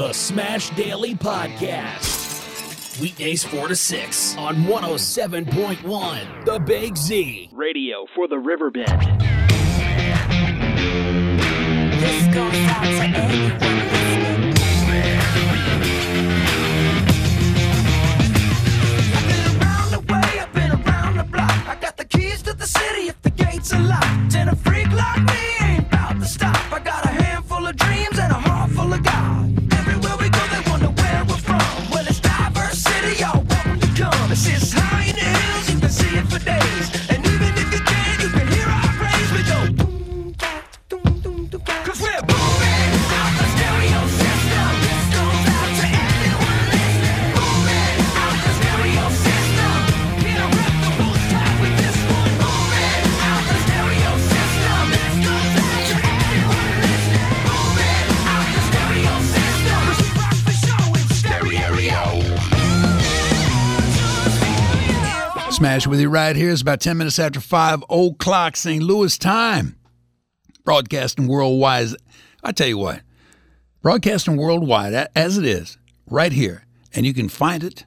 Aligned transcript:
The 0.00 0.14
Smash 0.14 0.70
Daily 0.70 1.14
Podcast. 1.14 2.98
Weekdays 3.02 3.44
4 3.44 3.68
to 3.68 3.76
6 3.76 4.36
on 4.38 4.56
107.1 4.64 6.44
The 6.46 6.58
Big 6.58 6.96
Z. 6.96 7.50
Radio 7.52 8.06
for 8.14 8.26
the 8.26 8.38
Riverbend. 8.38 8.88
This 12.00 12.34
goes 12.34 12.54
out 12.54 12.82
to 12.82 13.04
anyone 13.12 13.58
listening. 13.90 14.54
I've 19.12 19.26
been 19.28 19.60
around 19.60 19.90
the 19.90 20.00
way, 20.10 20.40
I've 20.40 20.52
been 20.54 20.70
around 20.70 21.18
the 21.18 21.24
block. 21.24 21.68
I 21.68 21.76
got 21.78 21.98
the 21.98 22.06
keys 22.06 22.40
to 22.44 22.54
the 22.54 22.66
city 22.66 23.08
if 23.08 23.20
the 23.20 23.30
gates 23.32 23.74
are 23.74 23.82
locked. 23.82 24.34
And 24.34 24.48
a 24.48 24.56
freak 24.56 24.90
like 24.92 25.22
me 25.24 25.39
With 65.86 66.00
you 66.00 66.10
right 66.10 66.36
here. 66.36 66.50
It's 66.50 66.60
about 66.60 66.80
10 66.80 66.98
minutes 66.98 67.18
after 67.18 67.40
5 67.40 67.84
o'clock 67.88 68.54
St. 68.54 68.82
Louis 68.82 69.16
time. 69.16 69.76
Broadcasting 70.62 71.26
worldwide. 71.26 71.88
I 72.44 72.52
tell 72.52 72.68
you 72.68 72.76
what, 72.76 73.00
broadcasting 73.80 74.36
worldwide 74.36 75.08
as 75.16 75.38
it 75.38 75.46
is, 75.46 75.78
right 76.06 76.32
here. 76.32 76.66
And 76.94 77.06
you 77.06 77.14
can 77.14 77.30
find 77.30 77.64
it 77.64 77.86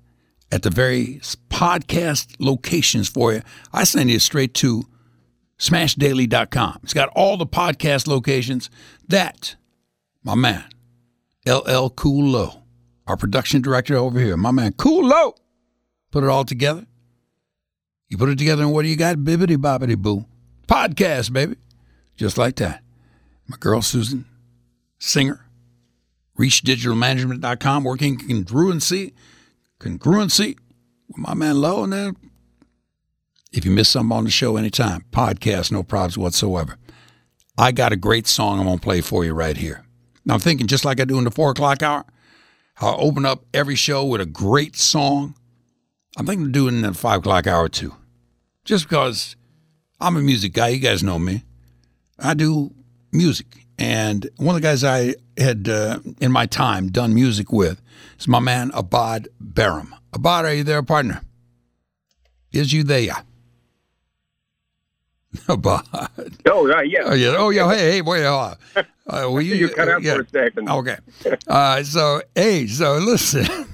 at 0.52 0.64
the 0.64 0.72
various 0.72 1.36
podcast 1.50 2.36
locations 2.40 3.08
for 3.08 3.32
you. 3.32 3.42
I 3.72 3.84
send 3.84 4.10
you 4.10 4.18
straight 4.20 4.56
to 4.56 4.86
smashdaily.com. 5.60 6.80
It's 6.84 6.94
got 6.94 7.10
all 7.10 7.38
the 7.38 7.46
podcast 7.46 8.08
locations 8.08 8.72
that 9.08 9.56
my 10.24 10.36
man, 10.36 10.66
LL 11.48 11.90
Cool 11.90 12.32
Low, 12.32 12.64
our 13.06 13.18
production 13.18 13.62
director 13.62 13.96
over 13.96 14.20
here, 14.20 14.36
my 14.36 14.52
man 14.52 14.74
Cool 14.74 15.06
Low, 15.06 15.36
put 16.12 16.24
it 16.24 16.30
all 16.30 16.44
together. 16.44 16.88
You 18.14 18.18
put 18.20 18.30
it 18.30 18.38
together, 18.38 18.62
and 18.62 18.72
what 18.72 18.84
do 18.84 18.90
you 18.90 18.96
got? 18.96 19.18
Bibbity 19.18 19.58
bobbity 19.58 19.98
boo. 19.98 20.26
Podcast, 20.68 21.34
baby. 21.34 21.56
Just 22.16 22.38
like 22.38 22.58
that. 22.58 22.84
My 23.48 23.58
girl 23.60 23.82
Susan, 23.82 24.26
singer, 25.00 25.48
reachdigitalmanagement.com, 26.38 27.84
working 27.84 28.20
congruency, 28.20 29.14
congruency 29.80 30.60
with 31.08 31.18
my 31.18 31.34
man 31.34 31.60
Low. 31.60 31.86
And 31.86 31.92
then 31.92 32.16
if 33.52 33.66
you 33.66 33.72
miss 33.72 33.90
something 33.90 34.16
on 34.16 34.26
the 34.26 34.30
show 34.30 34.58
anytime, 34.58 35.06
podcast, 35.12 35.72
no 35.72 35.82
problems 35.82 36.16
whatsoever. 36.16 36.78
I 37.58 37.72
got 37.72 37.94
a 37.94 37.98
great 37.98 38.28
song 38.28 38.60
I'm 38.60 38.68
going 38.68 38.78
to 38.78 38.84
play 38.84 39.02
for 39.02 39.26
you 39.26 39.34
right 39.34 39.58
here. 39.58 39.86
Now, 40.24 40.36
I'm 40.36 40.40
thinking 40.40 40.68
just 40.68 40.86
like 40.86 41.00
I 41.00 41.06
do 41.06 41.18
in 41.18 41.24
the 41.24 41.32
four 41.32 41.50
o'clock 41.50 41.82
hour, 41.82 42.06
how 42.76 42.90
I 42.90 42.98
open 42.98 43.26
up 43.26 43.44
every 43.56 43.76
show 43.76 44.06
with 44.06 44.22
a 44.22 44.28
great 44.28 44.76
song. 44.76 45.34
I'm 46.16 46.28
thinking 46.28 46.46
of 46.46 46.52
doing 46.52 46.76
it 46.76 46.78
in 46.78 46.84
the 46.84 46.94
five 46.94 47.22
o'clock 47.22 47.48
hour 47.48 47.68
too. 47.68 47.96
Just 48.66 48.88
because 48.88 49.36
I'm 50.00 50.16
a 50.16 50.22
music 50.22 50.54
guy, 50.54 50.70
you 50.70 50.80
guys 50.80 51.04
know 51.04 51.20
me. 51.20 51.44
I 52.18 52.34
do 52.34 52.74
music. 53.12 53.66
And 53.78 54.30
one 54.38 54.56
of 54.56 54.62
the 54.62 54.68
guys 54.68 54.84
I 54.84 55.16
had 55.38 55.68
uh, 55.68 56.00
in 56.22 56.32
my 56.32 56.46
time 56.46 56.90
done 56.92 57.14
music 57.14 57.52
with 57.52 57.82
is 58.20 58.28
my 58.28 58.40
man 58.40 58.72
Abad 58.74 59.28
Barum. 59.44 59.92
Abad, 60.14 60.46
are 60.46 60.54
you 60.54 60.64
there, 60.64 60.84
partner? 60.84 61.22
Is 62.52 62.72
you 62.72 62.84
there? 62.84 63.24
Abad. 65.50 65.82
Oh, 66.46 66.68
right, 66.68 66.90
yeah. 66.90 67.02
Oh 67.06 67.14
yeah. 67.14 67.36
Oh 67.38 67.50
yeah. 67.50 67.70
Hey, 67.70 67.92
hey, 67.94 68.02
wait. 68.02 68.24
Uh, 68.24 68.56
uh, 68.76 68.84
will 69.08 69.42
you, 69.42 69.56
You 69.56 69.70
cut 69.70 69.90
out 69.90 70.04
yeah. 70.04 70.16
for 70.16 70.22
a 70.22 70.30
second. 70.30 70.70
Okay. 70.70 70.98
Uh, 71.48 71.84
so 71.84 72.22
hey, 72.36 72.68
so 72.68 72.98
listen. 72.98 73.46
Am 73.46 73.68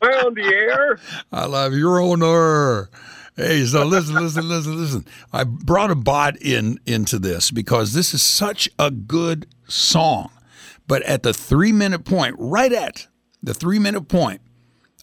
I 0.00 0.06
on 0.24 0.34
the 0.34 0.42
air? 0.42 0.98
I 1.32 1.44
love 1.44 1.74
your 1.74 2.00
owner. 2.00 2.88
Hey, 3.36 3.64
so 3.66 3.84
listen, 3.84 4.14
listen, 4.14 4.48
listen, 4.48 4.76
listen. 4.80 5.04
I 5.32 5.42
brought 5.44 5.90
Abad 5.90 6.36
in 6.40 6.78
into 6.86 7.18
this 7.18 7.50
because 7.50 7.92
this 7.92 8.14
is 8.14 8.22
such 8.22 8.68
a 8.78 8.90
good 8.92 9.46
song. 9.66 10.30
But 10.86 11.02
at 11.02 11.22
the 11.24 11.32
three 11.32 11.72
minute 11.72 12.04
point, 12.04 12.36
right 12.38 12.72
at 12.72 13.08
the 13.42 13.54
three 13.54 13.78
minute 13.80 14.02
point, 14.08 14.40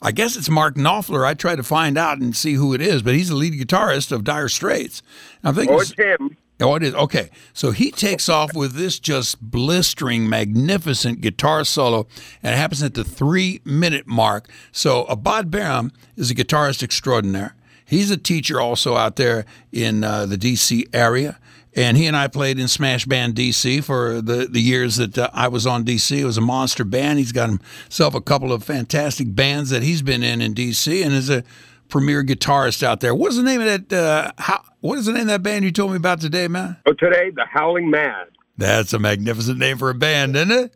I 0.02 0.12
guess 0.14 0.38
it's 0.38 0.50
Mark 0.50 0.76
Knopfler. 0.76 1.26
I 1.26 1.34
tried 1.34 1.58
to 1.58 1.64
find 1.64 1.98
out 1.98 2.20
and 2.20 2.36
see 2.36 2.54
who 2.54 2.74
it 2.74 2.82
is, 2.82 3.02
but 3.02 3.16
he's 3.16 3.30
the 3.30 3.36
lead 3.36 3.54
guitarist 3.54 4.12
of 4.12 4.24
Dire 4.24 4.48
Straits. 4.50 5.04
I 5.44 5.52
think 5.52 5.70
Oh, 5.70 5.82
it's- 5.82 5.94
him. 5.98 6.38
Oh, 6.62 6.76
it 6.76 6.84
is. 6.84 6.94
Okay. 6.94 7.32
So 7.54 7.72
he 7.72 7.90
takes 7.90 8.30
off 8.30 8.54
with 8.54 8.74
this 8.74 9.00
just 9.00 9.42
blistering, 9.42 10.30
magnificent 10.30 11.20
guitar 11.20 11.64
solo, 11.66 12.08
and 12.44 12.54
it 12.54 12.58
happens 12.58 12.84
at 12.84 12.94
the 12.94 13.04
three 13.04 13.62
minute 13.66 14.06
mark. 14.06 14.48
So 14.72 15.04
Abad 15.06 15.50
Barum 15.50 15.92
is 16.16 16.30
a 16.30 16.36
guitarist 16.36 16.84
extraordinaire. 16.84 17.56
He's 17.92 18.10
a 18.10 18.16
teacher 18.16 18.62
also 18.62 18.96
out 18.96 19.18
there 19.18 19.46
in 19.70 20.06
uh, 20.06 20.26
the 20.26 20.38
D.C. 20.38 20.88
area. 20.94 21.38
And 21.76 21.98
he 21.98 22.08
and 22.08 22.16
I 22.16 22.30
played 22.30 22.58
in 22.58 22.70
Smash 22.70 23.06
Band 23.06 23.36
DC 23.36 23.84
for 23.84 24.22
the, 24.22 24.48
the 24.50 24.62
years 24.62 24.96
that 24.96 25.18
uh, 25.18 25.30
I 25.34 25.50
was 25.50 25.68
on 25.68 25.84
DC. 25.84 26.18
It 26.18 26.24
was 26.24 26.38
a 26.38 26.42
monster 26.42 26.86
band. 26.86 27.20
He's 27.20 27.34
got 27.34 27.50
himself 27.50 28.16
a 28.16 28.22
couple 28.22 28.54
of 28.54 28.64
fantastic 28.64 29.36
bands 29.36 29.72
that 29.72 29.84
he's 29.84 30.02
been 30.02 30.24
in 30.24 30.42
in 30.42 30.54
DC 30.54 31.04
and 31.04 31.14
is 31.14 31.30
a 31.30 31.44
premier 31.90 32.24
guitarist 32.24 32.82
out 32.82 33.02
there. 33.02 33.14
What's 33.14 33.36
the 33.36 33.44
name 33.44 33.60
of 33.60 33.90
that? 33.90 33.94
Uh, 33.94 34.32
how, 34.38 34.64
what 34.80 34.98
is 34.98 35.06
the 35.06 35.12
name 35.12 35.24
of 35.24 35.28
that 35.28 35.44
band 35.44 35.66
you 35.66 35.72
told 35.74 35.92
me 35.92 35.98
about 35.98 36.22
today, 36.22 36.48
man? 36.48 36.78
Oh, 36.86 36.94
today, 36.94 37.30
the 37.30 37.46
Howling 37.46 37.90
Mad. 37.90 38.28
That's 38.58 38.94
a 38.94 39.00
magnificent 39.00 39.60
name 39.60 39.78
for 39.78 39.90
a 39.90 39.96
band, 39.96 40.38
isn't 40.38 40.52
it? 40.52 40.74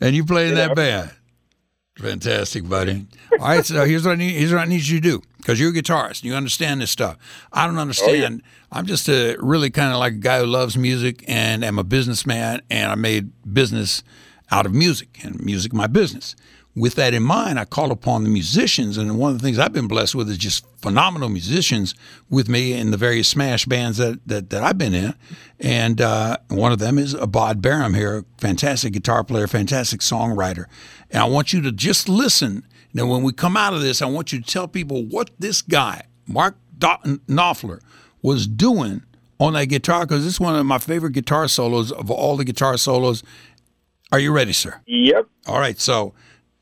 And 0.00 0.14
you 0.14 0.24
play 0.24 0.48
in 0.48 0.54
that 0.54 0.76
band. 0.76 1.10
Fantastic, 2.00 2.66
buddy. 2.66 3.06
All 3.32 3.46
right, 3.46 3.64
so 3.64 3.84
here's 3.84 4.06
what 4.06 4.12
I 4.12 4.14
need. 4.14 4.32
Here's 4.32 4.52
what 4.52 4.60
I 4.60 4.64
need 4.64 4.86
you 4.86 5.00
to 5.00 5.08
do 5.18 5.22
because 5.36 5.60
you're 5.60 5.70
a 5.70 5.74
guitarist. 5.74 6.22
and 6.22 6.24
You 6.24 6.34
understand 6.34 6.80
this 6.80 6.90
stuff. 6.90 7.18
I 7.52 7.66
don't 7.66 7.76
oh, 7.76 7.82
understand. 7.82 8.42
I'm 8.72 8.86
just 8.86 9.08
a 9.08 9.36
really 9.38 9.70
kind 9.70 9.92
of 9.92 9.98
like 9.98 10.14
a 10.14 10.18
guy 10.18 10.40
who 10.40 10.46
loves 10.46 10.78
music 10.78 11.24
and 11.28 11.62
am 11.62 11.78
a 11.78 11.84
businessman, 11.84 12.62
and 12.70 12.90
I 12.90 12.94
made 12.94 13.32
business 13.52 14.02
out 14.50 14.64
of 14.64 14.72
music 14.72 15.20
and 15.22 15.40
music 15.44 15.74
my 15.74 15.86
business. 15.86 16.34
With 16.76 16.94
that 16.94 17.14
in 17.14 17.24
mind, 17.24 17.58
I 17.58 17.64
call 17.64 17.90
upon 17.90 18.22
the 18.22 18.30
musicians, 18.30 18.96
and 18.96 19.18
one 19.18 19.32
of 19.32 19.38
the 19.38 19.42
things 19.44 19.58
I've 19.58 19.72
been 19.72 19.88
blessed 19.88 20.14
with 20.14 20.30
is 20.30 20.38
just 20.38 20.64
phenomenal 20.80 21.28
musicians 21.28 21.96
with 22.28 22.48
me 22.48 22.72
in 22.72 22.92
the 22.92 22.96
various 22.96 23.26
smash 23.26 23.66
bands 23.66 23.98
that 23.98 24.20
that, 24.26 24.50
that 24.50 24.62
I've 24.62 24.78
been 24.78 24.94
in, 24.94 25.14
and 25.58 26.00
uh, 26.00 26.36
one 26.48 26.70
of 26.70 26.78
them 26.78 26.96
is 26.96 27.12
Abad 27.14 27.60
Barum 27.60 27.96
here, 27.96 28.24
fantastic 28.38 28.92
guitar 28.92 29.24
player, 29.24 29.48
fantastic 29.48 30.00
songwriter, 30.00 30.66
and 31.10 31.22
I 31.22 31.26
want 31.26 31.52
you 31.52 31.60
to 31.62 31.72
just 31.72 32.08
listen. 32.08 32.64
Now, 32.94 33.06
when 33.06 33.22
we 33.22 33.32
come 33.32 33.56
out 33.56 33.72
of 33.72 33.82
this, 33.82 34.00
I 34.00 34.06
want 34.06 34.32
you 34.32 34.40
to 34.40 34.44
tell 34.44 34.68
people 34.68 35.04
what 35.04 35.30
this 35.38 35.62
guy, 35.62 36.02
Mark 36.26 36.56
Knopfler, 36.78 37.80
was 38.22 38.46
doing 38.46 39.02
on 39.40 39.54
that 39.54 39.66
guitar 39.66 40.06
because 40.06 40.26
it's 40.26 40.38
one 40.38 40.54
of 40.54 40.66
my 40.66 40.78
favorite 40.78 41.12
guitar 41.12 41.48
solos 41.48 41.90
of 41.90 42.10
all 42.10 42.36
the 42.36 42.44
guitar 42.44 42.76
solos. 42.76 43.22
Are 44.12 44.18
you 44.18 44.32
ready, 44.32 44.52
sir? 44.52 44.80
Yep. 44.86 45.26
All 45.46 45.58
right, 45.58 45.80
so 45.80 46.14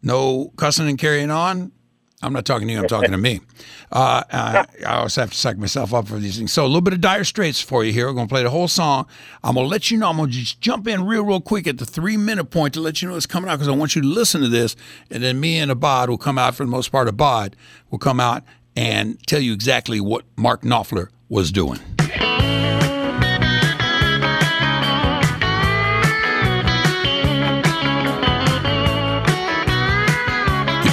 no 0.03 0.53
cussing 0.57 0.89
and 0.89 0.99
carrying 0.99 1.31
on. 1.31 1.73
I'm 2.21 2.33
not 2.33 2.45
talking 2.45 2.67
to 2.67 2.75
you. 2.75 2.81
I'm 2.81 2.89
talking 2.89 3.13
to 3.13 3.19
me. 3.19 3.41
Uh, 3.91 4.23
I, 4.31 4.67
I 4.87 4.97
always 4.97 5.15
have 5.17 5.31
to 5.31 5.37
psych 5.37 5.57
myself 5.57 5.95
up 5.95 6.09
for 6.09 6.19
these 6.19 6.37
things. 6.37 6.53
So 6.53 6.63
a 6.63 6.67
little 6.67 6.83
bit 6.83 6.93
of 6.93 7.01
Dire 7.01 7.25
Straits 7.25 7.63
for 7.63 7.83
you 7.87 7.91
here. 7.91 8.07
We're 8.07 8.13
going 8.13 8.29
to 8.29 8.31
play 8.31 8.43
the 8.43 8.51
whole 8.51 8.69
song. 8.69 9.07
I'm 9.43 9.55
going 9.55 9.65
to 9.65 9.71
let 9.71 9.91
you 9.91 9.97
know. 9.97 10.11
I'm 10.11 10.19
going 10.19 10.29
to 10.29 10.37
just 10.37 10.61
jump 10.61 10.87
in 10.87 11.07
real, 11.07 11.25
real 11.25 11.41
quick 11.41 11.67
at 11.67 11.79
the 11.79 11.87
three 11.87 12.19
minute 12.19 12.51
point 12.51 12.75
to 12.75 12.81
let 12.83 13.01
you 13.01 13.09
know 13.09 13.17
it's 13.17 13.25
coming 13.25 13.49
out 13.49 13.55
because 13.55 13.69
I 13.69 13.75
want 13.75 13.97
you 13.97 14.03
to 14.03 14.09
listen 14.09 14.43
to 14.43 14.49
this. 14.49 14.77
And 15.11 15.23
then 15.23 15.41
me 15.41 15.57
and 15.57 15.71
Abad 15.71 16.11
will 16.11 16.19
come 16.19 16.37
out 16.37 16.55
for 16.55 16.65
the 16.65 16.71
most 16.71 16.93
part. 16.93 17.09
Abad 17.09 17.57
will 17.91 17.99
come 17.99 18.21
out 18.21 18.45
and 18.77 19.19
tell 19.27 19.41
you 19.41 19.55
exactly 19.55 20.03
what 20.03 20.27
Mark 20.37 20.61
Knopfler 20.61 21.09
was 21.31 21.51
doing. 21.51 21.81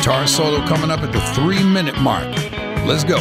Guitar 0.06 0.28
solo 0.28 0.64
coming 0.68 0.92
up 0.92 1.00
at 1.00 1.12
the 1.12 1.20
three 1.34 1.64
minute 1.64 2.00
mark. 2.00 2.28
Let's 2.86 3.04
go. 3.04 3.18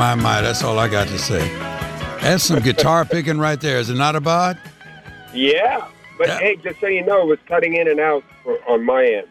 My, 0.00 0.14
my. 0.14 0.40
That's 0.40 0.64
all 0.64 0.78
I 0.78 0.88
got 0.88 1.08
to 1.08 1.18
say. 1.18 1.46
That's 2.22 2.42
some 2.44 2.60
guitar 2.60 3.04
picking 3.04 3.38
right 3.38 3.60
there. 3.60 3.76
Is 3.76 3.90
it 3.90 3.96
not 3.96 4.16
Abad? 4.16 4.58
Yeah. 5.34 5.88
But 6.16 6.28
Yeah. 6.28 6.38
hey, 6.38 6.56
just 6.56 6.80
so 6.80 6.86
you 6.86 7.04
know, 7.04 7.20
it 7.20 7.26
was 7.26 7.38
cutting 7.46 7.74
in 7.76 7.86
and 7.86 8.00
out 8.00 8.24
for, 8.42 8.56
on 8.66 8.82
my 8.86 9.04
end. 9.04 9.26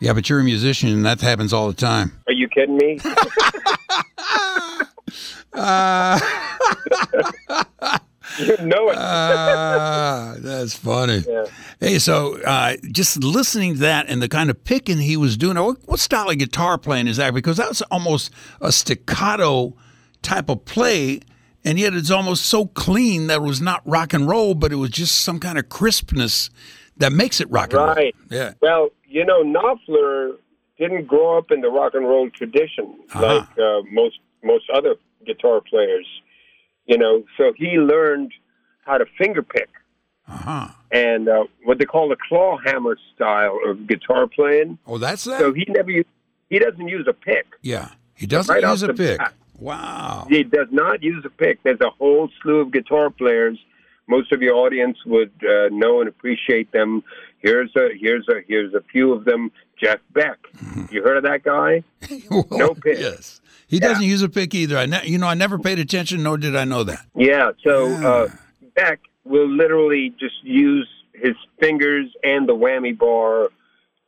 Yeah, 0.00 0.12
but 0.12 0.28
you're 0.28 0.40
a 0.40 0.42
musician 0.42 0.88
and 0.88 1.06
that 1.06 1.20
happens 1.20 1.52
all 1.52 1.68
the 1.68 1.74
time. 1.74 2.10
Are 2.26 2.32
you 2.32 2.48
kidding 2.48 2.76
me? 2.76 2.98
Uh, 5.52 6.18
you 8.40 8.56
know 8.66 8.88
it. 8.90 8.96
Ah, 8.98 10.34
that's 10.38 10.74
funny. 10.74 11.22
Yeah. 11.24 11.44
Hey, 11.78 12.00
so 12.00 12.42
uh, 12.42 12.74
just 12.90 13.22
listening 13.22 13.74
to 13.74 13.80
that 13.82 14.06
and 14.08 14.20
the 14.20 14.28
kind 14.28 14.50
of 14.50 14.64
picking 14.64 14.98
he 14.98 15.16
was 15.16 15.36
doing, 15.36 15.56
what, 15.56 15.76
what 15.86 16.00
style 16.00 16.30
of 16.30 16.38
guitar 16.38 16.78
playing 16.78 17.06
is 17.06 17.18
that? 17.18 17.32
Because 17.32 17.58
that 17.58 17.68
was 17.68 17.80
almost 17.92 18.32
a 18.60 18.72
staccato 18.72 19.76
type 20.24 20.48
of 20.48 20.64
play, 20.64 21.20
and 21.64 21.78
yet 21.78 21.94
it's 21.94 22.10
almost 22.10 22.46
so 22.46 22.66
clean 22.66 23.28
that 23.28 23.36
it 23.36 23.42
was 23.42 23.60
not 23.60 23.82
rock 23.86 24.12
and 24.12 24.28
roll, 24.28 24.54
but 24.54 24.72
it 24.72 24.76
was 24.76 24.90
just 24.90 25.20
some 25.20 25.38
kind 25.38 25.58
of 25.58 25.68
crispness 25.68 26.50
that 26.96 27.12
makes 27.12 27.40
it 27.40 27.48
rock 27.50 27.72
and 27.72 27.74
roll. 27.82 27.94
Right. 27.94 28.14
Yeah. 28.30 28.54
Well, 28.60 28.88
you 29.08 29.24
know, 29.24 29.42
Knopfler 29.44 30.36
didn't 30.78 31.06
grow 31.06 31.38
up 31.38 31.50
in 31.52 31.60
the 31.60 31.68
rock 31.68 31.94
and 31.94 32.04
roll 32.06 32.28
tradition 32.30 32.98
Uh-huh. 33.12 33.26
like 33.46 33.58
uh, 33.58 33.82
most 33.92 34.18
most 34.42 34.64
other 34.74 34.96
guitar 35.24 35.60
players. 35.60 36.06
You 36.86 36.98
know, 36.98 37.24
so 37.38 37.52
he 37.56 37.78
learned 37.78 38.32
how 38.84 38.98
to 38.98 39.06
finger 39.16 39.42
pick 39.42 39.70
Uh 40.28 40.36
huh. 40.36 40.68
and 40.90 41.28
uh, 41.28 41.44
what 41.64 41.78
they 41.78 41.84
call 41.86 42.08
the 42.10 42.16
claw 42.28 42.58
hammer 42.64 42.98
style 43.14 43.58
of 43.66 43.86
guitar 43.86 44.26
playing. 44.26 44.78
Oh, 44.86 44.98
that's 44.98 45.24
that. 45.24 45.38
So 45.40 45.52
he 45.54 45.64
never 45.68 45.90
he 46.50 46.58
doesn't 46.58 46.88
use 46.88 47.06
a 47.08 47.12
pick. 47.14 47.46
yeah, 47.62 47.90
he 48.14 48.26
doesn't 48.26 48.52
Right 48.54 48.62
use 48.62 48.82
a 48.82 48.92
pick. 48.92 49.18
bat. 49.18 49.32
Wow. 49.58 50.26
He 50.28 50.42
does 50.42 50.68
not 50.70 51.02
use 51.02 51.24
a 51.24 51.30
pick. 51.30 51.62
There's 51.62 51.80
a 51.80 51.90
whole 51.90 52.28
slew 52.42 52.60
of 52.60 52.70
guitar 52.72 53.10
players. 53.10 53.58
Most 54.06 54.32
of 54.32 54.42
your 54.42 54.54
audience 54.56 54.98
would 55.06 55.30
uh, 55.42 55.68
know 55.70 56.00
and 56.00 56.08
appreciate 56.08 56.70
them. 56.72 57.02
Here's 57.38 57.74
a 57.76 57.88
here's 57.98 58.26
a 58.28 58.40
here's 58.46 58.74
a 58.74 58.82
few 58.92 59.12
of 59.12 59.24
them. 59.24 59.50
Jeff 59.80 60.00
Beck. 60.12 60.38
You 60.90 61.02
heard 61.02 61.16
of 61.16 61.24
that 61.24 61.42
guy? 61.42 61.82
No 62.50 62.74
pick. 62.74 62.98
Yes, 62.98 63.40
he 63.66 63.80
doesn't 63.80 64.04
use 64.04 64.22
a 64.22 64.28
pick 64.28 64.54
either. 64.54 64.76
I 64.76 64.86
ne- 64.86 65.06
you 65.06 65.18
know 65.18 65.26
I 65.26 65.34
never 65.34 65.58
paid 65.58 65.78
attention, 65.78 66.22
nor 66.22 66.36
did 66.36 66.54
I 66.54 66.64
know 66.64 66.84
that. 66.84 67.04
Yeah. 67.16 67.50
So 67.64 67.88
Yeah. 67.88 68.08
uh, 68.08 68.28
Beck 68.76 69.00
will 69.24 69.48
literally 69.48 70.10
just 70.20 70.42
use 70.42 70.88
his 71.14 71.34
fingers 71.58 72.06
and 72.22 72.48
the 72.48 72.54
whammy 72.54 72.96
bar 72.96 73.48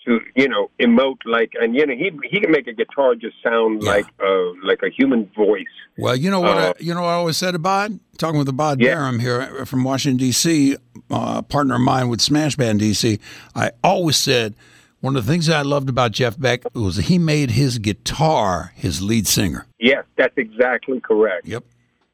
to 0.06 0.20
you 0.34 0.48
know 0.48 0.70
emote 0.80 1.18
like, 1.26 1.52
and 1.60 1.74
you 1.74 1.84
know 1.86 1.94
he 1.94 2.10
he 2.30 2.40
can 2.40 2.50
make 2.50 2.66
a 2.66 2.72
guitar 2.72 3.14
just 3.14 3.36
sound 3.42 3.82
Yeah. 3.82 3.90
like 3.90 4.06
a 4.20 4.52
like 4.64 4.80
a 4.82 4.88
human 4.90 5.30
voice. 5.36 5.64
Well, 5.98 6.16
you 6.16 6.30
know 6.30 6.40
what? 6.40 6.56
Uh, 6.56 6.74
I, 6.78 6.82
you 6.82 6.94
know 6.94 7.02
what 7.02 7.08
I 7.08 7.14
always 7.14 7.36
said 7.36 7.54
about 7.54 7.90
talking 8.18 8.38
with 8.38 8.48
Abad 8.48 8.80
Yeah. 8.80 8.94
Barham 8.94 9.18
here 9.18 9.64
from 9.66 9.84
Washington 9.84 10.18
D.C., 10.18 10.76
uh, 11.10 11.42
partner 11.42 11.74
of 11.74 11.80
mine 11.82 12.08
with 12.08 12.20
Smash 12.20 12.56
Band 12.56 12.78
D.C. 12.80 13.18
I 13.54 13.70
always 13.84 14.16
said 14.16 14.54
one 15.00 15.14
of 15.16 15.26
the 15.26 15.30
things 15.32 15.46
that 15.46 15.56
I 15.56 15.62
loved 15.62 15.88
about 15.88 16.12
Jeff 16.12 16.38
Beck 16.38 16.62
was 16.74 16.96
he 16.96 17.18
made 17.18 17.50
his 17.52 17.78
guitar 17.78 18.72
his 18.74 19.02
lead 19.02 19.26
singer. 19.26 19.66
Yes, 19.78 20.04
that's 20.16 20.36
exactly 20.38 21.00
correct. 21.00 21.46
Yep. 21.46 21.64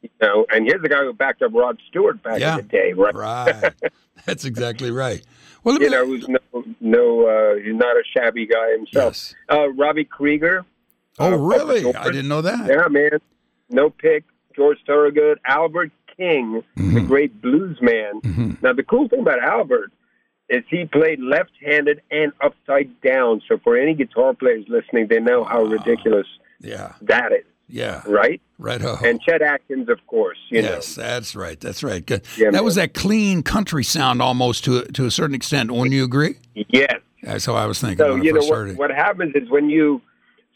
You 0.03 0.09
know, 0.21 0.47
and 0.51 0.67
here's 0.67 0.83
the 0.83 0.89
guy 0.89 0.99
who 1.05 1.13
backed 1.13 1.43
up 1.43 1.53
Rod 1.55 1.79
Stewart 1.89 2.23
back 2.23 2.41
Yeah. 2.41 2.53
in 2.53 2.57
the 2.59 2.63
day, 2.65 2.93
right? 2.93 3.15
Right. 3.15 3.73
That's 4.27 4.45
exactly 4.45 4.91
right. 4.91 5.23
Well, 5.65 5.81
You 5.81 5.91
know, 5.91 6.05
who's 6.07 6.27
no, 6.29 6.39
no, 6.81 7.27
uh, 7.27 7.55
he's 7.63 7.75
not 7.75 7.97
a 7.97 8.03
shabby 8.17 8.47
guy 8.47 8.73
himself. 8.73 9.13
Yes. 9.15 9.35
Uh, 9.51 9.69
Robbie 9.71 10.05
Krieger. 10.05 10.65
oh, 11.21 11.33
uh, 11.33 11.37
really? 11.37 11.95
I 11.95 12.07
didn't 12.07 12.29
know 12.29 12.43
that. 12.43 12.67
Yeah, 12.69 12.89
man. 12.89 13.19
No 13.71 13.91
pick. 13.91 14.25
George 14.57 14.79
Thorogood. 14.87 15.39
Albert 15.47 15.93
King, 16.17 16.63
Mm-hmm. 16.77 16.95
the 16.95 17.01
great 17.01 17.41
blues 17.41 17.79
man. 17.81 18.59
Now, 18.61 18.73
the 18.73 18.83
cool 18.83 19.09
thing 19.09 19.21
about 19.21 19.39
Albert 19.39 19.93
is 20.49 20.63
he 20.69 20.85
played 20.85 21.21
left-handed 21.21 22.03
and 22.11 22.33
upside 22.43 23.01
down. 23.01 23.41
So 23.49 23.57
for 23.65 23.77
any 23.79 23.95
guitar 23.95 24.35
players 24.35 24.65
listening, 24.69 25.07
they 25.09 25.21
know 25.21 25.45
how 25.45 25.63
ridiculous 25.63 26.27
Yeah. 26.61 26.93
that 27.03 27.33
is, 27.33 27.45
Yeah. 27.69 28.03
right? 28.07 28.43
Right. 28.63 28.81
Oh. 28.83 28.97
And 29.03 29.21
Chet 29.21 29.43
Atkins, 29.43 29.89
of 29.89 29.99
course. 30.07 30.39
You 30.49 30.63
Yes, 30.63 30.95
that's 30.95 31.35
right. 31.35 31.59
That's 31.59 31.83
right. 31.83 32.09
Yeah, 32.37 32.51
that 32.53 32.63
was 32.63 32.77
that 32.77 32.95
clean 32.95 33.43
country 33.43 33.83
sound 33.83 34.23
almost 34.23 34.65
to 34.65 34.79
a, 34.79 34.85
to 34.93 35.05
a 35.05 35.11
certain 35.11 35.35
extent. 35.35 35.73
Wouldn't 35.73 35.93
you 35.93 36.05
agree? 36.05 36.37
know. 36.55 36.63
Yes. 36.69 37.01
That's 37.25 37.45
how 37.47 37.55
I 37.55 37.67
was 37.67 37.81
thinking 37.81 37.99
So 37.99 38.15
you 38.17 38.33
know 38.33 38.45
what, 38.47 38.77
what 38.77 38.91
happens 38.91 39.35
is 39.35 39.49
when 39.51 39.69
you 39.69 40.01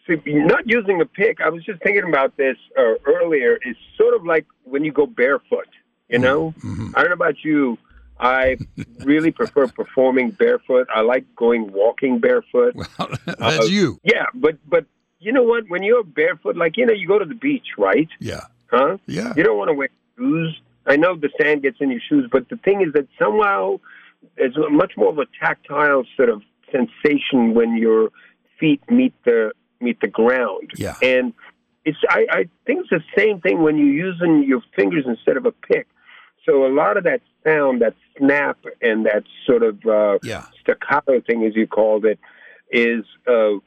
see, 0.06 0.16
not 0.26 0.68
using 0.68 1.00
a 1.00 1.06
pick. 1.06 1.40
I 1.40 1.48
was 1.48 1.64
just 1.64 1.82
thinking 1.82 2.04
about 2.04 2.36
this 2.36 2.56
uh, 2.78 2.94
earlier. 3.06 3.58
It's 3.64 3.78
sort 3.96 4.14
of 4.14 4.24
like 4.24 4.46
when 4.64 4.84
you 4.84 4.92
go 4.92 5.06
barefoot. 5.06 5.68
You 6.08 6.20
know, 6.20 6.54
Mm-hmm. 6.60 6.90
I 6.94 7.00
don't 7.00 7.08
know 7.10 7.14
about 7.14 7.42
you, 7.42 7.76
I 8.20 8.58
really 9.04 9.32
prefer 9.32 9.66
performing 9.66 10.30
barefoot. 10.30 10.86
I 10.94 11.00
like 11.00 11.24
going 11.34 11.72
walking 11.72 12.20
barefoot. 12.20 12.76
Well, 12.76 13.10
That's 13.26 13.60
Uh, 13.60 13.68
you. 13.68 13.98
Yeah, 14.04 14.26
but 14.34 14.58
but 14.68 14.86
you 15.18 15.32
know 15.32 15.42
what? 15.42 15.64
When 15.68 15.82
you're 15.82 16.02
barefoot, 16.04 16.56
like 16.56 16.76
you 16.76 16.86
know, 16.86 16.92
you 16.92 17.06
go 17.08 17.18
to 17.18 17.24
the 17.24 17.34
beach, 17.34 17.68
right? 17.78 18.08
Yeah. 18.20 18.42
Huh? 18.70 18.98
Yeah. 19.06 19.32
You 19.36 19.42
don't 19.44 19.58
want 19.58 19.68
to 19.68 19.74
wear 19.74 19.88
shoes. 20.16 20.60
I 20.86 20.96
know 20.96 21.16
the 21.16 21.30
sand 21.40 21.62
gets 21.62 21.78
in 21.80 21.90
your 21.90 22.00
shoes, 22.08 22.28
but 22.30 22.48
the 22.48 22.56
thing 22.56 22.80
is 22.82 22.92
that 22.94 23.08
somehow 23.18 23.78
it's 24.36 24.56
much 24.70 24.92
more 24.96 25.10
of 25.10 25.18
a 25.18 25.26
tactile 25.40 26.04
sort 26.16 26.28
of 26.28 26.42
sensation 26.72 27.54
when 27.54 27.76
your 27.76 28.10
feet 28.58 28.80
meet 28.90 29.14
the 29.24 29.52
meet 29.80 30.00
the 30.00 30.08
ground. 30.08 30.70
Yeah. 30.76 30.96
And 31.02 31.32
it's 31.84 31.98
I, 32.08 32.26
I 32.30 32.36
think 32.66 32.80
it's 32.80 32.90
the 32.90 33.02
same 33.16 33.40
thing 33.40 33.62
when 33.62 33.76
you're 33.78 33.86
using 34.08 34.44
your 34.44 34.62
fingers 34.74 35.04
instead 35.06 35.36
of 35.36 35.46
a 35.46 35.52
pick. 35.52 35.86
So 36.44 36.64
a 36.66 36.72
lot 36.72 36.96
of 36.96 37.04
that 37.04 37.22
sound, 37.44 37.82
that 37.82 37.94
snap, 38.18 38.58
and 38.80 39.06
that 39.06 39.24
sort 39.46 39.62
of 39.64 39.84
uh, 39.86 40.18
Yeah. 40.22 40.44
staccato 40.60 41.20
thing, 41.20 41.44
as 41.44 41.54
you 41.56 41.66
called 41.66 42.04
it, 42.04 42.18
is 42.70 43.04
uh, 43.26 43.58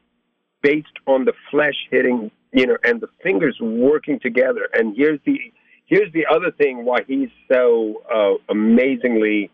based 0.61 0.87
on 1.07 1.25
the 1.25 1.33
flesh 1.51 1.75
hitting, 1.89 2.31
you 2.53 2.65
know, 2.67 2.77
and 2.83 3.01
the 3.01 3.09
fingers 3.23 3.57
working 3.61 4.19
together. 4.19 4.69
And 4.73 4.95
here's 4.95 5.19
the 5.25 5.39
here's 5.85 6.11
the 6.13 6.25
other 6.27 6.51
thing 6.51 6.85
why 6.85 6.99
he's 7.07 7.29
so 7.51 8.01
uh, 8.13 8.33
amazingly 8.51 9.49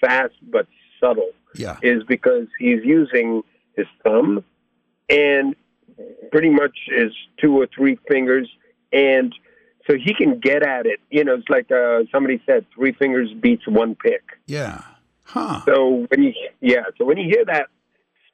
fast 0.00 0.34
but 0.50 0.66
subtle 1.00 1.30
Yeah. 1.54 1.76
is 1.82 2.02
because 2.04 2.46
he's 2.58 2.84
using 2.84 3.42
his 3.76 3.86
thumb 4.02 4.44
and 5.08 5.54
pretty 6.32 6.50
much 6.50 6.76
his 6.86 7.12
two 7.40 7.56
or 7.60 7.66
three 7.74 7.98
fingers 8.08 8.48
and 8.92 9.34
so 9.86 9.94
he 9.96 10.12
can 10.14 10.40
get 10.40 10.62
at 10.62 10.84
it 10.86 11.00
you 11.10 11.24
know 11.24 11.34
it's 11.34 11.48
like 11.48 11.70
uh, 11.70 12.00
somebody 12.12 12.42
said 12.44 12.66
three 12.74 12.92
fingers 12.92 13.32
beats 13.40 13.66
one 13.66 13.94
pick 13.94 14.22
Yeah. 14.46 14.82
Huh. 15.24 15.60
so 15.66 16.06
when 16.10 16.22
you 16.24 16.32
yeah 16.60 16.84
so 16.98 17.04
when 17.04 17.16
you 17.16 17.28
hear 17.28 17.44
that 17.46 17.68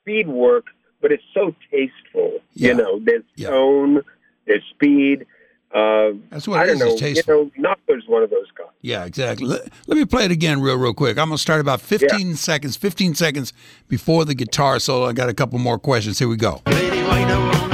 speed 0.01 0.27
work 0.29 0.65
but 1.03 1.13
it's 1.13 1.23
so 1.35 1.55
tasteful 1.71 2.39
Yeah. 2.55 2.69
you 2.69 2.75
know 2.77 3.01
there's 3.03 3.25
Yeah. 3.37 3.51
tone 3.51 4.01
there's 4.47 4.63
speed 4.71 5.27
uh, 5.75 6.13
That's 6.31 6.47
what 6.47 6.59
I 6.61 6.65
it 6.65 6.67
don't 6.67 6.75
is, 6.77 6.81
know. 6.81 6.91
it's 6.93 7.01
tasteful. 7.01 7.51
You 7.57 7.63
know, 7.63 7.71
Knopfler's 7.71 8.05
one 8.07 8.23
of 8.23 8.29
those 8.29 8.45
guys. 8.59 8.67
Yeah, 8.83 9.07
exactly. 9.07 9.47
Let, 9.47 9.71
let 9.87 9.97
me 9.97 10.05
play 10.05 10.27
it 10.27 10.31
again 10.31 10.61
real, 10.61 10.77
real 10.77 10.93
quick. 10.93 11.17
I'm 11.17 11.29
going 11.29 11.39
to 11.39 11.41
start 11.43 11.63
about 11.63 11.81
15 11.81 12.37
seconds, 12.37 12.77
15 12.77 13.15
seconds 13.15 13.55
before 13.89 14.27
the 14.27 14.35
guitar 14.35 14.79
solo. 14.81 15.07
I 15.07 15.15
got 15.15 15.31
a 15.31 15.35
couple 15.35 15.59
more 15.59 15.79
questions. 15.79 16.19
Here 16.19 16.29
we 16.29 16.37
go. 16.37 16.61
Here 16.69 17.72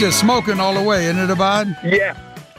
That's 0.00 0.08
just 0.12 0.20
smoking 0.20 0.60
all 0.60 0.74
the 0.74 0.82
way, 0.82 1.06
isn't 1.06 1.18
it, 1.18 1.30
Abad? 1.30 1.74
Yeah. 1.82 2.16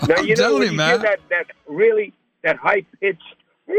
Now 0.07 0.15
I'm 0.15 0.25
you 0.25 0.35
know 0.35 0.53
when 0.55 0.71
you, 0.71 0.77
man. 0.77 1.01
that 1.01 1.19
that 1.29 1.45
really 1.67 2.13
that 2.43 2.55
high 2.57 2.83
pitched 2.99 3.21
wow, 3.67 3.75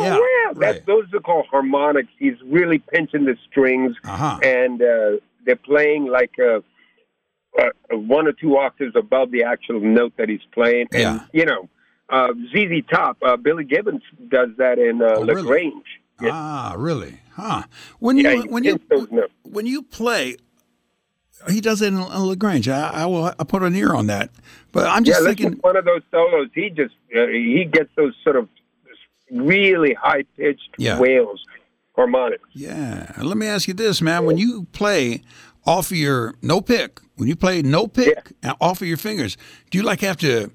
Yeah, 0.00 0.18
wow, 0.18 0.52
right. 0.56 0.84
those 0.86 1.04
are 1.14 1.20
called 1.20 1.46
harmonics. 1.50 2.08
He's 2.18 2.34
really 2.44 2.78
pinching 2.78 3.24
the 3.24 3.36
strings 3.50 3.96
Uh-huh. 4.04 4.38
and 4.42 4.82
uh, 4.82 5.10
they're 5.46 5.56
playing 5.56 6.06
like 6.06 6.32
uh, 6.38 6.60
uh, 7.58 7.96
one 7.96 8.26
or 8.26 8.32
two 8.32 8.58
octaves 8.58 8.94
above 8.94 9.30
the 9.30 9.42
actual 9.44 9.80
note 9.80 10.12
that 10.18 10.28
he's 10.28 10.44
playing. 10.52 10.88
And 10.92 11.00
Yeah. 11.00 11.20
you 11.32 11.46
know, 11.46 11.68
uh, 12.10 12.28
ZZ 12.52 12.82
Top, 12.90 13.16
uh, 13.22 13.36
Billy 13.36 13.64
Gibbons 13.64 14.02
does 14.28 14.48
that 14.58 14.78
in 14.78 15.00
uh, 15.02 15.14
Oh, 15.16 15.20
really? 15.24 15.34
La 15.42 15.48
Grange. 15.48 15.84
Ah, 16.20 16.74
really? 16.76 17.20
Huh. 17.34 17.62
When 18.00 18.16
Yeah, 18.18 18.32
you 18.32 18.42
he 18.42 18.48
when 18.48 18.64
you 18.64 18.72
hits 18.72 18.84
those 18.90 19.10
notes. 19.10 19.32
when 19.44 19.66
you 19.66 19.82
play, 19.82 20.36
he 21.48 21.60
does 21.60 21.82
it 21.82 21.88
in, 21.88 22.00
La 22.00 22.34
Grange. 22.34 22.68
I, 22.68 22.90
I 22.90 23.06
will. 23.06 23.26
I 23.26 23.44
put 23.44 23.62
an 23.62 23.74
ear 23.76 23.94
on 23.94 24.06
that. 24.08 24.30
But 24.72 24.86
I'm 24.88 25.04
just 25.04 25.20
listen 25.22 25.36
thinking. 25.36 25.58
one 25.60 25.76
of 25.76 25.84
those 25.84 26.02
solos. 26.10 26.48
He 26.54 26.70
just 26.70 26.94
uh, 27.16 27.26
he 27.28 27.64
gets 27.70 27.90
those 27.96 28.14
sort 28.24 28.36
of 28.36 28.48
really 29.30 29.94
high 29.94 30.22
pitched 30.36 30.70
Yeah. 30.78 30.98
wails, 30.98 31.42
harmonics. 31.94 32.48
Yeah. 32.54 33.12
Let 33.22 33.36
me 33.36 33.46
ask 33.46 33.68
you 33.68 33.74
this, 33.74 34.00
man. 34.02 34.24
When 34.24 34.38
you 34.38 34.66
play 34.72 35.22
off 35.66 35.90
of 35.90 35.96
your 35.96 36.34
no 36.42 36.60
pick, 36.60 37.00
when 37.16 37.28
you 37.28 37.36
play 37.36 37.62
no 37.62 37.86
pick 37.86 38.32
and 38.42 38.54
off 38.60 38.80
of 38.80 38.88
your 38.88 38.96
fingers, 38.96 39.36
do 39.70 39.78
you 39.78 39.84
like 39.84 40.00
have 40.00 40.16
to 40.18 40.50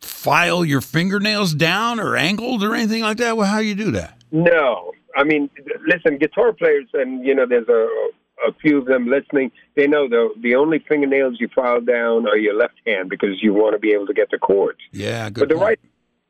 file 0.00 0.64
your 0.64 0.80
fingernails 0.80 1.54
down 1.54 1.98
or 2.00 2.16
angled 2.16 2.62
or 2.62 2.74
anything 2.74 3.02
like 3.02 3.16
that? 3.18 3.36
Well, 3.36 3.46
how 3.46 3.58
you 3.58 3.74
do 3.74 3.90
that? 3.92 4.16
No, 4.30 4.92
I 5.16 5.24
mean, 5.24 5.48
listen, 5.86 6.18
guitar 6.18 6.52
players, 6.52 6.86
and 6.94 7.24
you 7.24 7.34
know, 7.34 7.46
there's 7.46 7.68
a 7.68 7.88
a 8.46 8.52
few 8.52 8.78
of 8.78 8.86
them 8.86 9.06
listening. 9.06 9.50
They 9.76 9.86
know 9.86 10.08
the 10.08 10.30
the 10.40 10.54
only 10.54 10.78
fingernails 10.78 11.36
you 11.40 11.48
file 11.48 11.80
down 11.80 12.26
are 12.28 12.36
your 12.36 12.54
left 12.54 12.74
hand 12.86 13.10
because 13.10 13.42
you 13.42 13.52
want 13.54 13.74
to 13.74 13.78
be 13.78 13.92
able 13.92 14.06
to 14.06 14.14
get 14.14 14.30
the 14.30 14.38
chords. 14.38 14.78
Yeah, 14.92 15.30
good. 15.30 15.40
but 15.40 15.48
the 15.48 15.54
point. 15.56 15.64
right, 15.66 15.80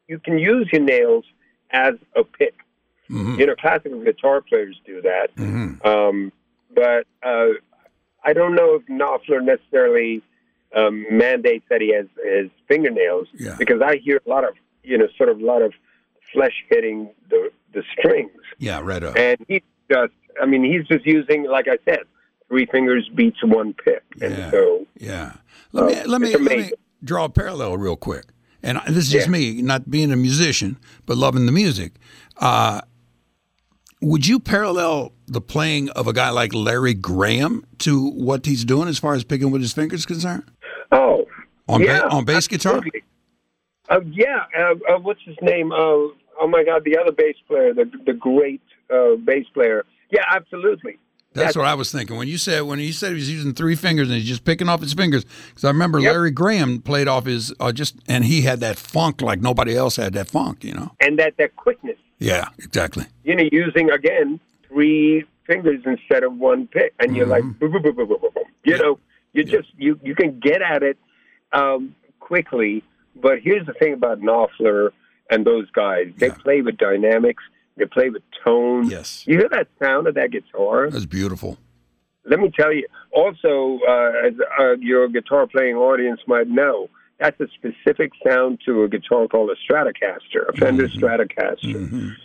you 0.09 0.19
can 0.19 0.39
use 0.39 0.69
your 0.73 0.83
nails 0.83 1.25
as 1.71 1.95
a 2.17 2.25
pick. 2.25 2.55
Mhm. 3.11 3.39
You 3.39 3.47
know, 3.47 3.55
classical 3.57 4.01
guitar 4.03 4.41
players 4.43 4.79
do 4.85 5.01
that. 5.03 5.35
Mhm. 5.37 5.85
Um, 5.85 6.33
but 6.75 7.07
uh, 7.23 7.49
I 8.25 8.33
don't 8.33 8.55
know 8.55 8.75
if 8.75 8.83
Knopfler 8.87 9.43
necessarily 9.43 10.23
um, 10.75 11.07
mandates 11.11 11.65
that 11.71 11.81
he 11.81 11.95
has 11.95 12.07
his 12.23 12.51
fingernails 12.69 13.27
Yeah. 13.35 13.57
because 13.59 13.81
I 13.81 13.97
hear 13.97 14.21
a 14.25 14.29
lot 14.29 14.45
of 14.45 14.55
you 14.83 14.99
know 14.99 15.09
sort 15.17 15.31
of 15.31 15.41
a 15.41 15.45
lot 15.45 15.63
of 15.63 15.73
flesh 16.33 16.65
hitting 16.69 17.11
the 17.31 17.51
the 17.73 17.83
strings, 17.93 18.31
Yeah, 18.59 18.81
right 18.83 19.03
up. 19.03 19.17
and 19.17 19.39
he 19.49 19.63
just 19.91 20.13
I 20.43 20.47
mean 20.47 20.65
he's 20.65 20.87
just 20.87 21.05
using 21.07 21.45
like 21.45 21.67
I 21.69 21.79
said 21.85 22.01
three 22.49 22.67
fingers 22.67 23.09
beats 23.15 23.43
one 23.43 23.75
pick, 23.75 24.03
and 24.21 24.37
Yeah. 24.37 24.51
so 24.51 24.87
Yeah. 24.99 25.33
Let 25.73 25.87
me 25.87 25.95
Uh, 25.95 26.07
let 26.07 26.21
me 26.21 26.33
let 26.37 26.59
me 26.59 26.71
draw 27.05 27.25
a 27.27 27.29
parallel 27.29 27.77
real 27.77 27.97
quick. 27.97 28.25
And 28.63 28.81
this 28.89 28.97
is 29.07 29.11
just 29.11 29.29
me, 29.29 29.63
not 29.63 29.89
being 29.91 30.11
a 30.11 30.17
musician, 30.17 30.79
but 31.07 31.17
loving 31.17 31.47
the 31.47 31.53
music. 31.53 31.93
Uh, 32.39 32.81
would 34.01 34.27
you 34.27 34.41
parallel 34.41 35.13
the 35.27 35.41
playing 35.41 35.91
of 35.91 36.07
a 36.09 36.13
guy 36.13 36.31
like 36.31 36.53
Larry 36.55 36.95
Graham 36.95 37.65
to 37.79 38.11
what 38.11 38.47
he's 38.47 38.65
doing 38.65 38.89
as 38.89 38.99
far 38.99 39.15
as 39.15 39.23
picking 39.25 39.51
with 39.51 39.61
his 39.61 39.73
fingers 39.73 40.05
concerned? 40.07 40.45
oh 40.91 41.27
On 41.69 41.81
yeah, 41.83 42.01
ba- 42.01 42.09
on 42.11 42.25
bass 42.25 42.49
guitar? 42.49 42.81
Uh, 43.89 44.01
yeah, 44.11 44.45
uh, 44.59 44.75
uh, 44.95 44.99
what's 44.99 45.23
his 45.25 45.37
name? 45.41 45.71
Uh, 45.73 45.77
oh 46.41 46.47
my 46.49 46.65
God, 46.65 46.83
the 46.85 46.97
other 46.99 47.13
bass 47.13 47.37
player, 47.47 47.73
the 47.75 47.91
the 48.07 48.13
great 48.13 48.63
uh, 48.93 49.17
bass 49.17 49.47
player. 49.55 49.85
Yeah, 50.11 50.23
absolutely. 50.31 50.99
That's 51.35 51.57
what 51.57 51.67
I 51.67 51.75
was 51.75 51.93
thinking 51.93 52.17
when 52.17 52.27
you 52.27 52.39
said 52.39 52.63
when 52.63 52.79
you 52.81 52.93
said 52.93 53.11
he 53.11 53.15
was 53.15 53.31
using 53.31 53.55
three 53.55 53.77
fingers 53.77 54.09
and 54.09 54.17
he's 54.17 54.27
just 54.27 54.45
picking 54.45 54.69
off 54.69 54.81
his 54.81 54.95
fingers. 54.95 55.25
Because 55.49 55.65
I 55.65 55.69
remember 55.69 56.01
Yep. 56.01 56.13
Larry 56.13 56.31
Graham 56.33 56.81
played 56.81 57.07
off 57.07 57.27
his 57.27 57.53
uh, 57.61 57.71
just 57.71 57.97
and 58.09 58.25
he 58.25 58.43
had 58.43 58.59
that 58.61 58.77
funk 58.77 59.21
like 59.21 59.41
nobody 59.41 59.77
else 59.77 59.97
had 59.97 60.15
that 60.15 60.29
funk. 60.29 60.65
You 60.65 60.73
know? 60.75 60.93
And 61.01 61.19
that 61.19 61.35
that 61.39 61.55
quickness. 61.55 61.97
Yeah, 62.19 62.49
exactly. 62.59 63.05
you 63.23 63.37
know, 63.37 63.45
using 63.53 63.91
again 63.91 64.41
three 64.67 65.25
fingers 65.47 65.81
instead 65.87 66.25
of 66.25 66.37
one 66.37 66.67
pick, 66.67 66.93
and 66.99 67.15
you're 67.15 67.27
like, 67.27 67.43
boom, 67.43 67.57
boom, 67.59 67.71
boom, 67.73 67.83
boom, 67.83 67.95
boom, 67.95 68.09
boom, 68.09 68.19
boom. 68.35 68.45
you 68.65 68.77
know, 68.77 68.99
you 69.33 69.45
just 69.45 69.69
you 69.77 70.01
you 70.03 70.17
can 70.17 70.41
get 70.41 70.61
at 70.61 70.83
it 70.83 70.99
um, 71.53 71.95
quickly. 72.19 72.83
But 73.15 73.41
here's 73.41 73.67
the 73.67 73.73
thing 73.75 73.93
about 73.93 74.21
Knopfler 74.21 74.91
and 75.31 75.47
those 75.47 75.71
guys: 75.71 76.09
they 76.17 76.29
Yeah. 76.29 76.35
play 76.35 76.63
with 76.63 76.77
dynamics, 76.79 77.45
they 77.79 77.87
play 77.87 78.11
with 78.11 78.23
tone. 78.45 78.89
Yes. 78.91 79.25
you 79.27 79.39
hear 79.39 79.49
that 79.51 79.69
sound 79.83 80.07
of 80.07 80.15
that 80.17 80.31
guitar? 80.31 80.91
That's 80.91 81.07
beautiful. 81.07 81.59
Let 82.25 82.41
me 82.41 82.51
tell 82.51 82.73
you. 82.73 82.87
Also, 83.13 83.79
uh, 83.89 84.13
as 84.27 84.35
uh, 84.61 84.73
your 84.81 85.09
guitar 85.09 85.47
playing 85.47 85.77
audience 85.77 86.21
might 86.27 86.47
know, 86.49 86.89
that's 87.19 87.41
a 87.41 87.47
specific 87.55 88.13
sound 88.27 88.61
to 88.67 88.83
a 88.85 88.89
guitar 88.89 89.27
called 89.29 89.51
a 89.51 89.55
Stratocaster, 89.73 90.49
a 90.49 90.53
Fender 90.53 90.89
Mm-hmm. 90.89 91.05
Stratocaster. 91.05 92.17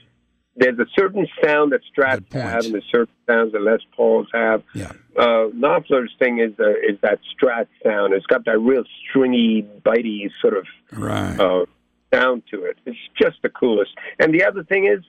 There's 0.55 0.77
a 0.77 0.85
certain 0.95 1.25
sound 1.43 1.71
that 1.71 1.81
Strats 1.97 2.31
have, 2.33 2.65
and 2.65 2.75
there's 2.75 2.85
certain 2.91 3.13
sounds 3.27 3.53
that 3.53 3.61
Les 3.63 3.79
Pauls 3.95 4.27
have. 4.33 4.61
Yeah. 4.75 4.91
Uh, 5.17 5.47
Knopfler's 5.49 6.11
thing 6.19 6.37
is 6.39 6.51
uh, 6.59 6.69
is 6.71 6.99
that 7.01 7.19
Strat 7.33 7.65
sound. 7.83 8.13
It's 8.13 8.27
got 8.27 8.45
that 8.45 8.59
real 8.59 8.83
stringy, 9.09 9.63
bitey 9.83 10.29
sort 10.41 10.55
of 10.55 10.65
Right. 10.91 11.39
uh, 11.39 11.65
sound 12.13 12.43
to 12.51 12.65
it. 12.65 12.77
It's 12.85 12.97
just 13.19 13.37
the 13.41 13.49
coolest. 13.49 13.91
And 14.19 14.31
the 14.31 14.43
other 14.43 14.63
thing 14.63 14.85
is, 14.85 15.03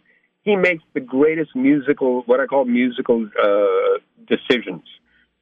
he 0.44 0.56
makes 0.56 0.82
the 0.92 1.00
greatest 1.00 1.54
musical, 1.56 2.22
what 2.26 2.38
I 2.40 2.46
call 2.46 2.64
musical 2.64 3.28
uh, 3.42 3.98
decisions. 4.26 4.82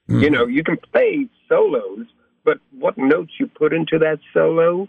You 0.08 0.28
know, 0.30 0.46
you 0.46 0.62
can 0.62 0.76
play 0.92 1.26
solos, 1.48 2.06
but 2.44 2.58
what 2.78 2.98
notes 2.98 3.32
you 3.40 3.46
put 3.46 3.72
into 3.72 3.98
that 4.00 4.18
solo 4.34 4.88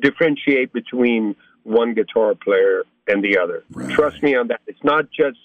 differentiate 0.00 0.72
between 0.72 1.34
one 1.64 1.94
guitar 1.94 2.34
player 2.34 2.84
and 3.08 3.22
the 3.22 3.38
other. 3.38 3.64
Right. 3.72 3.90
Trust 3.90 4.22
me 4.22 4.34
on 4.36 4.48
that. 4.48 4.60
It's 4.66 4.82
not 4.84 5.06
just 5.10 5.38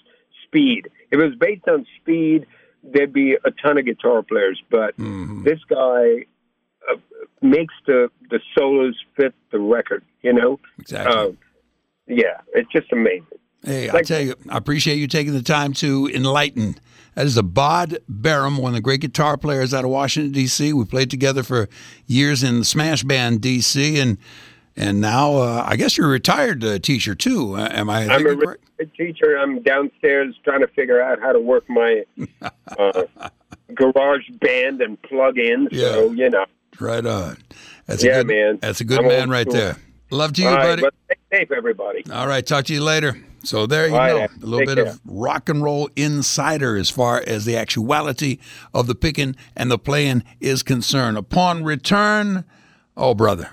speed. 0.44 0.88
If 1.10 1.18
it 1.20 1.24
was 1.24 1.34
based 1.34 1.66
on 1.68 1.86
speed, 2.00 2.46
there'd 2.84 3.12
be 3.12 3.34
a 3.44 3.50
ton 3.62 3.78
of 3.78 3.84
guitar 3.84 4.22
players. 4.22 4.62
But 4.70 4.96
Mm-hmm. 4.96 5.42
this 5.44 5.58
guy 5.68 6.24
uh, 6.90 6.96
makes 7.42 7.74
the 7.86 8.10
the 8.30 8.40
solos 8.56 8.94
fit 9.16 9.34
the 9.50 9.58
record. 9.58 10.04
You 10.22 10.32
know. 10.34 10.60
Exactly. 10.78 11.14
Uh, 11.16 11.30
yeah, 12.06 12.40
it's 12.54 12.70
just 12.72 12.92
amazing. 12.92 13.26
Hey, 13.64 13.90
I 13.90 14.02
tell 14.02 14.20
you, 14.20 14.34
I 14.48 14.56
appreciate 14.56 14.96
you 14.96 15.08
taking 15.08 15.32
the 15.32 15.42
time 15.42 15.72
to 15.74 16.08
enlighten. 16.14 16.76
That 17.14 17.26
is 17.26 17.36
Abad 17.36 17.98
Barham, 18.08 18.58
one 18.58 18.70
of 18.70 18.74
the 18.76 18.80
great 18.80 19.00
guitar 19.00 19.36
players 19.36 19.74
out 19.74 19.84
of 19.84 19.90
Washington 19.90 20.32
D.C. 20.32 20.72
We 20.72 20.84
played 20.84 21.10
together 21.10 21.42
for 21.42 21.68
years 22.06 22.42
in 22.44 22.60
the 22.60 22.64
Smash 22.64 23.02
Band 23.02 23.40
D.C. 23.40 23.98
and 23.98 24.18
and 24.76 25.00
now 25.00 25.34
uh, 25.34 25.64
I 25.66 25.74
guess 25.74 25.96
you're 25.98 26.06
a 26.06 26.10
retired 26.10 26.62
uh, 26.62 26.78
teacher 26.78 27.16
too. 27.16 27.56
Uh, 27.56 27.68
am 27.72 27.90
I? 27.90 28.06
I'm 28.06 28.24
a 28.24 28.30
retired 28.30 28.60
teacher. 28.96 29.36
I'm 29.36 29.60
downstairs 29.62 30.36
trying 30.44 30.60
to 30.60 30.68
figure 30.68 31.02
out 31.02 31.18
how 31.20 31.32
to 31.32 31.40
work 31.40 31.68
my 31.68 32.04
uh, 32.78 33.02
garage 33.74 34.28
band 34.40 34.80
and 34.80 35.00
plug 35.02 35.38
in. 35.38 35.68
So 35.72 36.12
you 36.12 36.30
know. 36.30 36.46
Right 36.78 37.04
on. 37.04 37.38
That's 37.86 38.04
Yeah, 38.04 38.20
a 38.20 38.24
good 38.24 38.26
man. 38.28 38.58
That's 38.62 38.80
a 38.80 38.84
good 38.84 39.00
I'm 39.00 39.08
man 39.08 39.28
right 39.30 39.42
school. 39.50 39.54
there. 39.60 39.76
Love 40.10 40.32
to 40.34 40.42
you, 40.42 40.48
All 40.48 40.54
right, 40.56 40.80
buddy. 40.80 40.96
stay 41.06 41.38
safe, 41.38 41.50
everybody. 41.50 42.04
All 42.12 42.28
right, 42.28 42.46
talk 42.46 42.64
to 42.66 42.72
you 42.72 42.82
later. 42.82 43.16
So 43.44 43.66
there 43.66 43.86
you 43.86 43.94
All 43.94 43.98
right, 44.00 44.10
go. 44.12 44.18
Ed. 44.18 44.30
A 44.42 44.46
little 44.46 44.58
Take 44.60 44.68
bit 44.68 44.84
care. 44.84 44.86
of 44.92 45.00
rock 45.04 45.48
and 45.48 45.62
roll 45.62 45.88
insider 45.96 46.76
as 46.76 46.90
far 46.90 47.22
as 47.26 47.44
the 47.44 47.56
actuality 47.56 48.38
of 48.74 48.86
the 48.86 48.94
picking 48.94 49.36
and 49.56 49.70
the 49.70 49.78
playing 49.78 50.24
is 50.40 50.62
concerned. 50.62 51.16
Upon 51.16 51.64
return, 51.64 52.44
oh 52.96 53.14
brother, 53.14 53.50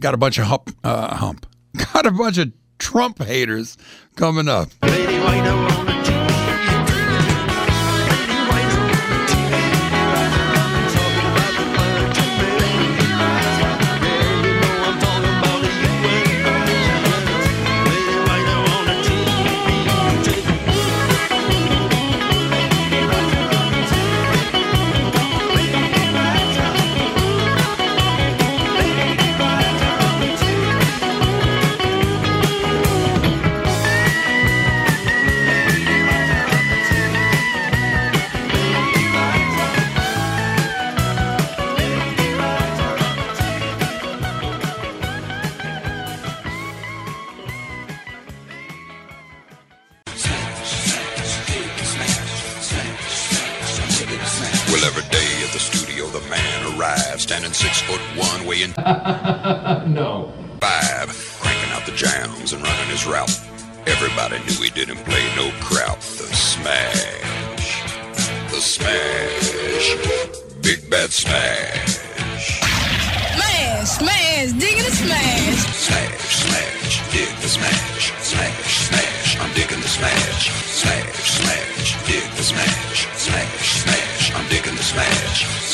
got 0.00 0.14
a 0.14 0.16
bunch 0.18 0.38
of 0.38 0.46
hump, 0.46 0.76
uh, 0.82 1.16
hump, 1.16 1.46
got 1.92 2.06
a 2.06 2.10
bunch 2.10 2.38
of 2.38 2.52
Trump 2.78 3.22
haters 3.22 3.76
coming 4.16 4.48
up. 4.48 4.68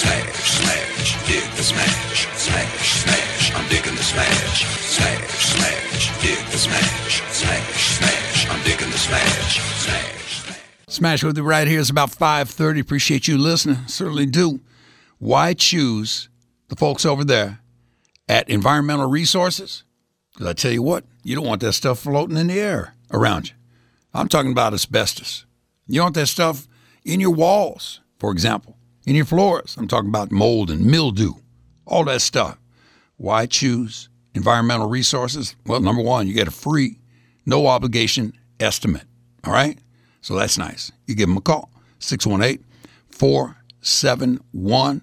Smash, 0.03 0.51
smash, 0.51 1.27
dig 1.27 1.51
the 1.57 1.62
smash, 1.62 2.27
smash, 2.37 3.03
smash. 3.03 3.55
I'm 3.55 3.69
digging 3.69 3.95
the 3.95 4.03
smash, 4.03 4.67
smash, 4.81 5.55
smash, 5.55 6.23
dig 6.23 6.45
the 6.51 6.59
smash, 6.59 7.23
smash, 7.31 7.99
smash. 7.99 8.51
I'm 8.51 8.62
digging 8.65 8.91
the 8.91 8.99
smash, 8.99 9.61
smash, 9.83 10.43
smash. 10.43 10.61
Smash 10.88 11.23
with 11.23 11.37
you 11.37 11.45
right 11.45 11.69
here. 11.69 11.81
It's 11.81 11.91
about 11.91 12.11
5.30. 12.11 12.81
Appreciate 12.81 13.29
you 13.29 13.38
listening. 13.38 13.87
Certainly 13.87 14.27
do. 14.27 14.61
Why 15.19 15.55
choose 15.55 16.29
the 16.69 16.77
folks 16.77 17.07
over 17.07 17.25
there 17.25 17.61
at 18.29 18.49
Environmental 18.49 19.09
Resources? 19.09 19.85
Because 20.33 20.47
I 20.49 20.53
tell 20.55 20.73
you 20.73 20.83
what, 20.83 21.05
you 21.23 21.37
don't 21.37 21.47
want 21.47 21.61
that 21.61 21.75
stuff 21.75 22.01
floating 22.01 22.37
in 22.37 22.49
the 22.49 22.59
air 22.59 22.95
around 23.12 23.51
you. 23.51 23.55
I'm 24.12 24.29
talking 24.29 24.51
about 24.53 24.75
asbestos. 24.75 25.47
You 25.87 25.97
don't 25.97 26.07
want 26.07 26.15
that 26.17 26.27
stuff 26.27 26.67
in 27.05 27.21
your 27.21 27.31
walls, 27.35 28.01
for 28.19 28.33
example, 28.33 28.77
in 29.07 29.15
your 29.15 29.25
floors. 29.25 29.77
I'm 29.79 29.88
talking 29.88 30.09
about 30.09 30.31
mold 30.31 30.71
and 30.71 30.85
mildew, 30.85 31.35
all 31.87 32.05
that 32.05 32.23
stuff. 32.23 32.59
Why 33.17 33.47
choose 33.47 34.09
Environmental 34.35 34.88
Resources? 34.88 35.55
Well, 35.67 35.81
number 35.81 36.03
one, 36.03 36.27
you 36.27 36.35
get 36.35 36.49
a 36.49 36.53
free, 36.53 36.99
no 37.47 37.67
obligation 37.67 38.33
estimate. 38.59 39.05
All 39.45 39.53
right? 39.53 39.79
So 40.21 40.37
that's 40.37 40.59
nice. 40.59 40.93
You 41.07 41.15
give 41.15 41.29
them 41.29 41.37
a 41.37 41.41
call, 41.41 41.71
618 41.99 42.65
471 43.11 45.03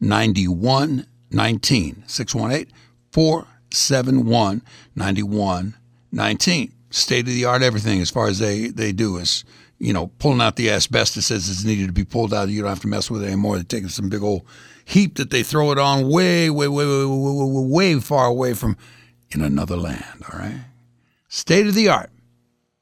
9119. 0.00 2.04
618 2.06 2.72
471 3.12 4.62
9119. 4.94 6.72
State 6.90 7.20
of 7.20 7.26
the 7.26 7.44
art 7.44 7.62
everything 7.62 8.00
as 8.00 8.10
far 8.10 8.28
as 8.28 8.38
they, 8.38 8.68
they 8.68 8.92
do 8.92 9.16
is, 9.16 9.44
you 9.78 9.92
know, 9.92 10.08
pulling 10.18 10.40
out 10.40 10.56
the 10.56 10.70
asbestos 10.70 11.30
as 11.30 11.48
it's 11.48 11.64
needed 11.64 11.86
to 11.86 11.92
be 11.92 12.04
pulled 12.04 12.32
out. 12.32 12.48
You 12.48 12.62
don't 12.62 12.70
have 12.70 12.80
to 12.80 12.88
mess 12.88 13.10
with 13.10 13.22
it 13.22 13.26
anymore. 13.26 13.56
They're 13.56 13.64
taking 13.64 13.88
some 13.88 14.08
big 14.08 14.22
old 14.22 14.42
heap 14.84 15.16
that 15.16 15.30
they 15.30 15.42
throw 15.42 15.72
it 15.72 15.78
on 15.78 16.08
way, 16.08 16.48
way, 16.50 16.68
way, 16.68 16.86
way, 16.86 17.04
way, 17.04 17.44
way, 17.44 17.94
way 17.94 18.00
far 18.00 18.26
away 18.26 18.54
from 18.54 18.76
in 19.30 19.42
another 19.42 19.76
land. 19.76 20.24
All 20.32 20.38
right? 20.38 20.64
State 21.28 21.66
of 21.66 21.74
the 21.74 21.88
art 21.88 22.10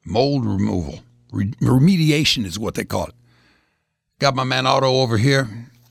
mold 0.05 0.45
removal. 0.45 0.99
Re- 1.31 1.51
remediation 1.61 2.45
is 2.45 2.57
what 2.57 2.75
they 2.75 2.85
call 2.85 3.07
it. 3.07 3.15
Got 4.19 4.35
my 4.35 4.43
man 4.43 4.65
Otto 4.65 5.01
over 5.01 5.17
here. 5.17 5.49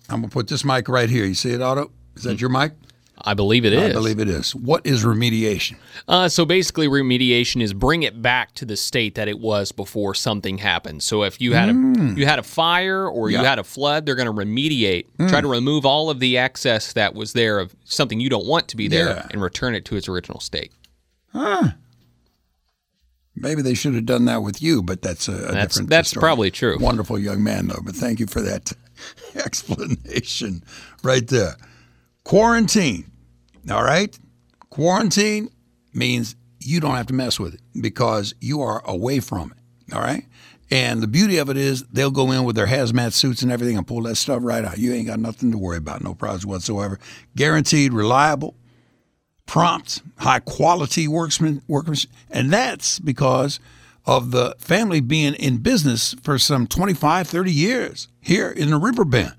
I'm 0.09 0.21
gonna 0.21 0.29
put 0.29 0.49
this 0.49 0.65
mic 0.65 0.89
right 0.89 1.11
here. 1.11 1.25
You 1.25 1.35
see 1.35 1.51
it, 1.51 1.61
Otto? 1.61 1.91
Is 2.15 2.23
that 2.23 2.39
mm. 2.39 2.41
your 2.41 2.51
mic? 2.51 2.73
I 3.17 3.33
believe 3.35 3.65
it 3.65 3.73
is. 3.73 3.91
I 3.91 3.93
believe 3.93 4.19
it 4.19 4.29
is. 4.29 4.55
What 4.55 4.85
is 4.85 5.05
remediation? 5.05 5.77
Uh, 6.09 6.29
so 6.29 6.45
basically, 6.45 6.89
remediation 6.89 7.63
is 7.63 7.73
bring 7.73 8.03
it 8.03 8.21
back 8.21 8.53
to 8.55 8.65
the 8.65 8.77
state 8.77 9.15
that 9.15 9.29
it 9.29 9.39
was 9.39 9.71
before 9.73 10.15
something 10.15 10.59
happened. 10.59 11.03
So 11.03 11.23
if 11.23 11.41
you 11.41 11.53
had 11.55 11.69
a 11.71 11.73
you 12.17 12.27
had 12.27 12.39
a 12.39 12.43
fire 12.43 13.07
or 13.09 13.31
you 13.31 13.39
Mm. 13.39 13.41
Yeah. 13.41 13.45
Mm. 13.47 13.49
had 13.51 13.59
a 13.61 13.65
flood, 13.65 14.05
they're 14.05 14.15
going 14.17 14.27
to 14.27 14.33
remediate, 14.33 15.07
try 15.29 15.41
to 15.41 15.47
remove 15.49 15.87
all 15.87 16.11
of 16.11 16.19
the 16.21 16.37
excess 16.37 16.93
that 16.95 17.15
was 17.15 17.33
there 17.35 17.61
of 17.61 17.75
something 17.85 18.19
you 18.21 18.29
don't 18.29 18.47
want 18.47 18.67
to 18.69 18.77
be 18.77 18.89
there, 18.89 19.07
Yeah. 19.09 19.27
and 19.31 19.41
return 19.41 19.75
it 19.75 19.85
to 19.87 19.97
its 19.97 20.09
original 20.09 20.41
state. 20.41 20.73
Huh. 21.33 21.71
Maybe 23.37 23.63
they 23.63 23.75
should 23.75 23.95
have 23.95 24.07
done 24.07 24.27
that 24.27 24.43
with 24.43 24.63
you, 24.63 24.83
but 24.83 25.03
that's 25.03 25.29
a, 25.29 25.33
a 25.33 25.37
That's- 25.37 25.69
different. 25.69 25.91
that's 25.91 26.11
story. 26.11 26.21
probably 26.21 26.51
true. 26.51 26.79
Wonderful 26.81 27.19
young 27.19 27.43
man, 27.43 27.67
though. 27.69 27.81
But 27.85 27.95
thank 27.97 28.21
you 28.21 28.27
for 28.27 28.41
that 28.43 28.73
explanation 29.35 30.63
right 31.03 31.27
there. 31.27 31.57
Quarantine. 32.25 33.11
All 33.71 33.85
right. 33.85 34.19
Quarantine 34.71 35.49
means 35.93 36.37
you 36.59 36.81
don't 36.81 36.97
have 36.97 37.07
to 37.07 37.15
mess 37.15 37.39
with 37.39 37.55
it 37.55 37.61
because 37.81 38.35
you 38.41 38.63
are 38.63 38.83
away 38.87 39.21
from 39.21 39.53
it. 39.53 39.95
All 39.95 40.01
right. 40.01 40.25
And 40.71 41.03
the 41.03 41.07
beauty 41.07 41.37
of 41.37 41.51
it 41.51 41.57
is 41.57 41.85
they'll 41.93 42.11
go 42.11 42.33
in 42.33 42.45
with 42.45 42.57
their 42.57 42.67
hazmat 42.67 43.13
suits 43.13 43.43
and 43.43 43.53
everything 43.53 43.77
and 43.77 43.87
pull 43.87 44.03
that 44.03 44.17
stuff 44.17 44.41
right 44.43 44.65
out. 44.65 44.79
You 44.79 44.93
ain't 44.93 45.07
got 45.07 45.21
nothing 45.21 45.53
to 45.53 45.59
worry 45.59 45.77
about, 45.77 46.03
no 46.03 46.15
problems 46.15 46.47
whatsoever. 46.47 46.99
Guaranteed, 47.37 47.93
reliable, 47.93 48.57
prompt, 49.47 50.03
high 50.19 50.41
quality 50.41 51.07
workman, 51.07 51.63
workmanship. 51.69 52.11
And 52.31 52.51
that's 52.51 52.99
because 52.99 53.61
of 54.07 54.31
the 54.31 54.57
family 54.59 55.01
being 55.01 55.35
in 55.35 55.59
business 55.59 56.15
for 56.23 56.39
some 56.39 56.67
25, 56.67 57.29
30 57.29 57.53
years 57.53 58.09
here 58.21 58.51
in 58.51 58.71
the 58.71 58.79
river 58.79 59.05
bend. 59.05 59.35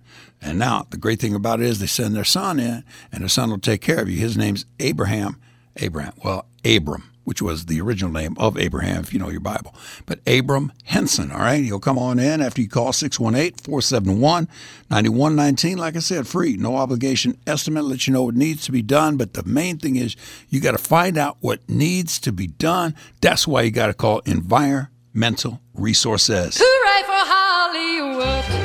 And 0.46 0.60
now 0.60 0.86
the 0.92 0.98
great 0.98 1.20
thing 1.20 1.34
about 1.34 1.60
it 1.60 1.66
is 1.66 1.80
they 1.80 1.88
send 1.88 2.16
their 2.16 2.24
son 2.24 2.60
in, 2.60 2.84
and 3.12 3.22
their 3.22 3.28
son 3.30 3.50
will 3.50 3.58
take 3.58 3.82
care 3.82 4.00
of 4.00 4.08
you. 4.10 4.18
His 4.20 4.38
name's 4.38 4.66
Abraham. 4.80 5.38
Abraham. 5.78 6.14
Well, 6.24 6.46
Abram. 6.64 7.12
which 7.26 7.42
was 7.42 7.66
the 7.66 7.82
original 7.82 8.12
name 8.12 8.36
of 8.38 8.56
Abraham, 8.56 9.02
if 9.02 9.12
you 9.12 9.18
know 9.20 9.30
your 9.30 9.40
Bible. 9.40 9.74
But 10.06 10.20
Abram 10.28 10.72
Henson, 10.84 11.32
all 11.32 11.40
right? 11.40 11.64
He'll 11.64 11.80
come 11.80 11.98
on 11.98 12.20
in 12.20 12.40
after 12.40 12.62
you 12.62 12.70
call 12.70 12.94
618 12.94 13.58
471 13.64 14.48
9119. 14.92 15.78
Like 15.80 15.96
I 15.96 16.00
said, 16.00 16.28
free, 16.28 16.56
no 16.56 16.76
obligation 16.78 17.38
estimate, 17.48 17.84
let 17.84 18.06
you 18.06 18.14
know 18.14 18.24
what 18.24 18.36
needs 18.36 18.64
to 18.66 18.72
be 18.72 18.84
done. 18.84 19.18
But 19.18 19.34
the 19.34 19.44
main 19.44 19.80
thing 19.80 19.96
is 19.96 20.16
you 20.50 20.62
got 20.62 20.74
to 20.74 20.78
find 20.78 21.18
out 21.18 21.38
what 21.40 21.68
needs 21.68 22.20
to 22.20 22.32
be 22.32 22.46
done. 22.48 22.94
That's 23.22 23.48
why 23.48 23.64
you 23.64 23.72
got 23.72 23.88
to 23.88 23.94
call 23.96 24.20
Environmental 24.20 25.60
Resources. 25.74 26.62
Hooray 26.64 27.02
for 27.04 27.26
Hollywood! 27.28 28.65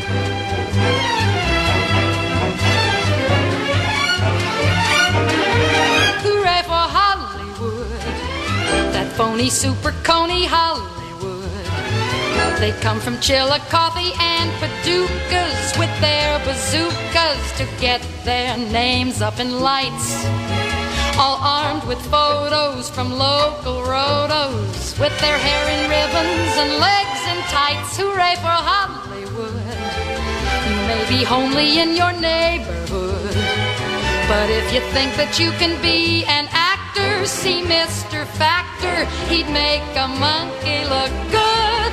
Phony 9.20 9.50
super 9.50 9.92
coney 10.02 10.46
Hollywood. 10.46 11.44
They 12.58 12.72
come 12.80 12.98
from 13.00 13.20
Chillicothe 13.20 14.16
and 14.18 14.48
Paducahs 14.60 15.78
with 15.78 15.92
their 16.00 16.38
bazookas 16.46 17.42
to 17.58 17.64
get 17.78 18.00
their 18.24 18.56
names 18.56 19.20
up 19.20 19.38
in 19.38 19.60
lights. 19.60 20.24
All 21.18 21.36
armed 21.36 21.84
with 21.84 22.00
photos 22.06 22.88
from 22.88 23.18
local 23.18 23.82
rotos, 23.82 24.98
with 24.98 25.14
their 25.20 25.36
hair 25.46 25.64
in 25.74 25.82
ribbons 25.96 26.52
and 26.62 26.70
legs 26.88 27.20
in 27.32 27.38
tights. 27.52 27.98
Hooray 27.98 28.36
for 28.36 28.58
Hollywood! 28.70 29.52
You 30.64 30.76
may 30.88 31.02
be 31.14 31.20
homely 31.24 31.78
in 31.82 31.90
your 31.94 32.12
neighborhood, 32.12 33.36
but 34.32 34.48
if 34.48 34.72
you 34.72 34.80
think 34.96 35.14
that 35.20 35.38
you 35.38 35.50
can 35.60 35.76
be 35.82 36.24
an 36.24 36.48
actor, 36.52 36.69
see 37.26 37.62
Mr. 37.62 38.26
Factor, 38.26 39.04
he'd 39.32 39.48
make 39.50 39.82
a 39.96 40.08
monkey 40.08 40.84
look 40.84 41.12
good. 41.30 41.92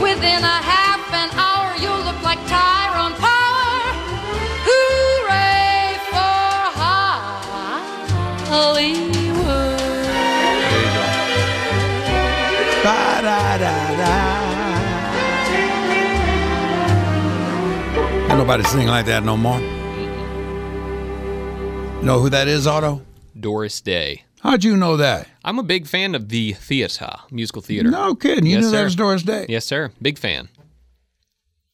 Within 0.00 0.42
a 0.42 0.58
half 0.72 1.02
an 1.12 1.30
hour, 1.36 1.76
you'll 1.76 2.04
look 2.04 2.22
like 2.22 2.38
Tyrone 2.48 3.14
Power. 3.20 3.92
Hooray 4.66 5.98
for 6.08 6.54
Hollywood! 8.48 9.10
Ain't 18.30 18.38
nobody 18.38 18.64
sing 18.64 18.86
like 18.86 19.06
that 19.06 19.22
no 19.24 19.36
more. 19.36 19.60
Know 22.02 22.18
who 22.20 22.30
that 22.30 22.48
is, 22.48 22.66
Otto? 22.66 23.02
Doris 23.38 23.80
Day. 23.82 24.24
How'd 24.42 24.64
you 24.64 24.76
know 24.76 24.96
that? 24.96 25.28
I'm 25.44 25.58
a 25.58 25.62
big 25.62 25.86
fan 25.86 26.14
of 26.14 26.30
the 26.30 26.52
theater, 26.54 27.10
musical 27.30 27.60
theater. 27.62 27.90
No 27.90 28.14
kidding. 28.14 28.46
You 28.46 28.56
Yes, 28.56 28.64
knew 28.64 28.70
that 28.70 28.84
was 28.84 28.96
Doris 28.96 29.22
Day. 29.22 29.46
Yes, 29.48 29.66
sir. 29.66 29.90
Big 30.00 30.18
fan. 30.18 30.48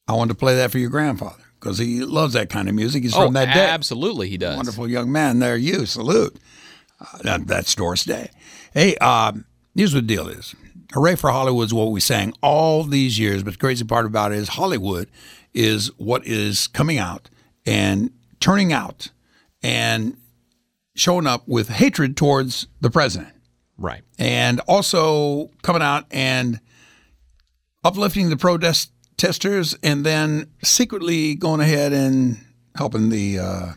I 0.08 0.12
wanted 0.14 0.34
to 0.34 0.38
play 0.38 0.56
that 0.56 0.70
for 0.70 0.78
your 0.78 0.90
grandfather 0.90 1.42
because 1.60 1.78
he 1.78 2.04
loves 2.04 2.34
that 2.34 2.48
kind 2.50 2.68
of 2.68 2.74
music. 2.74 3.02
He's 3.04 3.14
oh, 3.14 3.26
from 3.26 3.34
that 3.34 3.54
day. 3.54 3.66
absolutely, 3.66 4.28
he 4.28 4.36
does. 4.36 4.56
Wonderful 4.56 4.88
young 4.88 5.10
man 5.10 5.38
there. 5.38 5.56
You 5.56 5.86
salute. 5.86 6.36
Uh, 7.00 7.18
that, 7.22 7.46
that's 7.46 7.74
Doris 7.74 8.04
Day. 8.04 8.30
Hey, 8.72 8.96
um, 8.96 9.44
here's 9.74 9.94
what 9.94 10.06
the 10.06 10.14
deal 10.14 10.28
is. 10.28 10.54
Hooray 10.92 11.16
for 11.16 11.30
Hollywood 11.30 11.66
is 11.66 11.74
what 11.74 11.90
we 11.90 12.00
sang 12.00 12.32
all 12.42 12.82
these 12.84 13.18
years, 13.18 13.42
but 13.42 13.52
the 13.54 13.58
crazy 13.58 13.84
part 13.84 14.06
about 14.06 14.32
it 14.32 14.38
is 14.38 14.50
Hollywood 14.50 15.08
is 15.52 15.88
what 15.98 16.26
is 16.26 16.68
coming 16.68 16.98
out 16.98 17.28
and 17.64 18.10
turning 18.40 18.72
out 18.72 19.10
and 19.62 20.16
showing 20.96 21.26
up 21.26 21.46
with 21.46 21.68
hatred 21.68 22.16
towards 22.16 22.66
the 22.80 22.90
president. 22.90 23.32
Right. 23.78 24.02
and 24.18 24.60
also 24.60 25.50
coming 25.62 25.82
out 25.82 26.06
and 26.10 26.60
uplifting 27.84 28.30
the 28.30 28.36
protesters 28.38 29.76
and 29.82 30.04
then 30.04 30.50
secretly 30.64 31.34
going 31.34 31.60
ahead 31.60 31.92
and 31.92 32.38
helping 32.74 33.10
the 33.10 33.38
uh, 33.38 33.72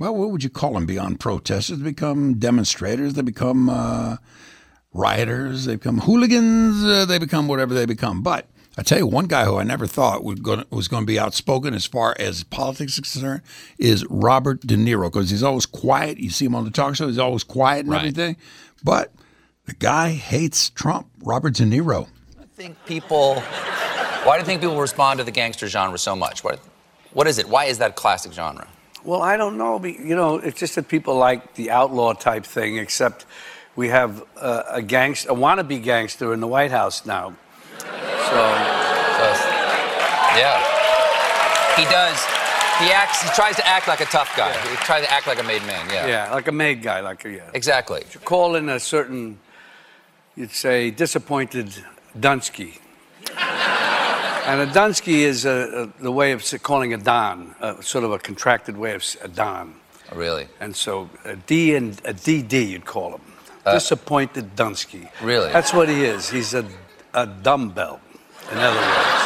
well 0.00 0.12
what 0.12 0.30
would 0.32 0.42
you 0.42 0.50
call 0.50 0.74
them 0.74 0.86
beyond 0.86 1.20
protesters? 1.20 1.78
They 1.78 1.84
become 1.84 2.38
demonstrators. 2.40 3.14
They 3.14 3.22
become 3.22 3.68
uh, 3.68 4.16
rioters. 4.92 5.66
They 5.66 5.76
become 5.76 5.98
hooligans. 5.98 6.84
Uh, 6.84 7.04
they 7.04 7.18
become 7.20 7.46
whatever 7.46 7.74
they 7.74 7.86
become. 7.86 8.22
But 8.22 8.48
I 8.78 8.82
tell 8.82 8.98
you, 8.98 9.06
one 9.06 9.26
guy 9.26 9.46
who 9.46 9.56
I 9.56 9.62
never 9.62 9.86
thought 9.86 10.22
would 10.22 10.42
go, 10.42 10.62
was 10.70 10.86
going 10.86 11.02
to 11.02 11.06
be 11.06 11.18
outspoken 11.18 11.72
as 11.72 11.86
far 11.86 12.14
as 12.18 12.44
politics 12.44 12.98
is 12.98 13.10
concerned 13.10 13.40
is 13.78 14.04
Robert 14.10 14.60
De 14.66 14.76
Niro 14.76 15.04
because 15.10 15.30
he's 15.30 15.42
always 15.42 15.64
quiet. 15.64 16.18
You 16.18 16.28
see 16.28 16.44
him 16.44 16.54
on 16.54 16.64
the 16.64 16.70
talk 16.70 16.94
show; 16.94 17.06
he's 17.08 17.18
always 17.18 17.42
quiet 17.42 17.80
and 17.80 17.90
Right. 17.90 17.98
everything. 18.00 18.36
But 18.84 19.12
the 19.64 19.72
guy 19.74 20.10
hates 20.10 20.68
Trump. 20.70 21.06
Robert 21.22 21.54
De 21.54 21.64
Niro. 21.64 22.08
I 22.38 22.44
think 22.54 22.76
people 22.86 23.40
why 24.24 24.34
do 24.36 24.40
you 24.40 24.44
think 24.46 24.60
people 24.60 24.78
respond 24.80 25.18
to 25.18 25.24
the 25.24 25.30
gangster 25.30 25.68
genre 25.68 25.98
so 25.98 26.16
much 26.16 26.42
what, 26.42 26.58
what 27.12 27.26
is 27.26 27.38
it 27.38 27.48
why 27.48 27.64
is 27.66 27.78
that 27.78 27.94
classic 27.96 28.32
genre 28.32 28.66
Well, 29.04 29.22
I 29.22 29.36
don't 29.36 29.56
know. 29.56 29.78
be- 29.78 29.92
You 30.02 30.16
know, 30.16 30.36
it's 30.38 30.58
just 30.58 30.74
that 30.74 30.88
people 30.88 31.14
like 31.16 31.54
the 31.54 31.70
outlaw 31.70 32.12
type 32.14 32.44
thing, 32.44 32.76
except 32.78 33.24
we 33.76 33.88
have 33.88 34.22
uh, 34.36 34.62
a 34.70 34.82
gangster, 34.82 35.30
a 35.30 35.34
wannabe 35.34 35.82
gangster 35.82 36.32
in 36.34 36.40
the 36.40 36.46
White 36.46 36.70
House 36.72 37.04
now. 37.06 37.34
So, 38.28 38.40
So, 39.16 39.26
yeah 40.36 40.60
he 41.76 41.84
does 41.84 42.18
he 42.80 42.92
acts 42.92 43.22
he 43.22 43.30
tries 43.30 43.56
to 43.56 43.66
act 43.66 43.88
like 43.88 44.00
a 44.00 44.06
tough 44.06 44.36
guy 44.36 44.52
he 44.68 44.76
tries 44.76 45.04
to 45.04 45.10
act 45.12 45.26
like 45.26 45.38
a 45.38 45.42
made 45.42 45.62
man 45.66 45.76
yeah, 45.90 46.06
yeah, 46.06 46.32
like 46.32 46.48
a 46.48 46.52
made 46.52 46.82
guy, 46.82 47.00
like 47.00 47.24
a, 47.24 47.30
yeah. 47.30 47.50
exactly 47.54 48.02
You 48.12 48.20
Call 48.20 48.56
in 48.56 48.68
a 48.68 48.80
certain, 48.80 49.38
you'd 50.36 50.50
say, 50.50 50.90
disappointed 50.90 51.68
Dunsky. 52.18 52.78
and 54.46 54.60
a 54.60 54.66
Dunsky 54.66 55.18
is 55.20 55.44
a, 55.44 55.90
a, 55.98 56.02
the 56.02 56.12
way 56.12 56.32
of 56.32 56.42
calling 56.62 56.94
a 56.94 56.98
Don, 56.98 57.54
a, 57.60 57.82
sort 57.82 58.04
of 58.04 58.12
a 58.12 58.18
contracted 58.18 58.76
way 58.76 58.94
of 58.94 59.04
a 59.22 59.28
Don. 59.28 59.74
Oh, 60.12 60.16
really 60.16 60.48
And 60.60 60.74
so 60.74 61.10
a 61.24 61.36
D 61.36 61.74
and 61.74 61.92
a 62.04 62.14
DD, 62.14 62.68
you'd 62.68 62.84
call 62.84 63.14
him. 63.14 63.20
Uh, 63.64 63.74
disappointed 63.74 64.54
Dunsky. 64.54 65.10
Really? 65.20 65.50
That's 65.52 65.72
what 65.72 65.88
he 65.88 66.04
is. 66.04 66.30
He's 66.30 66.54
a, 66.54 66.64
a 67.16 67.26
dumbbell, 67.26 67.98
in 68.52 68.58
other 68.58 68.78
words. 68.78 69.22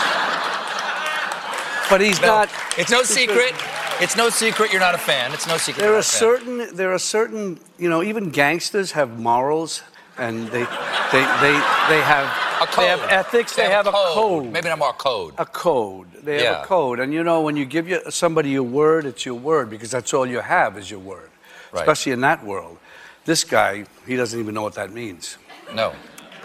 But 1.91 2.01
he's 2.01 2.21
no, 2.21 2.29
not. 2.29 2.51
it's 2.79 2.91
no 2.91 3.03
secret 3.03 3.53
it's 4.01 4.17
no 4.17 4.31
secret 4.31 4.71
you're 4.71 4.81
not 4.81 4.95
a 4.95 4.99
fan 4.99 5.33
it's 5.33 5.49
no 5.49 5.57
secret 5.57 5.83
There 5.83 5.91
are 5.91 5.97
not 5.97 6.07
a 6.07 6.09
fan. 6.09 6.19
certain. 6.21 6.77
There 6.77 6.93
are 6.95 6.99
certain. 7.01 7.59
You 7.79 7.91
know, 7.91 8.03
even 8.03 8.31
gangsters 8.31 8.93
have 8.93 9.19
morals, 9.19 9.83
and 10.17 10.47
they, 10.49 10.65
they, 11.13 11.25
they, 11.43 11.55
they 11.91 12.01
have. 12.01 12.27
a 12.63 12.67
code 12.67 12.85
They 12.85 12.89
have 12.89 13.03
ethics. 13.11 13.57
They, 13.57 13.69
have, 13.69 13.89
a 13.89 13.93
code. 13.93 14.53
maybe 14.53 14.69
not 14.69 14.79
more 14.79 14.91
a 14.91 14.93
code 14.93 15.35
a 15.37 15.45
code. 15.45 16.07
They 16.23 16.45
have 16.45 16.63
a 16.63 16.67
code, 16.67 17.01
and 17.01 17.13
you 17.13 17.25
know, 17.25 17.43
when 17.43 17.57
you 17.57 17.67
give 17.67 17.89
you, 17.89 18.01
somebody 18.09 18.51
your 18.51 18.63
word, 18.63 19.05
it's 19.05 19.27
your 19.27 19.35
word 19.35 19.69
because 19.69 19.91
that's 19.91 20.15
all 20.15 20.27
you 20.27 20.41
have 20.41 20.79
is 20.79 20.91
your 20.91 21.01
word. 21.01 21.31
Right. 21.73 21.81
Especially 21.81 22.13
in 22.13 22.21
that 22.21 22.45
world. 22.45 22.79
This 23.25 23.45
guy, 23.45 23.85
he 24.07 24.17
doesn't 24.17 24.39
even 24.39 24.55
know 24.55 24.63
what 24.63 24.75
that 24.75 24.93
means. 24.93 25.37
no 25.75 25.93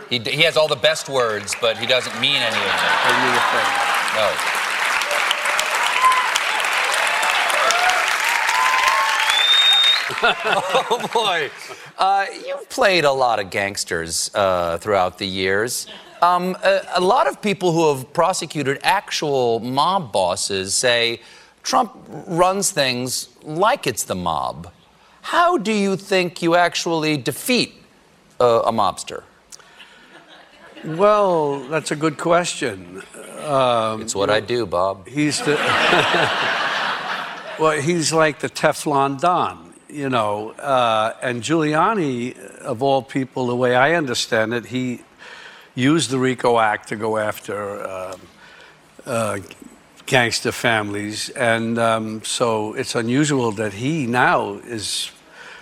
he, 0.10 0.20
he 0.20 0.41
has 0.44 0.58
all 0.58 0.68
the 0.68 0.76
best 0.76 1.10
words 1.10 1.56
but 1.62 1.78
he 1.78 1.86
doesn't 1.86 2.20
mean 2.20 2.41
any 2.41 2.56
of 2.56 2.76
them 2.82 2.96
Doesn't 3.04 3.22
mean 3.24 3.36
a 3.36 3.46
thing. 3.52 3.70
no 4.15 4.32
oh 10.24 11.10
boy. 11.13 11.50
Uh, 11.98 12.26
you've 12.46 12.70
played 12.70 13.06
a 13.06 13.12
lot 13.12 13.39
of 13.39 13.50
gangsters 13.50 14.30
uh, 14.36 14.78
throughout 14.78 15.18
the 15.18 15.26
years. 15.26 15.88
Um, 16.22 16.56
a, 16.63 16.82
a 16.96 17.02
lot 17.02 17.28
of 17.28 17.41
people 17.41 17.72
who 17.72 17.94
have 17.94 18.13
prosecuted 18.13 18.80
actual 18.84 19.60
mob 19.60 20.12
bosses 20.12 20.74
say 20.74 21.22
Trump 21.63 21.91
runs 22.28 22.72
things 22.72 23.30
like 23.44 23.88
it's 23.88 24.04
the 24.04 24.15
mob. 24.15 24.72
How 25.22 25.58
do 25.58 25.72
you 25.74 25.96
think 25.98 26.41
you 26.41 26.56
actually 26.56 27.18
defeat 27.18 27.74
uh, 28.39 28.62
a 28.65 28.72
mobster? 28.72 29.24
Well, 30.86 31.60
that's 31.62 31.91
a 31.91 31.95
good 31.95 32.17
question. 32.17 33.02
it's 34.02 34.15
what 34.15 34.30
I 34.30 34.39
do, 34.39 34.65
Bob. 34.65 35.08
He's 35.08 35.39
the. 35.39 35.56
well, 37.60 37.82
he's 37.82 38.13
like 38.13 38.39
the 38.39 38.50
Teflon 38.50 39.19
Don, 39.19 39.74
you 39.89 40.10
know. 40.10 40.52
Uh, 40.52 41.13
and 41.21 41.41
Giuliani, 41.41 42.38
of 42.60 42.84
all 42.84 43.02
people, 43.02 43.48
the 43.48 43.56
way 43.56 43.76
I 43.76 43.95
understand 43.95 44.54
it, 44.54 44.67
he 44.67 45.02
used 45.74 46.12
the 46.12 46.19
RICO 46.19 46.60
Act 46.60 46.89
to 46.89 46.95
go 46.95 47.17
after 47.17 47.88
um 47.88 48.21
uh, 49.06 49.39
gangster 50.06 50.52
families. 50.52 51.30
And 51.30 51.78
um, 51.78 52.24
so 52.24 52.74
it's 52.74 52.95
unusual 52.95 53.52
that 53.54 53.74
he 53.74 54.08
now 54.08 54.56
is 54.65 55.12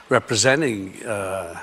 representing 0.10 1.04
uh, 1.06 1.60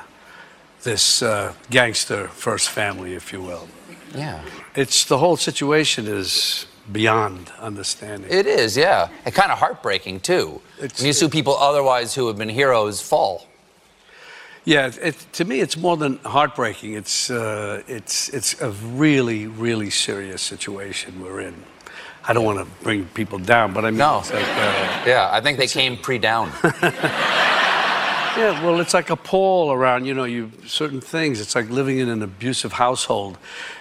this 0.82 1.22
uh, 1.22 1.52
gangster 1.70 2.28
first 2.28 2.68
family, 2.70 3.14
if 3.14 3.32
you 3.32 3.40
will. 3.42 3.68
Yeah. 4.14 4.42
It's 4.74 5.04
the 5.04 5.18
whole 5.18 5.36
situation 5.36 6.06
is 6.06 6.66
beyond 6.90 7.52
understanding. 7.60 8.30
It 8.30 8.46
is, 8.46 8.76
yeah. 8.76 9.08
And 9.24 9.34
kind 9.34 9.52
of 9.52 9.58
heartbreaking, 9.58 10.20
too. 10.20 10.60
It's- 10.78 10.98
when 11.00 11.06
you 11.06 11.12
see 11.12 11.28
people 11.28 11.56
otherwise 11.56 12.14
who 12.14 12.26
have 12.28 12.36
been 12.38 12.48
heroes 12.48 13.00
fall. 13.00 13.46
Yeah, 14.64 14.88
it, 14.88 14.98
it, 14.98 15.26
to 15.34 15.44
me, 15.44 15.60
it's 15.60 15.76
more 15.76 15.96
than 15.96 16.18
heartbreaking. 16.18 16.92
It's 16.92 17.30
uh, 17.30 17.82
it's 17.88 18.28
it's 18.28 18.60
a 18.60 18.70
really 18.70 19.46
really 19.46 19.88
serious 19.90 20.42
situation 20.42 21.22
we're 21.22 21.40
in. 21.40 21.54
I 22.28 22.34
don't 22.34 22.44
want 22.44 22.58
to 22.58 22.66
bring 22.84 23.06
people 23.14 23.38
down, 23.38 23.72
but 23.72 23.84
I 23.86 23.90
mean, 23.90 23.98
No. 23.98 24.18
it's 24.18 24.30
like, 24.30 24.44
uh, 24.44 25.04
Yeah, 25.06 25.30
I 25.32 25.40
think 25.40 25.56
they 25.58 25.66
came 25.66 25.96
pre-down. 25.96 26.52
yeah, 28.40 28.64
well, 28.64 28.80
it's 28.80 28.94
like 28.94 29.10
a 29.10 29.16
pall 29.16 29.70
around. 29.72 30.06
You 30.06 30.14
know, 30.14 30.24
you 30.24 30.50
certain 30.66 31.00
things. 31.00 31.40
It's 31.40 31.54
like 31.54 31.68
living 31.70 31.98
in 31.98 32.08
an 32.08 32.22
abusive 32.22 32.72
household. 32.72 33.36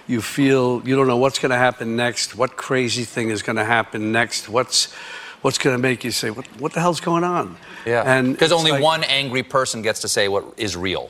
You 0.07 0.21
feel 0.21 0.81
you 0.85 0.95
don't 0.95 1.07
know 1.07 1.17
what's 1.17 1.39
going 1.39 1.51
to 1.51 1.57
happen 1.57 1.95
next. 1.95 2.35
What 2.35 2.57
crazy 2.57 3.03
thing 3.05 3.29
is 3.29 3.41
going 3.41 3.55
to 3.57 3.65
happen 3.65 4.11
next? 4.11 4.49
What's 4.49 4.93
what's 5.41 5.57
going 5.57 5.75
to 5.75 5.81
make 5.81 6.03
you 6.03 6.11
say, 6.11 6.29
what, 6.31 6.45
what 6.59 6.73
the 6.73 6.81
hell's 6.81 6.99
going 6.99 7.23
on? 7.23 7.55
Yeah, 7.85 8.03
and 8.05 8.33
because 8.33 8.51
only 8.51 8.71
like- 8.71 8.83
one 8.83 9.03
angry 9.05 9.43
person 9.43 9.81
gets 9.81 10.01
to 10.01 10.07
say 10.07 10.27
what 10.27 10.43
is 10.57 10.75
real. 10.75 11.09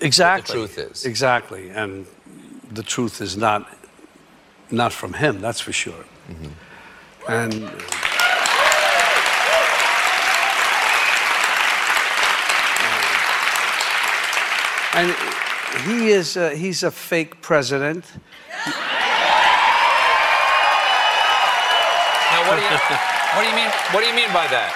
exactly 0.00 0.60
The 0.60 0.68
truth 0.74 0.90
is. 0.90 1.04
exactly, 1.04 1.70
and 1.70 2.06
the 2.70 2.82
truth 2.82 3.20
is 3.20 3.36
not 3.36 3.66
not 4.70 4.92
from 4.92 5.12
him. 5.14 5.40
That's 5.40 5.60
for 5.60 5.72
sure. 5.72 6.04
Mm-hmm. 6.30 7.32
And 7.32 7.54
and 14.96 15.14
he 15.86 16.08
is 16.08 16.36
uh, 16.36 16.50
he's 16.50 16.82
a 16.82 16.90
fake 16.90 17.40
president. 17.42 18.04
Now, 22.32 22.42
what 22.48 22.56
do 22.56 22.62
you, 22.62 22.70
what 23.34 23.42
do 23.42 23.48
you 23.50 23.56
mean? 23.56 23.70
What 23.92 24.00
do 24.02 24.06
you 24.08 24.14
mean 24.14 24.28
by 24.32 24.46
that? 24.48 24.72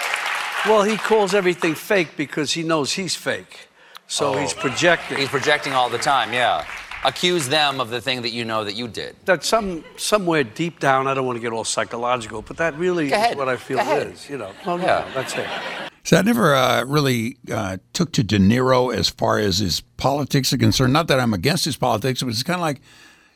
Well, 0.67 0.83
he 0.83 0.97
calls 0.97 1.35
everything 1.35 1.75
fake 1.75 2.17
because 2.17 2.53
he 2.53 2.63
knows 2.63 2.93
he's 2.93 3.17
fake. 3.17 3.69
So 4.07 4.37
he's 4.37 4.53
projecting. 4.55 5.19
He's 5.19 5.29
projecting 5.29 5.73
all 5.73 5.89
the 5.89 5.99
time. 5.99 6.33
Yeah, 6.33 6.65
accuse 7.05 7.49
them 7.49 7.81
of 7.81 7.91
the 7.91 8.01
thing 8.01 8.23
that 8.23 8.31
you 8.31 8.45
know 8.45 8.65
that 8.65 8.75
you 8.75 8.89
did. 8.89 9.17
that 9.25 9.43
some 9.45 9.85
somewhere 9.97 10.45
deep 10.45 10.81
down, 10.81 11.07
I 11.07 11.15
don't 11.15 11.27
want 11.27 11.37
to 11.37 11.41
get 11.41 11.53
all 11.53 11.65
psychological, 11.65 12.43
but 12.43 12.57
that 12.59 12.77
really 12.77 13.13
is 13.13 13.37
what 13.37 13.49
I 13.49 13.57
feel 13.57 13.79
Go 13.79 13.83
ahead. 13.83 14.07
it 14.09 14.13
is. 14.15 14.29
You 14.31 14.39
know, 14.39 14.53
well, 14.67 14.79
Yeah. 14.79 14.87
yeah, 15.07 15.15
that's 15.15 15.35
it. 15.37 15.49
So 16.05 16.17
I 16.17 16.23
never 16.23 16.55
uh, 16.55 16.85
really 16.85 17.37
uh, 17.53 17.77
took 17.93 18.13
to 18.13 18.23
De 18.23 18.39
Niro 18.39 18.95
as 18.95 19.09
far 19.09 19.39
as 19.39 19.59
his 19.59 19.81
politics 19.97 20.53
are 20.53 20.59
concerned. 20.59 20.93
Not 20.93 21.09
that 21.09 21.21
I'm 21.21 21.35
against 21.35 21.65
his 21.65 21.77
politics, 21.77 22.23
but 22.23 22.31
it's 22.31 22.43
kind 22.43 22.57
of 22.57 22.63
like, 22.63 22.81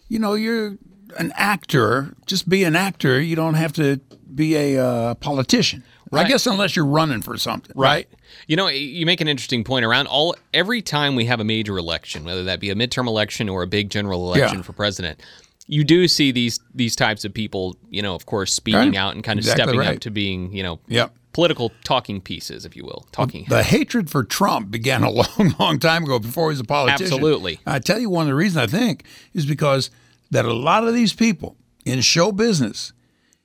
you 0.08 0.18
know, 0.18 0.34
you're 0.34 0.76
an 1.18 1.32
actor. 1.36 2.14
Just 2.26 2.48
be 2.48 2.64
an 2.64 2.74
actor. 2.74 3.20
You 3.20 3.36
don't 3.36 3.54
have 3.54 3.72
to 3.74 4.00
be 4.34 4.56
a 4.56 4.82
uh, 4.84 5.14
politician. 5.14 5.84
I 6.12 6.22
guess 6.28 6.46
unless 6.46 6.76
you're 6.76 6.86
running 6.86 7.22
for 7.22 7.36
something, 7.36 7.72
right? 7.74 8.08
You 8.46 8.54
know, 8.54 8.68
you 8.68 9.04
make 9.04 9.20
an 9.20 9.26
interesting 9.26 9.64
point 9.64 9.84
around 9.84 10.06
all 10.06 10.36
every 10.52 10.80
time 10.80 11.16
we 11.16 11.24
have 11.24 11.40
a 11.40 11.44
major 11.44 11.76
election, 11.76 12.22
whether 12.24 12.44
that 12.44 12.60
be 12.60 12.70
a 12.70 12.76
midterm 12.76 13.08
election 13.08 13.48
or 13.48 13.64
a 13.64 13.66
big 13.66 13.90
general 13.90 14.32
election 14.32 14.58
Yeah. 14.58 14.62
for 14.62 14.72
president. 14.74 15.20
You 15.66 15.82
do 15.82 16.06
see 16.06 16.30
these 16.30 16.60
these 16.72 16.94
types 16.94 17.24
of 17.24 17.34
people, 17.34 17.76
you 17.90 18.00
know, 18.00 18.14
of 18.14 18.26
course, 18.26 18.52
speaking 18.54 18.78
Right. 18.90 18.96
out 18.96 19.16
and 19.16 19.24
kind 19.24 19.40
of 19.40 19.44
Exactly 19.44 19.62
stepping 19.64 19.80
right. 19.80 19.96
up 19.96 20.00
to 20.02 20.10
being, 20.12 20.52
you 20.52 20.62
know, 20.62 20.78
Yep. 20.86 21.12
Political 21.34 21.72
talking 21.82 22.20
pieces, 22.20 22.64
if 22.64 22.74
you 22.76 22.84
will, 22.84 23.06
talking. 23.12 23.44
The 23.48 23.62
hatred 23.62 24.08
for 24.08 24.24
Trump 24.24 24.70
began 24.70 25.02
a 25.02 25.10
long, 25.10 25.54
long 25.58 25.78
time 25.78 26.04
ago 26.04 26.18
before 26.18 26.48
he 26.48 26.52
was 26.52 26.60
a 26.60 26.64
politician. 26.64 27.04
Absolutely. 27.06 27.60
I 27.66 27.80
tell 27.80 27.98
you, 27.98 28.08
one 28.08 28.22
of 28.22 28.28
the 28.28 28.34
reasons 28.34 28.56
I 28.56 28.66
think 28.66 29.04
is 29.34 29.44
because 29.44 29.90
that 30.30 30.46
a 30.46 30.54
lot 30.54 30.86
of 30.86 30.94
these 30.94 31.12
people 31.12 31.56
in 31.84 32.00
show 32.00 32.32
business, 32.32 32.92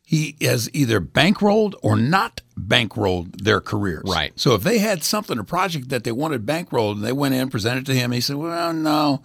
he 0.03 0.37
has 0.39 0.69
either 0.73 1.01
bankrolled 1.01 1.73
or 1.81 1.95
not 1.97 2.41
bankrolled 2.57 3.41
their 3.41 3.59
careers. 3.59 4.05
Right. 4.07 4.31
So 4.39 4.53
if 4.53 4.63
they 4.63 4.77
had 4.77 5.03
something, 5.03 5.37
a 5.37 5.43
project 5.43 5.89
that 5.89 6.03
they 6.03 6.11
wanted 6.11 6.45
bankrolled, 6.45 6.93
and 6.93 7.03
they 7.03 7.11
went 7.11 7.33
in, 7.33 7.49
presented 7.49 7.89
it 7.89 7.91
to 7.91 7.97
him, 7.97 8.11
he 8.11 8.21
said, 8.21 8.37
"Well, 8.37 8.73
no, 8.73 9.23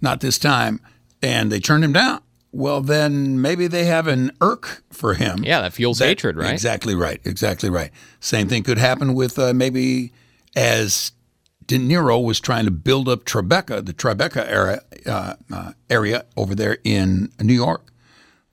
not 0.00 0.20
this 0.20 0.38
time," 0.38 0.80
and 1.20 1.50
they 1.50 1.60
turned 1.60 1.84
him 1.84 1.92
down. 1.92 2.20
Well, 2.54 2.82
then 2.82 3.40
maybe 3.40 3.66
they 3.66 3.84
have 3.86 4.06
an 4.06 4.30
irk 4.40 4.84
for 4.92 5.14
him. 5.14 5.42
Yeah, 5.42 5.60
that 5.60 5.72
fuels 5.72 5.98
That- 5.98 6.06
hatred, 6.06 6.36
right? 6.36 6.52
Exactly 6.52 6.94
right. 6.94 7.20
Exactly 7.24 7.68
right. 7.68 7.90
Same 8.20 8.48
thing 8.48 8.62
could 8.62 8.78
happen 8.78 9.14
with 9.14 9.40
uh, 9.40 9.52
maybe 9.52 10.12
as 10.54 11.10
De 11.66 11.78
Niro 11.78 12.22
was 12.22 12.38
trying 12.38 12.64
to 12.66 12.70
build 12.70 13.08
up 13.08 13.24
Tribeca, 13.24 13.84
the 13.84 13.92
Tribeca 13.92 14.48
era, 14.48 14.82
uh, 15.04 15.34
uh, 15.52 15.72
area 15.90 16.26
over 16.36 16.54
there 16.54 16.78
in 16.84 17.32
New 17.40 17.54
York. 17.54 17.90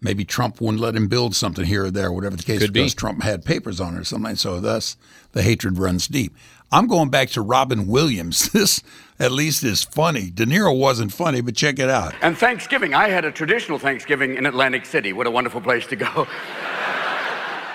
Maybe 0.01 0.25
Trump 0.25 0.59
wouldn't 0.59 0.81
let 0.81 0.95
him 0.95 1.07
build 1.07 1.35
something 1.35 1.63
here 1.63 1.85
or 1.85 1.91
there, 1.91 2.11
whatever 2.11 2.35
the 2.35 2.43
case, 2.43 2.59
Could 2.59 2.73
be. 2.73 2.89
Trump 2.89 3.21
had 3.21 3.45
papers 3.45 3.79
on 3.79 3.95
it 3.95 3.99
or 3.99 4.03
something. 4.03 4.35
So 4.35 4.59
thus, 4.59 4.97
the 5.33 5.43
hatred 5.43 5.77
runs 5.77 6.07
deep. 6.07 6.35
I'm 6.71 6.87
going 6.87 7.09
back 7.09 7.29
to 7.31 7.41
Robin 7.41 7.87
Williams. 7.87 8.49
This, 8.53 8.81
at 9.19 9.31
least, 9.31 9.63
is 9.63 9.83
funny. 9.83 10.31
De 10.31 10.45
Niro 10.45 10.75
wasn't 10.75 11.13
funny, 11.13 11.41
but 11.41 11.55
check 11.55 11.77
it 11.77 11.89
out. 11.89 12.15
And 12.23 12.35
Thanksgiving, 12.35 12.95
I 12.95 13.09
had 13.09 13.23
a 13.23 13.31
traditional 13.31 13.77
Thanksgiving 13.77 14.35
in 14.35 14.47
Atlantic 14.47 14.87
City. 14.87 15.13
What 15.13 15.27
a 15.27 15.31
wonderful 15.31 15.61
place 15.61 15.85
to 15.87 15.95
go. 15.95 16.27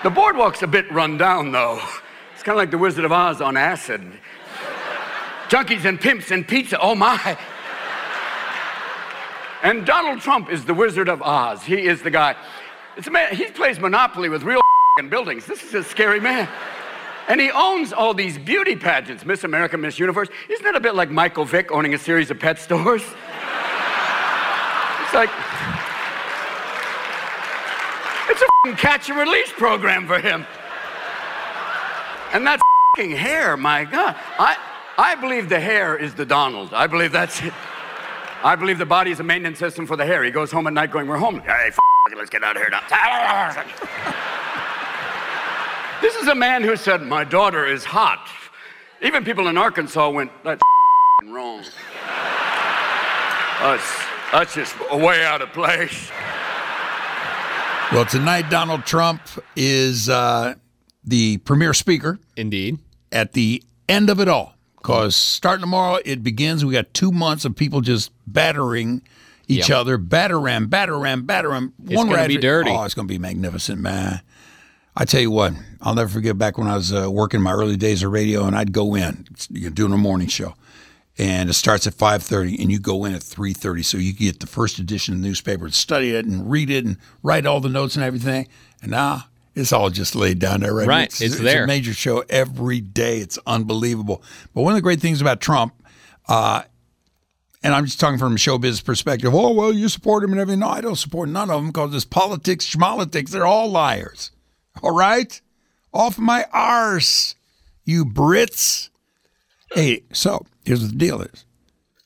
The 0.03 0.11
boardwalk's 0.11 0.61
a 0.61 0.67
bit 0.67 0.89
run 0.91 1.17
down, 1.17 1.51
though. 1.51 1.81
It's 2.33 2.43
kind 2.43 2.55
of 2.55 2.57
like 2.57 2.69
the 2.69 2.77
Wizard 2.77 3.03
of 3.03 3.11
Oz 3.11 3.41
on 3.41 3.57
acid. 3.57 4.01
Junkies 5.49 5.85
and 5.85 5.99
pimps 5.99 6.29
and 6.29 6.47
pizza, 6.47 6.79
oh 6.79 6.93
my. 6.93 7.35
And 9.67 9.85
Donald 9.85 10.21
Trump 10.21 10.49
is 10.49 10.63
the 10.63 10.73
Wizard 10.73 11.09
of 11.09 11.21
Oz. 11.21 11.61
He 11.61 11.87
is 11.87 12.01
the 12.01 12.09
guy. 12.09 12.37
It's 12.95 13.07
a 13.07 13.11
man, 13.11 13.35
he 13.35 13.47
plays 13.47 13.81
Monopoly 13.81 14.29
with 14.29 14.43
real 14.43 14.61
buildings. 15.09 15.45
This 15.45 15.61
is 15.61 15.73
a 15.73 15.83
scary 15.83 16.21
man. 16.21 16.47
And 17.27 17.41
he 17.41 17.51
owns 17.51 17.91
all 17.91 18.13
these 18.13 18.37
beauty 18.37 18.77
pageants 18.77 19.25
Miss 19.25 19.43
America, 19.43 19.77
Miss 19.77 19.99
Universe. 19.99 20.29
Isn't 20.47 20.63
that 20.63 20.77
a 20.77 20.79
bit 20.79 20.95
like 20.95 21.11
Michael 21.11 21.43
Vick 21.43 21.69
owning 21.69 21.93
a 21.93 21.97
series 21.97 22.31
of 22.31 22.39
pet 22.39 22.59
stores? 22.59 23.03
It's 25.03 25.13
like, 25.13 25.29
it's 28.29 28.41
a 28.41 28.75
catch 28.75 29.09
and 29.09 29.17
release 29.17 29.51
program 29.53 30.05
for 30.05 30.19
him. 30.19 30.45
And 32.33 32.45
that 32.45 32.59
hair, 32.97 33.55
my 33.55 33.85
God. 33.85 34.17
I, 34.37 34.57
I 34.97 35.15
believe 35.15 35.47
the 35.47 35.61
hair 35.61 35.95
is 35.95 36.13
the 36.13 36.25
Donald. 36.25 36.73
I 36.73 36.87
believe 36.87 37.13
that's 37.13 37.41
it. 37.41 37.53
I 38.47 38.55
believe 38.55 38.77
the 38.77 38.85
body 38.85 39.11
is 39.11 39.19
a 39.19 39.23
maintenance 39.23 39.59
system 39.59 39.85
for 39.85 39.97
the 39.97 40.05
hair. 40.05 40.23
He 40.23 40.31
goes 40.31 40.53
home 40.53 40.67
at 40.67 40.73
night 40.73 40.89
going, 40.89 41.05
We're 41.05 41.17
home. 41.17 41.41
Hey, 41.41 41.67
f- 41.67 41.79
it, 42.09 42.17
let's 42.17 42.29
get 42.29 42.45
out 42.45 42.55
of 42.55 42.61
here 42.61 42.71
now. 42.71 42.81
This 45.99 46.15
is 46.15 46.27
a 46.27 46.35
man 46.35 46.63
who 46.63 46.77
said, 46.77 47.01
My 47.01 47.25
daughter 47.25 47.65
is 47.65 47.83
hot. 47.83 48.29
Even 49.01 49.25
people 49.25 49.49
in 49.49 49.57
Arkansas 49.57 50.09
went, 50.09 50.31
That's 50.45 50.61
f***ing 50.61 51.33
wrong. 51.33 51.63
That's, 53.59 54.05
that's 54.31 54.53
just 54.53 54.79
way 54.91 55.25
out 55.25 55.41
of 55.41 55.49
place. 55.51 56.09
Well, 57.91 58.05
tonight, 58.05 58.49
Donald 58.49 58.85
Trump 58.85 59.23
is 59.57 60.07
uh, 60.07 60.53
the 61.03 61.39
premier 61.39 61.73
speaker. 61.73 62.17
Indeed. 62.37 62.77
At 63.11 63.33
the 63.33 63.61
end 63.89 64.09
of 64.09 64.21
it 64.21 64.29
all, 64.29 64.53
because 64.87 65.17
starting 65.17 65.59
tomorrow, 65.61 65.99
it 66.05 66.23
begins. 66.23 66.63
We 66.63 66.71
got 66.71 66.93
two 66.93 67.11
months 67.11 67.43
of 67.43 67.57
people 67.57 67.81
just 67.81 68.09
battering 68.25 69.01
each 69.49 69.67
Yep. 69.67 69.77
other, 69.77 69.97
batter 69.97 70.39
ram, 70.39 70.67
batter 70.67 70.97
ram, 70.97 71.23
batter 71.23 71.49
ram. 71.49 71.73
It's 71.85 72.01
gonna 72.01 72.27
be 72.27 72.37
dirty. 72.37 72.71
Oh, 72.71 72.83
it's 72.83 72.93
going 72.93 73.05
to 73.07 73.13
be 73.13 73.17
magnificent, 73.19 73.81
man. 73.81 74.21
I 74.95 75.03
tell 75.03 75.19
you 75.19 75.29
what, 75.29 75.53
I'll 75.81 75.93
never 75.93 76.09
forget 76.09 76.37
back 76.37 76.57
when 76.57 76.67
I 76.67 76.75
was 76.75 76.93
uh, 76.93 77.11
working 77.11 77.41
my 77.41 77.51
early 77.51 77.75
days 77.75 78.01
of 78.01 78.11
radio, 78.13 78.45
and 78.45 78.55
I'd 78.55 78.71
go 78.71 78.95
in, 78.95 79.27
you 79.51 79.65
know, 79.65 79.69
doing 79.69 79.91
a 79.91 79.97
morning 79.97 80.27
show, 80.27 80.55
and 81.17 81.49
it 81.49 81.53
starts 81.53 81.85
at 81.85 81.93
five 81.93 82.23
thirty, 82.23 82.57
and 82.61 82.71
you 82.71 82.79
go 82.79 83.03
in 83.05 83.13
at 83.13 83.21
three 83.21 83.53
thirty, 83.53 83.83
so 83.83 83.97
you 83.97 84.13
get 84.13 84.39
the 84.39 84.47
first 84.47 84.79
edition 84.79 85.13
of 85.13 85.21
the 85.21 85.27
newspaper, 85.27 85.65
and 85.65 85.73
study 85.73 86.11
it, 86.15 86.25
and 86.25 86.49
read 86.49 86.69
it, 86.69 86.85
and 86.85 86.95
write 87.23 87.45
all 87.45 87.59
the 87.59 87.69
notes 87.69 87.95
and 87.95 88.03
everything. 88.05 88.47
And 88.81 88.91
now 88.91 89.25
it's 89.57 89.73
all 89.73 89.89
just 89.89 90.15
laid 90.15 90.39
down 90.39 90.61
there, 90.61 90.73
right? 90.73 90.87
Right, 90.87 91.05
It's, 91.07 91.21
it's 91.21 91.39
a 91.39 91.43
there. 91.43 91.67
major 91.67 91.93
show 91.93 92.23
every 92.29 92.79
day. 92.79 93.19
It's 93.19 93.39
unbelievable. 93.47 94.21
But 94.53 94.61
one 94.61 94.73
of 94.73 94.77
the 94.77 94.81
great 94.81 94.99
things 95.01 95.19
about 95.19 95.41
Trump, 95.41 95.73
uh, 96.27 96.63
and 97.63 97.73
I'm 97.73 97.85
just 97.85 97.99
talking 97.99 98.19
from 98.19 98.35
a 98.35 98.37
show 98.37 98.57
business 98.57 98.81
perspective. 98.81 99.33
Oh 99.33 99.51
well, 99.51 99.73
you 99.73 99.89
support 99.89 100.23
him 100.23 100.31
and 100.31 100.39
everything. 100.39 100.59
No, 100.59 100.69
I 100.69 100.81
don't 100.81 100.95
support 100.95 101.27
none 101.29 101.49
of 101.49 101.57
them 101.61 101.67
because 101.67 101.93
it's 101.95 102.05
politics, 102.05 102.65
schmolitics. 102.65 103.29
They're 103.31 103.47
all 103.47 103.69
liars. 103.69 104.31
All 104.83 104.95
right, 104.95 105.41
off 105.93 106.19
my 106.19 106.45
arse, 106.53 107.35
you 107.83 108.05
Brits. 108.05 108.89
Hey, 109.73 110.03
so 110.13 110.45
here's 110.65 110.81
what 110.81 110.91
the 110.91 110.97
deal 110.97 111.21
is. 111.21 111.45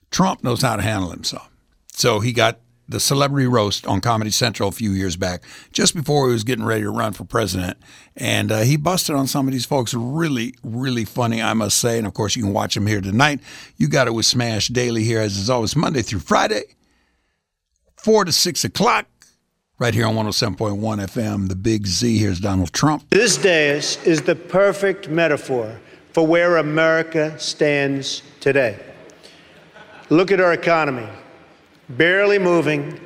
Trump 0.09 0.43
knows 0.43 0.61
how 0.61 0.77
to 0.77 0.81
handle 0.81 1.11
himself. 1.11 1.49
So 1.93 2.21
he 2.21 2.31
got 2.31 2.59
the 2.91 2.99
celebrity 2.99 3.47
roast 3.47 3.87
on 3.87 4.01
Comedy 4.01 4.31
Central 4.31 4.69
a 4.69 4.71
few 4.71 4.91
years 4.91 5.15
back, 5.15 5.43
just 5.71 5.95
before 5.95 6.27
he 6.27 6.33
was 6.33 6.43
getting 6.43 6.65
ready 6.65 6.83
to 6.83 6.89
run 6.89 7.13
for 7.13 7.23
president. 7.23 7.77
And 8.15 8.51
uh, 8.51 8.59
he 8.59 8.77
busted 8.77 9.15
on 9.15 9.27
some 9.27 9.47
of 9.47 9.53
these 9.53 9.65
folks. 9.65 9.93
Really, 9.93 10.53
really 10.63 11.05
funny, 11.05 11.41
I 11.41 11.53
must 11.53 11.77
say. 11.77 11.97
And 11.97 12.05
of 12.05 12.13
course, 12.13 12.35
you 12.35 12.43
can 12.43 12.53
watch 12.53 12.77
him 12.77 12.85
here 12.85 13.01
tonight. 13.01 13.39
You 13.77 13.87
got 13.87 14.07
it 14.07 14.11
with 14.11 14.25
Smash 14.25 14.67
Daily 14.67 15.03
here, 15.03 15.19
as 15.19 15.37
is 15.37 15.49
always, 15.49 15.75
Monday 15.75 16.01
through 16.01 16.19
Friday, 16.19 16.63
4 17.97 18.25
to 18.25 18.31
6 18.31 18.63
o'clock, 18.63 19.07
right 19.79 19.93
here 19.93 20.05
on 20.05 20.15
107.1 20.15 20.77
FM. 20.77 21.49
The 21.49 21.55
Big 21.55 21.87
Z. 21.87 22.17
Here's 22.17 22.39
Donald 22.39 22.71
Trump. 22.73 23.09
This 23.09 23.37
dais 23.37 23.97
is 24.05 24.21
the 24.21 24.35
perfect 24.35 25.09
metaphor 25.09 25.79
for 26.13 26.27
where 26.27 26.57
America 26.57 27.37
stands 27.39 28.21
today. 28.39 28.77
Look 30.09 30.29
at 30.31 30.41
our 30.41 30.51
economy 30.51 31.07
barely 31.97 32.39
moving, 32.39 32.99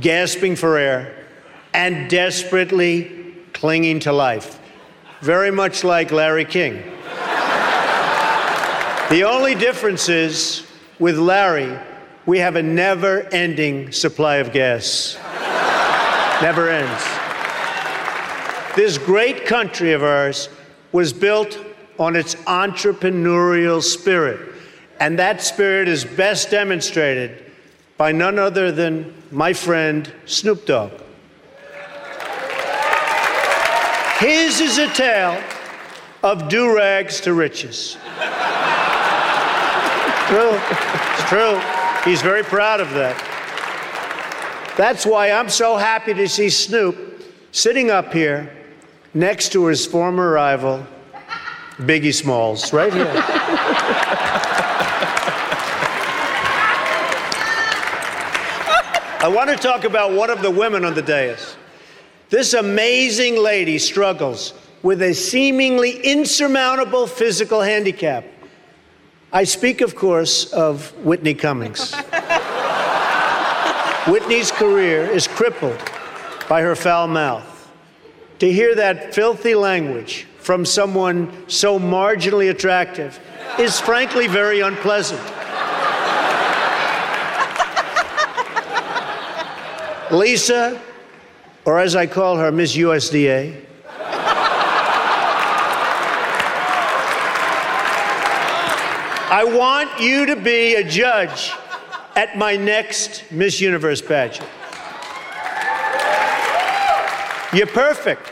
gasping 0.00 0.56
for 0.56 0.76
air, 0.76 1.26
and 1.72 2.08
desperately 2.10 3.34
clinging 3.52 4.00
to 4.00 4.12
life. 4.12 4.58
Very 5.20 5.50
much 5.50 5.84
like 5.84 6.12
Larry 6.12 6.44
King. 6.44 6.74
the 9.10 9.22
only 9.26 9.54
difference 9.54 10.08
is 10.08 10.66
with 10.98 11.16
Larry, 11.18 11.78
we 12.26 12.38
have 12.38 12.56
a 12.56 12.62
never 12.62 13.22
ending 13.32 13.92
supply 13.92 14.36
of 14.36 14.52
gas. 14.52 15.16
never 16.42 16.68
ends. 16.68 17.02
This 18.76 18.98
great 18.98 19.46
country 19.46 19.92
of 19.92 20.02
ours 20.02 20.50
was 20.92 21.12
built 21.12 21.58
on 21.98 22.14
its 22.14 22.34
entrepreneurial 22.46 23.82
spirit. 23.82 24.54
And 25.00 25.18
that 25.18 25.40
spirit 25.40 25.88
is 25.88 26.04
best 26.04 26.50
demonstrated 26.50 27.45
by 27.96 28.12
none 28.12 28.38
other 28.38 28.70
than 28.70 29.14
my 29.30 29.52
friend 29.52 30.12
Snoop 30.26 30.66
Dogg. 30.66 30.92
His 34.18 34.60
is 34.60 34.78
a 34.78 34.88
tale 34.88 35.42
of 36.22 36.48
do 36.48 36.74
rags 36.74 37.20
to 37.22 37.34
riches. 37.34 37.96
true. 40.26 40.58
It's 41.12 41.28
true. 41.28 41.60
He's 42.04 42.22
very 42.22 42.42
proud 42.42 42.80
of 42.80 42.90
that. 42.90 43.22
That's 44.76 45.06
why 45.06 45.30
I'm 45.30 45.48
so 45.48 45.76
happy 45.76 46.14
to 46.14 46.28
see 46.28 46.50
Snoop 46.50 47.22
sitting 47.52 47.90
up 47.90 48.12
here 48.12 48.52
next 49.14 49.52
to 49.52 49.66
his 49.66 49.86
former 49.86 50.30
rival, 50.30 50.86
Biggie 51.78 52.14
Smalls, 52.14 52.72
right 52.72 52.92
here. 52.92 54.52
I 59.26 59.28
want 59.28 59.50
to 59.50 59.56
talk 59.56 59.82
about 59.82 60.12
one 60.12 60.30
of 60.30 60.40
the 60.40 60.52
women 60.52 60.84
on 60.84 60.94
the 60.94 61.02
dais. 61.02 61.56
This 62.30 62.54
amazing 62.54 63.36
lady 63.36 63.76
struggles 63.76 64.54
with 64.84 65.02
a 65.02 65.14
seemingly 65.14 65.98
insurmountable 65.98 67.08
physical 67.08 67.60
handicap. 67.60 68.24
I 69.32 69.42
speak, 69.42 69.80
of 69.80 69.96
course, 69.96 70.52
of 70.52 70.92
Whitney 71.04 71.34
Cummings. 71.34 71.92
Whitney's 74.06 74.52
career 74.52 75.10
is 75.10 75.26
crippled 75.26 75.80
by 76.48 76.62
her 76.62 76.76
foul 76.76 77.08
mouth. 77.08 77.68
To 78.38 78.52
hear 78.52 78.76
that 78.76 79.12
filthy 79.12 79.56
language 79.56 80.28
from 80.38 80.64
someone 80.64 81.48
so 81.48 81.80
marginally 81.80 82.48
attractive 82.48 83.18
is 83.58 83.80
frankly 83.80 84.28
very 84.28 84.60
unpleasant. 84.60 85.20
Lisa, 90.10 90.80
or 91.64 91.78
as 91.78 91.96
I 91.96 92.06
call 92.06 92.36
her, 92.36 92.52
Miss 92.52 92.76
USDA. 92.76 93.62
I 99.28 99.42
want 99.44 100.00
you 100.00 100.26
to 100.26 100.36
be 100.36 100.76
a 100.76 100.84
judge 100.88 101.52
at 102.14 102.38
my 102.38 102.56
next 102.56 103.24
Miss 103.30 103.60
Universe 103.60 104.00
pageant. 104.00 104.48
You're 107.52 107.66
perfect 107.66 108.30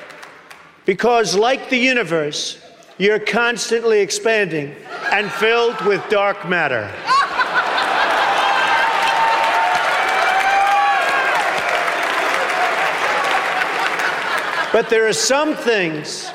because, 0.85 1.35
like 1.35 1.69
the 1.69 1.77
universe, 1.77 2.59
you're 2.99 3.19
constantly 3.19 4.01
expanding 4.01 4.75
and 5.13 5.31
filled 5.33 5.81
with 5.85 6.09
dark 6.09 6.49
matter. 6.49 6.91
But 14.75 14.91
there 14.91 15.07
are 15.07 15.13
some 15.13 15.55
things 15.55 16.33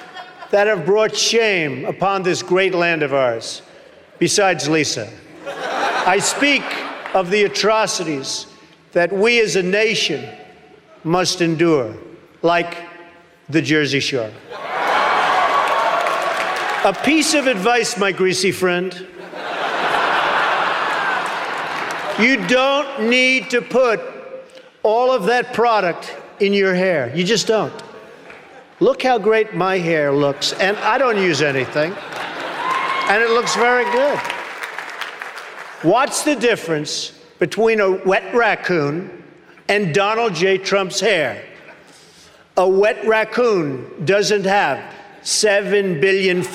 that 0.51 0.65
have 0.67 0.85
brought 0.85 1.13
shame 1.13 1.83
upon 1.83 2.23
this 2.23 2.41
great 2.41 2.73
land 2.73 3.03
of 3.03 3.13
ours, 3.13 3.61
besides 4.17 4.69
Lisa. 4.69 5.11
I 5.45 6.19
speak 6.19 6.63
of 7.13 7.31
the 7.31 7.43
atrocities 7.43 8.47
that 8.93 9.11
we 9.11 9.41
as 9.41 9.57
a 9.57 9.61
nation 9.61 10.25
must 11.03 11.41
endure, 11.41 11.97
like 12.41 12.77
the 13.49 13.61
Jersey 13.61 13.99
Shore. 13.99 14.31
A 16.85 16.97
piece 17.03 17.33
of 17.33 17.45
advice, 17.45 17.97
my 17.97 18.13
greasy 18.13 18.53
friend. 18.53 18.93
You 22.17 22.47
don't 22.47 23.09
need 23.09 23.49
to 23.49 23.61
put 23.61 23.99
all 24.81 25.11
of 25.11 25.25
that 25.25 25.53
product 25.53 26.15
in 26.39 26.53
your 26.53 26.73
hair. 26.73 27.13
You 27.13 27.25
just 27.25 27.45
don't. 27.45 27.73
Look 28.81 29.03
how 29.03 29.17
great 29.17 29.53
my 29.53 29.77
hair 29.77 30.11
looks, 30.13 30.53
and 30.53 30.77
I 30.77 30.97
don't 30.97 31.17
use 31.17 31.41
anything, 31.41 31.91
and 31.91 33.21
it 33.21 33.29
looks 33.31 33.53
very 33.55 33.83
good. 33.91 34.17
What's 35.81 36.23
the 36.23 36.35
difference 36.35 37.11
between 37.39 37.81
a 37.81 37.91
wet 37.91 38.33
raccoon 38.33 39.23
and 39.67 39.93
Donald 39.93 40.33
J. 40.33 40.57
Trump's 40.57 41.01
hair? 41.01 41.43
A 42.55 42.67
wet 42.67 43.05
raccoon 43.05 44.05
doesn't 44.05 44.45
have 44.45 44.81
seven 45.23 45.99
billion 45.99 46.45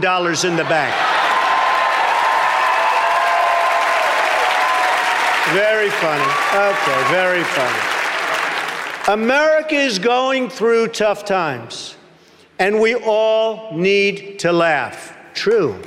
dollars 0.00 0.44
in 0.44 0.56
the 0.56 0.64
bank. 0.64 0.94
Very 5.54 5.88
funny. 5.90 6.32
Okay, 6.52 7.12
very 7.12 7.44
funny. 7.44 7.97
America 9.08 9.74
is 9.74 9.98
going 9.98 10.50
through 10.50 10.88
tough 10.88 11.24
times, 11.24 11.96
and 12.58 12.78
we 12.78 12.94
all 12.94 13.74
need 13.74 14.38
to 14.40 14.52
laugh. 14.52 15.16
True. 15.32 15.80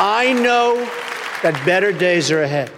I 0.00 0.32
know 0.36 0.84
that 1.44 1.64
better 1.64 1.92
days 1.92 2.32
are 2.32 2.42
ahead. 2.42 2.72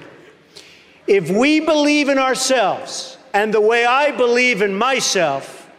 If 1.07 1.31
we 1.31 1.61
believe 1.61 2.11
in 2.11 2.19
ourselves 2.19 3.17
and 3.33 3.55
the 3.55 3.63
way 3.63 3.87
I 3.87 4.11
believe 4.11 4.61
in 4.61 4.75
myself, 4.75 5.71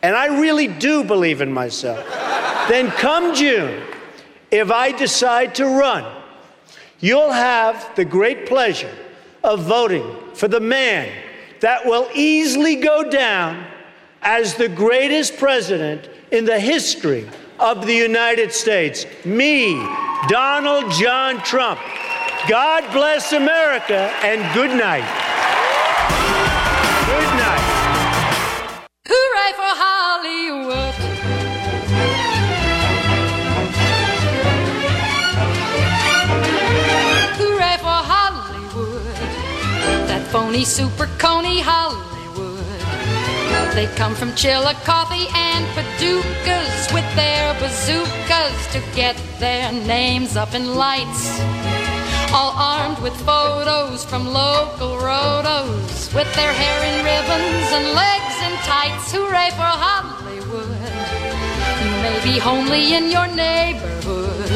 and 0.00 0.16
I 0.16 0.40
really 0.40 0.68
do 0.68 1.04
believe 1.04 1.42
in 1.42 1.52
myself, 1.52 2.08
then 2.70 2.90
come 2.92 3.34
June, 3.34 3.82
if 4.50 4.70
I 4.70 4.92
decide 4.92 5.54
to 5.56 5.66
run, 5.66 6.10
you'll 7.00 7.32
have 7.32 7.94
the 7.96 8.04
great 8.06 8.46
pleasure 8.46 8.96
of 9.42 9.60
voting 9.60 10.10
for 10.32 10.48
the 10.48 10.60
man 10.60 11.12
that 11.60 11.84
will 11.84 12.08
easily 12.14 12.76
go 12.76 13.08
down 13.08 13.66
as 14.22 14.54
the 14.54 14.68
greatest 14.68 15.36
president 15.36 16.08
in 16.30 16.44
the 16.44 16.58
history 16.58 17.28
of 17.58 17.86
the 17.86 17.94
United 17.94 18.52
States. 18.52 19.06
Me, 19.24 19.74
Donald 20.28 20.90
John 20.92 21.38
Trump. 21.42 21.80
God 22.48 22.90
bless 22.92 23.32
America 23.32 24.12
and 24.22 24.40
good 24.54 24.70
night. 24.70 25.04
Good 27.06 27.36
night. 27.38 28.88
Hooray 29.06 29.52
for 29.52 29.72
Hollywood! 29.76 31.13
Phony 40.34 40.64
super 40.64 41.06
coney 41.16 41.60
Hollywood. 41.60 42.58
They 43.72 43.86
come 43.94 44.16
from 44.16 44.34
Chillicothe 44.34 45.30
and 45.32 45.64
Paducahs 45.76 46.92
with 46.92 47.06
their 47.14 47.54
bazookas 47.60 48.58
to 48.72 48.82
get 48.96 49.14
their 49.38 49.70
names 49.70 50.36
up 50.36 50.52
in 50.54 50.74
lights. 50.74 51.38
All 52.32 52.50
armed 52.56 52.98
with 52.98 53.14
photos 53.24 54.04
from 54.04 54.26
local 54.26 54.96
rotos, 54.98 56.12
with 56.12 56.34
their 56.34 56.52
hair 56.52 56.78
in 56.90 56.96
ribbons 57.06 57.68
and 57.70 57.94
legs 57.94 58.36
in 58.42 58.54
tights. 58.66 59.12
Hooray 59.12 59.50
for 59.50 59.70
Hollywood! 59.86 60.66
You 61.78 61.90
may 62.02 62.18
be 62.24 62.40
homely 62.40 62.94
in 62.94 63.08
your 63.08 63.28
neighborhood, 63.28 64.50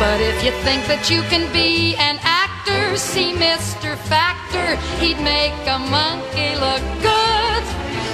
but 0.00 0.20
if 0.20 0.42
you 0.42 0.50
think 0.66 0.84
that 0.88 1.08
you 1.08 1.22
can 1.30 1.46
be 1.52 1.94
an 1.94 2.18
actor, 2.60 2.96
see 2.96 3.32
Mr. 3.34 3.96
Factor, 3.96 4.76
he'd 4.98 5.20
make 5.20 5.52
a 5.66 5.78
monkey 5.78 6.54
look 6.56 6.82
good. 7.00 7.64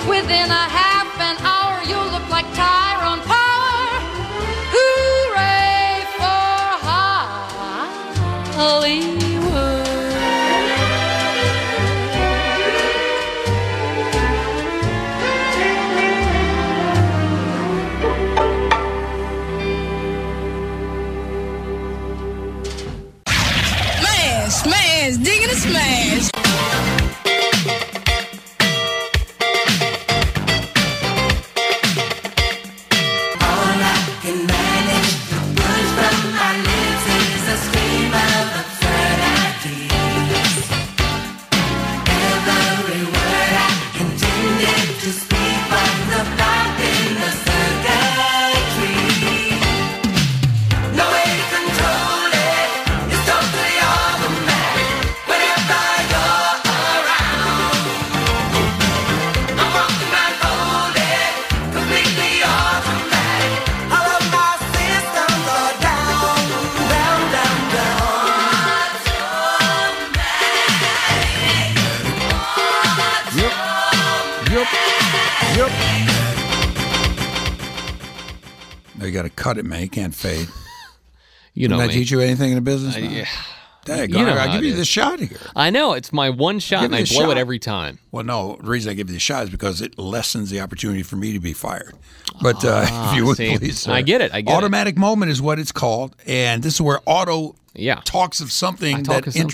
Within 0.08 0.50
a 0.50 0.68
half 0.68 1.08
an 1.20 1.36
hour, 1.44 1.82
you'll 1.84 2.10
look 2.12 2.28
like 2.30 2.46
Tyrone 2.54 3.20
Power. 3.20 4.00
Hooray 4.72 6.04
for 6.16 6.78
Hollywood! 8.54 9.15
Got 79.16 79.22
to 79.24 79.30
cut 79.30 79.58
it, 79.58 79.64
man. 79.64 79.82
You 79.82 79.88
can't 79.88 80.14
fade. 80.14 80.48
You 81.58 81.68
know 81.68 81.76
Didn't 81.78 81.90
I 81.90 81.94
me. 81.94 82.00
teach 82.00 82.10
you 82.10 82.20
anything 82.20 82.50
in 82.50 82.56
the 82.56 82.60
business? 82.60 82.96
Uh, 82.96 83.00
man? 83.00 83.12
yeah. 83.12 83.28
Dang, 83.86 84.10
You 84.10 84.26
know 84.26 84.34
I, 84.34 84.52
give 84.52 84.62
you 84.62 84.72
is. 84.72 84.78
the 84.78 84.84
shot 84.84 85.20
here. 85.20 85.38
I 85.56 85.70
know 85.70 85.94
it's 85.94 86.12
my 86.12 86.28
one 86.28 86.58
shot, 86.58 86.84
and 86.84 86.94
I 86.94 86.98
blow 87.04 87.22
shot. 87.22 87.30
it 87.30 87.38
every 87.38 87.58
time. 87.58 87.98
Well, 88.12 88.24
no, 88.24 88.56
the 88.60 88.68
reason 88.68 88.90
I 88.90 88.94
give 88.94 89.08
you 89.08 89.14
the 89.14 89.20
shot 89.20 89.44
is 89.44 89.48
because 89.50 89.80
it 89.80 89.98
lessens 89.98 90.50
the 90.50 90.60
opportunity 90.60 91.02
for 91.02 91.16
me 91.16 91.32
to 91.32 91.40
be 91.40 91.54
fired. 91.54 91.94
But 92.42 92.62
uh, 92.62 92.84
Ah, 92.90 93.10
if 93.12 93.16
you 93.16 93.24
would 93.24 93.38
see. 93.38 93.56
please, 93.56 93.78
sir. 93.78 93.92
I 93.92 94.02
get 94.02 94.20
it, 94.20 94.34
I 94.34 94.42
get 94.42 94.52
it. 94.52 94.54
Automatic 94.54 94.98
moment 94.98 95.30
is 95.32 95.40
what 95.40 95.58
it's 95.58 95.72
called, 95.72 96.14
and 96.26 96.62
this 96.62 96.74
is 96.74 96.80
where 96.82 97.00
Auto 97.06 97.54
Yeah. 97.74 98.02
talks 98.04 98.40
of 98.42 98.52
something 98.52 99.02
talk 99.02 99.24
that 99.24 99.26
of 99.28 99.32
something. 99.32 99.48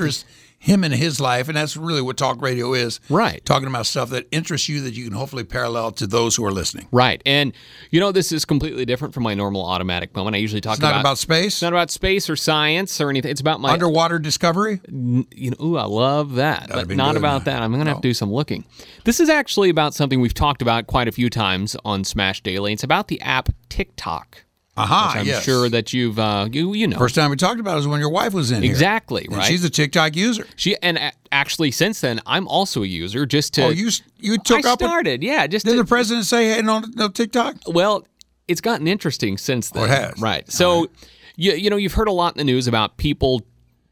Him 0.62 0.84
and 0.84 0.94
his 0.94 1.20
life, 1.20 1.48
and 1.48 1.56
that's 1.56 1.76
really 1.76 2.00
what 2.00 2.16
talk 2.16 2.40
radio 2.40 2.72
is. 2.72 3.00
Right. 3.10 3.44
Talking 3.44 3.66
about 3.66 3.84
stuff 3.84 4.10
that 4.10 4.28
interests 4.30 4.68
you 4.68 4.80
that 4.82 4.94
you 4.94 5.02
can 5.04 5.12
hopefully 5.12 5.42
parallel 5.42 5.90
to 5.92 6.06
those 6.06 6.36
who 6.36 6.44
are 6.44 6.52
listening. 6.52 6.86
Right. 6.92 7.20
And 7.26 7.52
you 7.90 7.98
know, 7.98 8.12
this 8.12 8.30
is 8.30 8.44
completely 8.44 8.84
different 8.84 9.12
from 9.12 9.24
my 9.24 9.34
normal 9.34 9.64
automatic 9.64 10.14
moment. 10.14 10.36
I 10.36 10.38
usually 10.38 10.60
talk 10.60 10.74
It's 10.74 10.80
not 10.82 10.90
about, 10.90 11.00
about 11.00 11.18
space, 11.18 11.54
it's 11.54 11.62
not 11.62 11.72
about 11.72 11.90
space 11.90 12.30
or 12.30 12.36
science 12.36 13.00
or 13.00 13.10
anything. 13.10 13.32
It's 13.32 13.40
about 13.40 13.60
my 13.60 13.72
underwater 13.72 14.20
discovery. 14.20 14.80
you 14.88 15.50
know, 15.50 15.56
ooh, 15.60 15.76
I 15.76 15.84
love 15.84 16.36
that. 16.36 16.68
That'd 16.68 16.86
But 16.86 16.96
not 16.96 17.14
good, 17.14 17.18
about 17.18 17.44
that. 17.46 17.60
I'm 17.60 17.72
going 17.72 17.84
to 17.84 17.90
have 17.90 18.00
to 18.00 18.08
do 18.08 18.14
some 18.14 18.32
looking. 18.32 18.64
This 19.02 19.18
is 19.18 19.28
actually 19.28 19.68
about 19.68 19.94
something 19.94 20.20
we've 20.20 20.32
talked 20.32 20.62
about 20.62 20.86
quite 20.86 21.08
a 21.08 21.12
few 21.12 21.28
times 21.28 21.76
on 21.84 22.04
Smash 22.04 22.40
Daily. 22.40 22.72
It's 22.72 22.84
about 22.84 23.08
the 23.08 23.20
app 23.22 23.48
TikTok. 23.68 24.44
Aha, 24.76 25.08
which 25.14 25.20
I'm 25.20 25.26
yes. 25.26 25.44
sure 25.44 25.68
that 25.68 25.92
you've 25.92 26.18
uh, 26.18 26.48
you 26.50 26.72
you 26.72 26.86
know 26.86 26.96
First 26.98 27.14
time 27.14 27.30
we 27.30 27.36
talked 27.36 27.60
about 27.60 27.74
it 27.74 27.76
was 27.76 27.86
when 27.88 28.00
your 28.00 28.08
wife 28.10 28.32
was 28.32 28.50
in 28.50 28.62
here. 28.62 28.72
exactly 28.72 29.26
And 29.26 29.36
right. 29.36 29.44
she's 29.46 29.62
a 29.64 29.70
TikTok 29.70 30.16
user. 30.16 30.46
she 30.56 30.76
and 30.82 30.96
a- 30.96 31.12
actually 31.30 31.70
since 31.72 32.00
then 32.00 32.20
I'm 32.26 32.48
also 32.48 32.82
a 32.82 32.86
user. 32.86 33.26
Just 33.26 33.52
to 33.54 33.64
oh, 33.64 33.68
you 33.68 33.90
you 34.18 34.38
took 34.38 34.64
I 34.64 34.70
up. 34.70 34.80
with- 34.80 34.88
started 34.88 35.22
yeah. 35.22 35.46
Just 35.46 35.66
did 35.66 35.72
to, 35.72 35.76
the 35.78 35.84
president 35.84 36.24
say, 36.26 36.54
"Hey, 36.54 36.62
no, 36.62 36.82
no 36.94 37.08
TikTok"? 37.08 37.56
Well, 37.66 38.06
it's 38.48 38.60
gotten 38.62 38.88
interesting 38.88 39.36
since 39.36 39.70
then. 39.70 39.82
Oh, 39.82 39.86
it 39.86 39.90
has? 39.90 40.20
Right. 40.20 40.50
So, 40.50 40.88
You, 41.36 41.52
you 41.52 41.70
know, 41.70 41.76
you've 41.76 41.94
heard 41.94 42.08
a 42.08 42.12
lot 42.12 42.34
in 42.34 42.38
the 42.38 42.44
news 42.52 42.66
about 42.66 42.96
people 42.96 43.42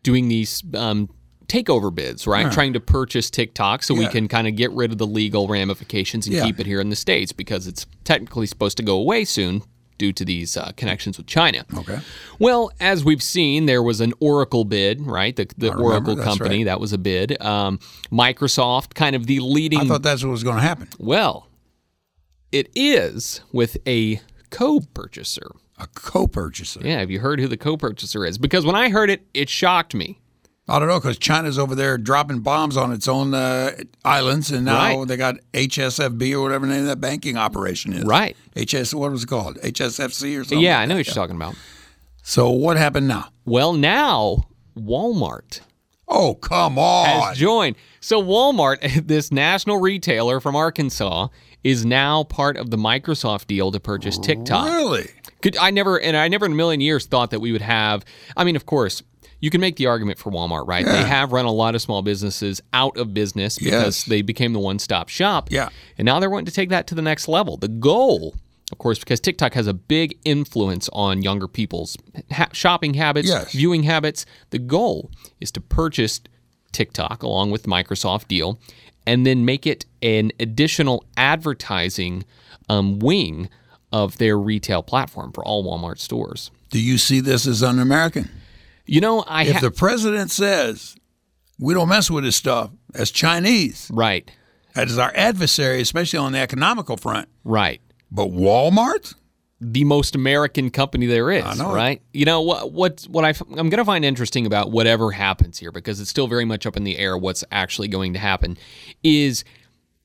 doing 0.02 0.28
these 0.28 0.62
um, 0.74 1.08
takeover 1.46 1.94
bids, 1.94 2.26
right? 2.26 2.46
Yeah. 2.46 2.50
Trying 2.50 2.72
to 2.74 2.80
purchase 2.80 3.30
TikTok 3.30 3.82
so 3.82 3.94
we 3.94 4.06
can 4.08 4.28
kind 4.28 4.46
of 4.48 4.56
get 4.56 4.70
rid 4.72 4.92
of 4.92 4.98
the 4.98 5.06
legal 5.06 5.46
ramifications 5.48 6.26
and 6.26 6.34
Yeah. 6.36 6.44
keep 6.44 6.58
it 6.60 6.66
here 6.66 6.80
in 6.80 6.90
the 6.90 6.96
States 6.96 7.32
because 7.32 7.66
it's 7.66 7.86
technically 8.04 8.46
supposed 8.46 8.76
to 8.78 8.82
go 8.82 8.96
away 8.96 9.24
soon 9.24 9.62
due 10.00 10.12
to 10.14 10.24
these 10.24 10.56
uh, 10.56 10.72
connections 10.78 11.18
with 11.18 11.26
China. 11.26 11.62
Okay. 11.76 11.98
Well, 12.38 12.72
as 12.80 13.04
we've 13.04 13.22
seen, 13.22 13.66
there 13.66 13.82
was 13.82 14.00
an 14.00 14.14
Oracle 14.18 14.64
bid, 14.64 15.02
right? 15.02 15.36
The, 15.36 15.46
the 15.58 15.74
Oracle 15.74 16.16
company, 16.16 16.60
right. 16.60 16.64
that 16.64 16.80
was 16.80 16.94
a 16.94 16.98
bid. 16.98 17.40
Um, 17.42 17.78
Microsoft, 18.10 18.94
kind 18.94 19.14
of 19.14 19.26
the 19.26 19.40
leading. 19.40 19.80
I 19.80 19.84
thought 19.84 20.02
that's 20.02 20.24
what 20.24 20.30
was 20.30 20.42
going 20.42 20.56
to 20.56 20.62
happen. 20.62 20.88
Well, 20.98 21.48
it 22.50 22.70
is 22.74 23.42
with 23.52 23.76
a 23.86 24.22
co-purchaser. 24.48 25.50
A 25.78 25.86
co-purchaser. 25.88 26.80
Yeah, 26.82 27.00
have 27.00 27.10
you 27.10 27.20
heard 27.20 27.38
who 27.38 27.46
the 27.46 27.58
co-purchaser 27.58 28.24
is? 28.24 28.38
Because 28.38 28.64
when 28.64 28.76
I 28.76 28.88
heard 28.88 29.10
it, 29.10 29.26
it 29.34 29.50
shocked 29.50 29.94
me. 29.94 30.18
I 30.68 30.78
don't 30.78 30.86
know 30.86 31.00
because 31.00 31.18
China's 31.18 31.58
over 31.58 31.74
there 31.74 31.98
dropping 31.98 32.40
bombs 32.40 32.76
on 32.76 32.92
its 32.92 33.08
own 33.08 33.34
uh, 33.34 33.72
islands, 34.04 34.50
and 34.52 34.64
now 34.66 34.98
Right. 34.98 35.08
they 35.08 35.16
got 35.16 35.36
HSFB 35.52 36.32
or 36.34 36.42
whatever 36.42 36.66
the 36.66 36.72
name 36.74 36.82
of 36.82 36.88
that 36.88 37.00
banking 37.00 37.36
operation 37.36 37.92
is. 37.92 38.04
Right. 38.04 38.36
HS. 38.56 38.94
What 38.94 39.10
was 39.10 39.24
it 39.24 39.26
called? 39.28 39.56
HSFC 39.64 40.38
or 40.38 40.44
something. 40.44 40.60
yeah, 40.60 40.78
I 40.78 40.86
know 40.86 40.96
what 40.96 41.06
you're 41.06 41.14
talking 41.14 41.34
about. 41.36 41.56
So 42.22 42.50
what 42.50 42.76
happened 42.76 43.08
now? 43.08 43.30
Well, 43.44 43.72
now 43.72 44.44
Walmart 44.78 45.60
Oh, 46.06 46.34
come 46.34 46.78
on. 46.78 47.06
has 47.28 47.38
joined. 47.38 47.76
So 48.00 48.22
Walmart, 48.22 49.06
this 49.06 49.32
national 49.32 49.78
retailer 49.80 50.38
from 50.40 50.54
Arkansas, 50.54 51.28
is 51.64 51.84
now 51.84 52.24
part 52.24 52.56
of 52.56 52.70
the 52.70 52.76
Microsoft 52.76 53.46
deal 53.46 53.70
to 53.72 53.80
purchase 53.80 54.18
TikTok. 54.18 54.66
Really? 54.66 55.08
Could 55.42 55.56
I 55.56 55.70
never 55.70 55.98
and 56.00 56.16
I 56.16 56.28
never 56.28 56.46
in 56.46 56.52
a 56.52 56.54
million 56.54 56.80
years 56.80 57.06
thought 57.06 57.30
that 57.30 57.40
we 57.40 57.50
would 57.52 57.60
have 57.62 58.04
I 58.36 58.44
mean, 58.44 58.56
of 58.56 58.66
course, 58.66 59.02
you 59.40 59.50
can 59.50 59.60
make 59.60 59.76
the 59.76 59.86
argument 59.86 60.18
for 60.18 60.30
Walmart, 60.30 60.66
right? 60.68 60.84
They 60.84 61.02
have 61.02 61.32
run 61.32 61.44
a 61.46 61.52
lot 61.52 61.74
of 61.74 61.82
small 61.82 62.02
businesses 62.02 62.60
out 62.72 62.96
of 62.96 63.14
business 63.14 63.58
because 63.58 63.72
Yes. 63.98 64.04
they 64.04 64.22
became 64.22 64.52
the 64.52 64.58
one-stop 64.58 65.08
shop. 65.08 65.48
Yeah. 65.50 65.70
And 65.98 66.06
now 66.06 66.20
they're 66.20 66.30
wanting 66.30 66.46
to 66.46 66.52
take 66.52 66.68
that 66.70 66.86
to 66.88 66.94
the 66.94 67.02
next 67.02 67.26
level. 67.28 67.56
The 67.56 67.68
goal, 67.68 68.34
of 68.70 68.78
course, 68.78 68.98
because 68.98 69.18
TikTok 69.20 69.54
has 69.54 69.66
a 69.66 69.74
big 69.74 70.18
influence 70.24 70.88
on 70.92 71.22
younger 71.22 71.48
people's 71.48 71.96
ha- 72.30 72.48
shopping 72.52 72.94
habits, 72.94 73.28
Yes. 73.28 73.52
viewing 73.52 73.84
habits. 73.84 74.26
The 74.50 74.58
goal 74.58 75.10
is 75.40 75.50
to 75.52 75.60
purchase 75.60 76.20
TikTok 76.72 77.22
along 77.22 77.50
with 77.50 77.62
the 77.64 77.68
Microsoft 77.68 78.28
deal 78.28 78.58
and 79.06 79.26
then 79.26 79.44
make 79.44 79.66
it 79.66 79.86
an 80.02 80.30
additional 80.38 81.04
advertising 81.16 82.24
um, 82.68 82.98
wing 83.00 83.48
of 83.92 84.18
their 84.18 84.38
retail 84.38 84.82
platform 84.82 85.32
for 85.32 85.44
all 85.44 85.64
Walmart 85.64 85.98
stores. 85.98 86.50
Do 86.70 86.80
you 86.80 86.98
see 86.98 87.18
this 87.20 87.46
as 87.46 87.62
un-American? 87.62 88.28
You 88.90 89.00
know, 89.00 89.20
I 89.20 89.44
If 89.44 89.54
ha- 89.54 89.60
the 89.60 89.70
president 89.70 90.30
says 90.32 90.96
we 91.58 91.74
don't 91.74 91.88
mess 91.88 92.10
with 92.10 92.24
this 92.24 92.36
stuff 92.36 92.70
as 92.94 93.10
Chinese, 93.10 93.88
right, 93.94 94.28
as 94.74 94.98
our 94.98 95.12
adversary, 95.14 95.80
especially 95.80 96.18
on 96.18 96.32
the 96.32 96.40
economical 96.40 96.96
front, 96.96 97.28
right. 97.44 97.80
but 98.10 98.28
Walmart? 98.28 99.14
the 99.60 99.84
most 99.84 100.14
American 100.14 100.70
company 100.70 101.04
there 101.04 101.30
is, 101.30 101.44
I 101.44 101.54
know 101.54 101.72
it. 101.72 101.74
right? 101.74 102.02
You 102.14 102.24
know 102.24 102.40
what? 102.40 102.72
What? 102.72 103.06
What 103.10 103.24
I, 103.24 103.28
am 103.28 103.68
going 103.68 103.76
to 103.76 103.84
find 103.84 104.04
interesting 104.04 104.46
about 104.46 104.72
whatever 104.72 105.12
happens 105.12 105.58
here, 105.58 105.70
because 105.70 106.00
it's 106.00 106.10
still 106.10 106.26
very 106.26 106.44
much 106.44 106.66
up 106.66 106.76
in 106.76 106.84
the 106.84 106.98
air 106.98 107.16
what's 107.16 107.44
actually 107.52 107.88
going 107.88 108.14
to 108.14 108.18
happen, 108.18 108.56
is 109.04 109.44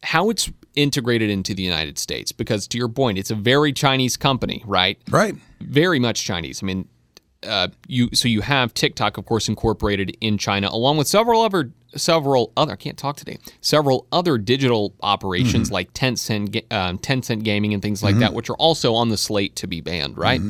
how 0.04 0.30
it's 0.30 0.52
integrated 0.76 1.30
into 1.30 1.54
the 1.54 1.64
United 1.64 1.98
States. 1.98 2.34
Because 2.34 2.68
to 2.68 2.78
your 2.78 2.90
point, 2.90 3.18
it's 3.18 3.32
a 3.32 3.36
very 3.36 3.72
Chinese 3.72 4.18
company, 4.18 4.62
right? 4.66 5.00
Right. 5.10 5.36
Very 5.62 6.00
much 6.00 6.24
Chinese. 6.26 6.62
I 6.62 6.66
mean, 6.66 6.90
uh, 7.46 7.68
you 7.88 8.10
so 8.14 8.28
you 8.28 8.42
have 8.42 8.74
TikTok, 8.74 9.18
of 9.18 9.26
course, 9.26 9.48
incorporated 9.48 10.18
in 10.22 10.38
China, 10.38 10.70
along 10.72 10.98
with 10.98 11.08
several 11.08 11.42
other 11.42 11.72
several 11.96 12.52
other. 12.58 12.74
I 12.74 12.76
can't 12.76 12.98
talk 12.98 13.16
today. 13.18 13.38
Several 13.62 14.08
other 14.12 14.38
digital 14.38 14.94
operations 15.02 15.72
like 15.72 15.94
Tencent, 15.94 16.72
um, 16.74 16.98
Tencent 17.00 17.44
Gaming, 17.44 17.74
and 17.74 17.82
things 17.82 18.04
like 18.04 18.18
that, 18.18 18.34
which 18.34 18.50
are 18.50 18.56
also 18.58 18.94
on 18.96 19.10
the 19.10 19.18
slate 19.18 19.56
to 19.58 19.68
be 19.68 19.82
banned. 19.82 20.18
Right. 20.18 20.42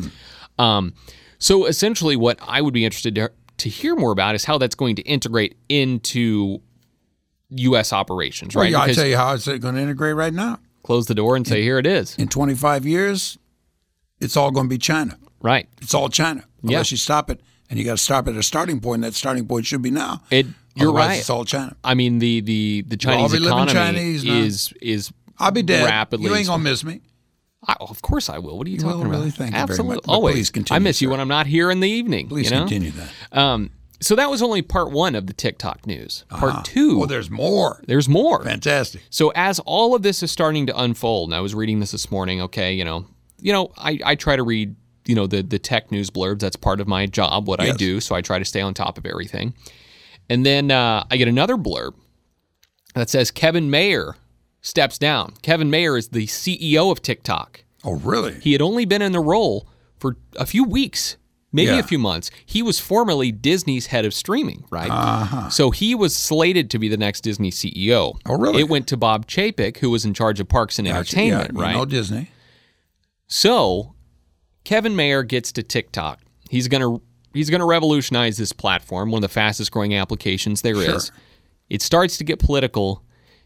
Um, 0.58 0.94
so 1.38 1.66
essentially, 1.66 2.16
what 2.16 2.40
I 2.42 2.62
would 2.62 2.74
be 2.74 2.86
interested 2.86 3.14
to, 3.16 3.32
to 3.58 3.70
hear 3.70 3.96
more 3.96 4.12
about 4.12 4.36
is 4.36 4.46
how 4.46 4.58
that's 4.58 4.76
going 4.76 4.96
to 4.96 5.02
integrate 5.04 5.56
into 5.70 6.62
U.S. 7.50 7.94
operations. 7.94 8.56
Well, 8.56 8.64
Right. 8.64 8.72
yeah, 8.72 8.82
I 8.82 8.94
tell 8.94 9.06
you 9.06 9.18
how 9.18 9.34
it's 9.34 9.46
going 9.46 9.76
to 9.76 9.82
integrate 9.82 10.16
right 10.16 10.34
now. 10.34 10.60
close 10.84 11.06
the 11.08 11.16
door 11.16 11.36
and 11.36 11.46
say, 11.48 11.62
"Here 11.62 11.78
it 11.78 11.86
is." 11.86 12.16
In 12.16 12.28
25 12.28 12.86
years, 12.86 13.38
it's 14.20 14.36
all 14.38 14.50
going 14.52 14.66
to 14.68 14.70
be 14.70 14.78
China. 14.78 15.18
Right. 15.46 15.70
It's 15.82 15.94
all 15.94 16.10
China. 16.10 16.44
Yeah. 16.64 16.72
Unless 16.72 16.90
you 16.90 16.98
stop 16.98 17.30
it, 17.30 17.40
and 17.70 17.78
you 17.78 17.86
got 17.86 17.92
to 17.92 18.04
stop 18.04 18.28
at 18.28 18.36
a 18.36 18.42
starting 18.42 18.80
point. 18.80 18.96
And 18.96 19.04
that 19.04 19.14
starting 19.14 19.48
point 19.48 19.68
should 19.68 19.84
be 19.84 19.92
now. 19.92 20.24
It. 20.32 20.48
You're 20.76 20.90
Otherwise, 20.90 21.08
right. 21.08 21.20
It's 21.20 21.30
all 21.30 21.46
China. 21.46 21.76
I 21.84 21.94
mean, 21.94 22.20
the 22.20 22.42
the 22.42 22.82
the 22.88 22.98
Chinese 22.98 23.32
living 23.32 23.48
economy 23.48 23.74
Chinese 23.74 24.26
is 24.26 24.74
is 24.82 25.12
I'll 25.38 25.52
be 25.52 25.62
dead. 25.62 25.86
rapidly. 25.86 26.28
You 26.28 26.36
ain't 26.36 26.48
gonna 26.48 26.64
miss 26.64 26.84
me. 26.84 27.02
I, 27.68 27.76
of 27.80 28.02
course 28.02 28.30
I 28.30 28.40
will. 28.40 28.58
What 28.58 28.68
are 28.68 28.70
you, 28.70 28.78
You 28.78 28.82
talking 28.82 29.02
about? 29.02 29.12
really? 29.12 29.32
Thank 29.32 29.52
you 29.52 29.58
very 29.58 29.64
Absolutely, 29.64 29.96
much. 29.96 30.06
Always. 30.08 30.50
continue, 30.50 30.76
I 30.76 30.80
miss 30.80 31.02
you 31.02 31.10
when 31.10 31.20
I'm 31.20 31.28
not 31.28 31.48
here 31.48 31.72
in 31.72 31.80
the 31.80 31.90
evening. 31.90 32.28
Please 32.28 32.50
you 32.50 32.56
know? 32.56 32.64
continue 32.64 32.92
that. 32.92 33.10
Um, 33.32 33.72
so 34.02 34.16
that 34.16 34.30
was 34.30 34.42
only 34.42 34.62
part 34.62 34.92
one 34.92 35.16
of 35.16 35.28
the 35.28 35.34
TikTok 35.34 35.88
news. 35.88 36.26
Part 36.30 36.66
two. 36.66 37.02
Oh, 37.04 37.06
there's 37.06 37.30
more. 37.30 37.82
there's 37.88 38.10
more. 38.10 38.44
Fantastic. 38.44 39.02
So 39.10 39.32
as 39.36 39.60
all 39.60 39.96
of 39.96 40.02
this 40.02 40.22
is 40.22 40.32
starting 40.32 40.66
to 40.68 40.78
unfold, 40.80 41.30
and 41.30 41.36
I 41.36 41.40
was 41.40 41.56
reading 41.56 41.80
this 41.80 41.92
this 41.92 42.12
morning. 42.12 42.42
Okay, 42.42 42.74
you 42.74 42.84
know, 42.84 43.06
you 43.40 43.54
know, 43.54 43.72
I, 43.78 44.00
I 44.04 44.16
try 44.16 44.36
to 44.36 44.44
read, 44.44 44.76
you 45.06 45.16
know, 45.16 45.28
the 45.28 45.42
the 45.44 45.60
tech 45.60 45.92
news 45.92 46.10
blurbs. 46.10 46.40
That's 46.40 46.56
part 46.56 46.80
of 46.82 46.88
my 46.88 47.06
job, 47.06 47.48
what 47.48 47.60
I 47.60 47.72
do. 47.72 48.00
So 48.00 48.16
I 48.16 48.22
try 48.22 48.40
to 48.40 48.46
stay 48.46 48.62
on 48.62 48.74
top 48.74 48.98
of 48.98 49.06
everything. 49.06 49.54
And 50.30 50.46
then 50.46 50.72
uh, 50.72 51.06
I 51.12 51.18
get 51.18 51.28
another 51.28 51.56
blurb 51.56 51.94
that 52.96 53.10
says 53.10 53.30
Kevin 53.32 53.70
Mayer 53.70 54.16
steps 54.62 54.98
down. 54.98 55.34
Kevin 55.44 55.70
Mayer 55.70 55.96
is 55.98 56.08
the 56.10 56.26
CEO 56.26 56.92
of 56.92 57.02
TikTok. 57.02 57.64
Oh, 57.84 57.98
really? 57.98 58.40
He 58.40 58.52
had 58.54 58.62
only 58.62 58.86
been 58.86 59.04
in 59.04 59.12
the 59.12 59.20
role 59.20 59.68
for 60.00 60.18
a 60.38 60.46
few 60.48 60.64
weeks, 60.64 61.18
maybe 61.54 61.72
Yeah. 61.74 61.78
a 61.80 61.84
few 61.84 62.00
months. 62.00 62.32
He 62.44 62.64
was 62.64 62.80
formerly 62.80 63.32
Disney's 63.32 63.86
head 63.88 64.06
of 64.06 64.14
streaming, 64.16 64.66
right? 64.72 65.50
So 65.52 65.70
he 65.70 65.94
was 65.94 66.16
slated 66.16 66.72
to 66.72 66.80
be 66.80 66.90
the 66.90 66.98
next 66.98 67.22
Disney 67.22 67.52
CEO. 67.52 68.10
Uh-huh. 68.16 68.34
Oh, 68.34 68.38
really? 68.40 68.62
It 68.62 68.70
went 68.70 68.88
to 68.88 68.98
Bob 68.98 69.28
Chapek, 69.28 69.78
who 69.78 69.92
was 69.92 70.04
in 70.06 70.16
charge 70.16 70.40
of 70.40 70.48
parks 70.48 70.80
and 70.80 70.88
Gotcha. 70.88 70.98
entertainment, 70.98 71.52
yeah, 71.56 71.62
right? 71.62 71.76
Know 71.76 71.86
Disney. 71.86 72.32
So 73.28 73.95
Kevin 74.66 74.96
Mayer 74.96 75.24
gets 75.24 75.52
to 75.54 75.64
TikTok. 75.64 76.20
He's 76.50 76.68
gonna 76.68 76.98
he's 77.34 77.50
gonna 77.50 77.66
revolutionize 77.66 78.38
this 78.38 78.52
platform, 78.52 79.12
one 79.12 79.20
of 79.24 79.30
the 79.30 79.34
fastest 79.34 79.72
growing 79.72 79.96
applications 79.96 80.62
there 80.62 80.76
is. 80.76 81.06
Sure. 81.06 81.16
It 81.70 81.82
starts 81.82 82.18
to 82.18 82.24
get 82.26 82.40
political. 82.40 83.02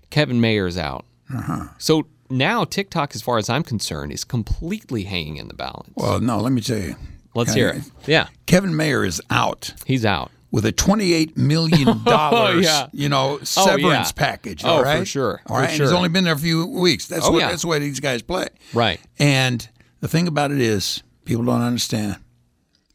Kevin 0.09 0.41
Mayer's 0.41 0.77
out. 0.77 1.05
Uh-huh. 1.33 1.67
So 1.77 2.07
now 2.31 2.63
TikTok, 2.65 3.13
as 3.15 3.21
far 3.21 3.37
as 3.37 3.49
I'm 3.49 3.61
concerned, 3.63 4.11
is 4.11 4.23
completely 4.23 5.03
hanging 5.03 5.37
in 5.37 5.47
the 5.47 5.53
balance. 5.53 5.93
Well, 5.95 6.19
no. 6.19 6.39
Let 6.39 6.51
me 6.51 6.61
tell 6.61 6.79
you. 6.79 6.95
Let's 7.35 7.53
hear 7.53 7.69
it. 7.69 7.83
Yeah, 8.07 8.27
Kevin 8.47 8.75
Mayer 8.75 9.05
is 9.05 9.21
out, 9.29 9.73
he's 9.85 10.03
out. 10.03 10.31
with 10.51 10.65
a 10.65 10.71
twenty-eight 10.71 11.37
million 11.37 11.85
dollars, 12.03 12.55
Oh, 12.55 12.59
yeah. 12.59 12.87
you 12.91 13.07
know, 13.07 13.37
Oh, 13.39 13.43
severance 13.43 14.09
yeah. 14.09 14.11
package. 14.15 14.65
Oh, 14.65 14.83
all 14.83 14.83
for 14.83 15.05
sure, 15.05 15.41
All 15.45 15.55
for 15.57 15.61
right, 15.61 15.69
and 15.69 15.79
he's 15.79 15.91
only 15.91 16.09
been 16.09 16.23
there 16.23 16.33
a 16.33 16.37
few 16.39 16.65
weeks. 16.65 17.07
That's 17.07 17.27
Oh, 17.27 17.31
what 17.31 17.39
yeah. 17.41 17.49
that's 17.49 17.61
the 17.61 17.67
way 17.67 17.77
these 17.79 17.99
guys 17.99 18.23
play. 18.23 18.47
Right. 18.73 18.99
And 19.19 19.69
the 20.01 20.07
thing 20.07 20.27
about 20.27 20.51
it 20.51 20.59
is, 20.59 21.03
people 21.29 21.45
don't 21.45 21.61
understand. 21.61 22.17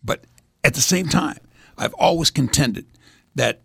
But 0.03 0.25
at 0.65 0.75
the 0.75 0.81
same 0.81 1.09
time, 1.09 1.39
I've 1.79 1.95
always 1.95 2.31
contended 2.31 2.85
that 3.37 3.61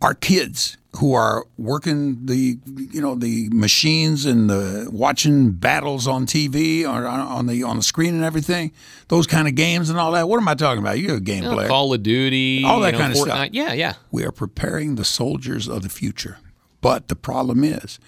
our 0.00 0.14
kids 0.14 0.78
who 0.96 1.12
are 1.12 1.46
working 1.56 2.26
the 2.26 2.58
you 2.66 3.00
know 3.00 3.14
the 3.14 3.48
machines 3.50 4.24
and 4.26 4.48
the 4.50 4.88
watching 4.90 5.52
battles 5.52 6.06
on 6.06 6.26
TV 6.26 6.84
or 6.84 7.06
on 7.06 7.46
the 7.46 7.62
on 7.62 7.76
the 7.76 7.82
screen 7.82 8.14
and 8.14 8.24
everything, 8.24 8.72
those 9.08 9.26
kind 9.26 9.46
of 9.46 9.54
games 9.54 9.90
and 9.90 9.98
all 9.98 10.12
that. 10.12 10.26
What 10.28 10.38
am 10.38 10.48
I 10.48 10.54
talking 10.54 10.82
about? 10.82 10.98
You're 10.98 11.16
a 11.16 11.20
game 11.20 11.44
You 11.44 11.50
know, 11.50 11.54
player. 11.54 11.68
Call 11.68 11.92
of 11.92 12.02
Duty, 12.02 12.64
All 12.64 12.80
that 12.80 12.86
you 12.86 12.92
know, 12.92 12.98
kind 12.98 13.12
of 13.12 13.18
stuff. 13.18 13.48
Yeah, 13.52 13.72
yeah. 13.74 13.94
We 14.10 14.24
are 14.24 14.32
preparing 14.32 14.96
the 14.96 15.04
soldiers 15.04 15.68
of 15.68 15.82
the 15.82 15.88
future. 15.90 16.38
But 16.80 17.08
the 17.08 17.16
problem 17.16 17.62
is, 17.62 18.00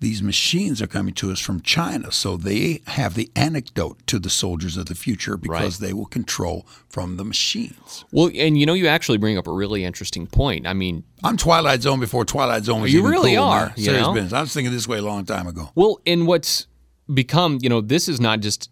these 0.00 0.22
machines 0.22 0.80
are 0.80 0.86
coming 0.86 1.12
to 1.14 1.30
us 1.30 1.38
from 1.40 1.60
China, 1.60 2.10
so 2.10 2.36
they 2.36 2.80
have 2.86 3.14
the 3.14 3.30
anecdote 3.36 3.98
to 4.06 4.18
the 4.18 4.30
soldiers 4.30 4.78
of 4.78 4.86
the 4.86 4.94
future 4.94 5.36
because 5.36 5.78
they 5.78 5.92
will 5.92 6.06
control 6.06 6.66
from 6.88 7.18
the 7.18 7.24
machines. 7.24 8.04
Well, 8.10 8.30
and 8.34 8.58
you 8.58 8.64
know, 8.64 8.72
you 8.72 8.86
actually 8.86 9.18
bring 9.18 9.36
up 9.36 9.46
a 9.46 9.52
really 9.52 9.84
interesting 9.84 10.26
point. 10.26 10.66
I 10.66 10.72
mean, 10.72 11.04
I'm 11.22 11.36
Twilight 11.36 11.82
Zone 11.82 12.00
before 12.00 12.24
Twilight 12.24 12.64
Zone 12.64 12.80
was 12.80 12.92
You 12.92 13.00
even 13.00 13.10
really 13.10 13.34
cool, 13.34 13.44
are, 13.44 13.66
man. 13.66 13.74
you 13.76 13.84
Serious 13.84 14.06
know? 14.06 14.14
business. 14.14 14.32
I 14.32 14.40
was 14.40 14.54
thinking 14.54 14.72
this 14.72 14.88
way 14.88 14.98
a 14.98 15.02
long 15.02 15.26
time 15.26 15.46
ago. 15.46 15.70
Well, 15.74 16.00
and 16.06 16.26
what's 16.26 16.66
become, 17.12 17.58
you 17.60 17.68
know, 17.68 17.82
this 17.82 18.08
is 18.08 18.20
not 18.20 18.40
just 18.40 18.70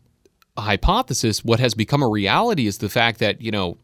a 0.56 0.62
hypothesis. 0.62 1.44
What 1.44 1.60
has 1.60 1.74
become 1.74 2.02
a 2.02 2.08
reality 2.08 2.66
is 2.66 2.78
the 2.78 2.88
fact 2.88 3.18
that, 3.18 3.42
you 3.42 3.50
know, 3.50 3.76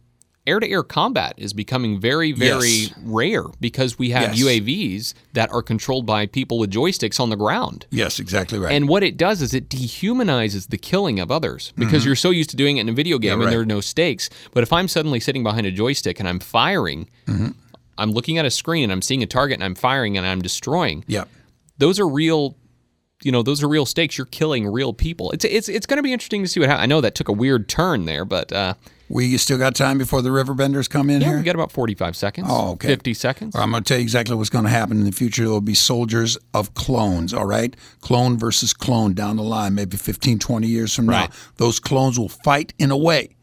air 0.47 0.61
to 0.61 0.69
air 0.69 0.83
combat 0.83 1.35
is 1.39 1.53
becoming 1.55 1.99
very, 1.99 2.31
very 2.33 2.69
Yes. 2.69 2.93
rare 3.03 3.45
because 3.61 3.99
we 3.99 4.11
have 4.11 4.37
Yes. 4.37 4.39
UAVs 4.45 5.15
that 5.33 5.51
are 5.51 5.63
controlled 5.63 6.05
by 6.05 6.27
people 6.27 6.59
with 6.59 6.71
joysticks 6.71 7.19
on 7.19 7.31
the 7.31 7.37
ground. 7.37 7.87
Yes, 7.91 8.19
exactly 8.19 8.59
right. 8.59 8.73
And 8.73 8.87
what 8.89 9.03
it 9.03 9.17
does 9.17 9.41
is 9.41 9.55
it 9.55 9.69
dehumanizes 9.71 10.69
the 10.69 10.77
killing 10.77 11.19
of 11.19 11.31
others 11.31 11.73
because 11.77 12.03
Mhm. 12.03 12.07
you're 12.07 12.17
so 12.17 12.31
used 12.31 12.51
to 12.51 12.57
doing 12.57 12.77
it 12.77 12.83
in 12.83 12.89
a 12.91 12.93
video 12.93 13.19
game 13.19 13.29
Yeah, 13.29 13.33
and 13.35 13.45
right. 13.45 13.51
there 13.51 13.61
are 13.61 13.65
no 13.67 13.81
stakes. 13.81 14.29
But 14.53 14.63
if 14.63 14.73
I'm 14.73 14.87
suddenly 14.89 15.19
sitting 15.21 15.43
behind 15.43 15.67
a 15.67 15.71
joystick 15.71 16.21
and 16.21 16.29
I'm 16.29 16.41
firing, 16.41 17.09
Mhm. 17.27 17.55
I'm 17.97 18.13
looking 18.13 18.37
at 18.39 18.45
a 18.45 18.51
screen 18.51 18.85
and 18.85 18.93
I'm 18.93 19.03
seeing 19.03 19.23
a 19.23 19.27
target 19.27 19.55
and 19.57 19.65
I'm 19.65 19.75
firing 19.75 20.19
and 20.19 20.27
I'm 20.27 20.43
destroying. 20.43 21.05
Yep. 21.07 21.29
Those 21.79 21.99
are 21.99 22.09
real 22.09 22.57
you 23.23 23.33
know, 23.33 23.43
those 23.43 23.63
are 23.63 23.69
real 23.69 23.87
stakes. 23.87 24.19
You're 24.19 24.27
killing 24.27 24.67
real 24.67 24.93
people. 24.93 25.31
It's 25.31 25.47
it's 25.47 25.71
it's 25.71 25.87
going 25.87 25.97
to 25.97 26.03
be 26.03 26.13
interesting 26.13 26.43
to 26.43 26.49
see 26.49 26.61
what 26.61 26.69
happens. 26.69 26.83
I 26.83 26.87
know 26.87 27.01
that 27.01 27.15
took 27.15 27.29
a 27.29 27.33
weird 27.33 27.69
turn 27.71 28.05
there, 28.05 28.27
but 28.27 28.53
uh, 28.53 28.75
we 29.09 29.37
still 29.37 29.59
got 29.59 29.75
time 29.75 29.99
before 29.99 30.23
the 30.23 30.31
Riverbenders 30.31 30.89
come 30.89 31.11
in 31.11 31.21
yeah, 31.21 31.29
here. 31.29 31.37
we 31.39 31.43
got 31.43 31.55
about 31.55 31.71
45 31.73 32.17
seconds. 32.17 32.47
Oh, 32.51 32.73
okay. 32.73 32.89
50 32.89 33.15
seconds. 33.15 33.55
Well, 33.55 33.63
I'm 33.63 33.71
going 33.71 33.83
to 33.83 33.89
tell 33.89 33.99
you 33.99 34.03
exactly 34.03 34.35
what's 34.35 34.51
going 34.51 34.65
to 34.65 34.71
happen 34.71 34.99
in 34.99 35.05
the 35.05 35.13
future. 35.13 35.43
There 35.43 35.51
will 35.51 35.61
be 35.61 35.75
soldiers 35.75 36.39
of 36.55 36.75
clones, 36.75 37.35
all 37.35 37.45
right? 37.47 37.75
Clone 38.01 38.39
versus 38.39 38.73
clone 38.73 39.15
down 39.15 39.37
the 39.37 39.43
line, 39.43 39.75
maybe 39.75 39.97
15, 39.97 40.39
20 40.39 40.67
years 40.67 40.95
from 40.95 41.09
Right. 41.09 41.29
now. 41.31 41.37
Those 41.57 41.79
clones 41.81 42.19
will 42.19 42.29
fight 42.31 42.73
in 42.79 42.91
a 42.91 42.97
way 42.97 43.37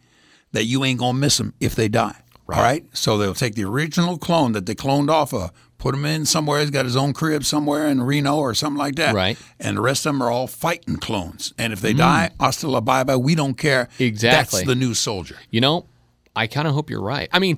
that 0.51 0.65
you 0.65 0.83
ain't 0.83 0.99
going 0.99 1.13
to 1.15 1.19
miss 1.19 1.37
them 1.37 1.53
if 1.59 1.75
they 1.75 1.87
die, 1.87 2.21
all 2.49 2.61
right? 2.61 2.85
So 2.93 3.17
they'll 3.17 3.33
take 3.33 3.55
the 3.55 3.63
original 3.63 4.17
clone 4.17 4.51
that 4.53 4.65
they 4.65 4.75
cloned 4.75 5.09
off 5.09 5.33
of, 5.33 5.51
put 5.81 5.95
him 5.95 6.05
in 6.05 6.25
somewhere. 6.25 6.59
He's 6.61 6.69
got 6.69 6.85
his 6.85 6.95
own 6.95 7.11
crib 7.11 7.43
somewhere 7.43 7.87
in 7.87 8.01
Reno 8.03 8.37
or 8.37 8.53
something 8.53 8.77
like 8.77 8.95
that. 8.95 9.15
Right. 9.15 9.37
And 9.59 9.77
the 9.77 9.81
rest 9.81 10.05
of 10.05 10.13
them 10.13 10.21
are 10.21 10.29
all 10.31 10.45
fighting 10.47 10.97
clones. 10.97 11.53
And 11.57 11.73
if 11.73 11.81
they 11.81 11.93
Mm. 11.93 11.97
die, 11.97 12.29
hasta 12.39 12.67
la 12.69 12.79
bye 12.81 13.03
bye. 13.03 13.15
We 13.17 13.33
don't 13.35 13.55
care. 13.55 13.89
Exactly. 13.99 14.59
That's 14.59 14.67
the 14.67 14.75
new 14.75 14.93
soldier. 14.93 15.35
You 15.49 15.59
know, 15.61 15.87
I 16.35 16.47
kind 16.47 16.67
of 16.67 16.73
hope 16.75 16.89
you're 16.89 17.01
right. 17.01 17.27
I 17.33 17.39
mean, 17.39 17.57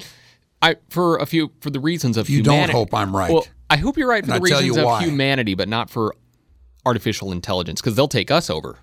I 0.62 0.78
for 0.90 1.18
a 1.18 1.26
few 1.26 1.52
for 1.60 1.70
the 1.70 1.80
reasons 1.82 2.16
of 2.18 2.30
You 2.30 2.42
don't 2.42 2.70
hope 2.72 2.94
I'm 2.94 3.16
right. 3.16 3.32
Well, 3.32 3.46
I 3.70 3.76
hope 3.78 3.98
you're 3.98 4.08
right 4.10 4.26
for 4.26 4.32
And 4.32 4.42
the 4.42 4.46
I 4.48 4.50
tell 4.50 4.60
reasons 4.62 4.78
you 4.78 4.82
of 4.82 4.86
why. 4.86 5.04
humanity, 5.04 5.54
but 5.54 5.68
not 5.68 5.90
for 5.90 6.16
artificial 6.86 7.32
intelligence 7.32 7.82
because 7.82 7.96
they'll 7.96 8.08
take 8.08 8.32
us 8.32 8.50
over. 8.50 8.78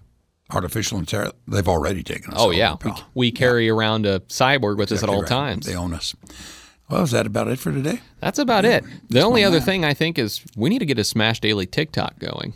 Artificial 0.53 0.99
intelligence, 0.99 1.36
they've 1.49 1.68
already 1.68 2.03
taken 2.03 2.32
us. 2.32 2.38
Oh 2.41 2.47
over, 2.47 2.55
yeah, 2.55 2.76
we, 2.84 2.93
we 3.14 3.30
carry 3.32 3.68
around 3.70 4.05
a 4.05 4.20
cyborg 4.20 4.76
with 4.78 4.91
us 4.93 5.03
at 5.03 5.09
Exactly 5.09 5.14
all 5.14 5.22
right. 5.22 5.28
times. 5.28 5.66
They 5.66 5.76
own 5.76 5.95
us. 5.95 6.14
Well, 6.91 7.03
is 7.03 7.12
that 7.12 7.26
about 7.26 7.49
it 7.49 7.59
for 7.59 7.70
today? 7.72 8.01
That's 8.20 8.38
about 8.38 8.64
it. 8.64 8.84
The 9.09 9.20
only 9.20 9.45
other 9.45 9.61
thing 9.61 9.84
I 9.84 9.95
think 9.95 10.18
is 10.18 10.45
we 10.57 10.68
need 10.68 10.80
to 10.80 10.86
get 10.86 10.99
a 10.99 11.05
Smash 11.05 11.38
Daily 11.41 11.66
TikTok 11.66 12.18
going. 12.18 12.53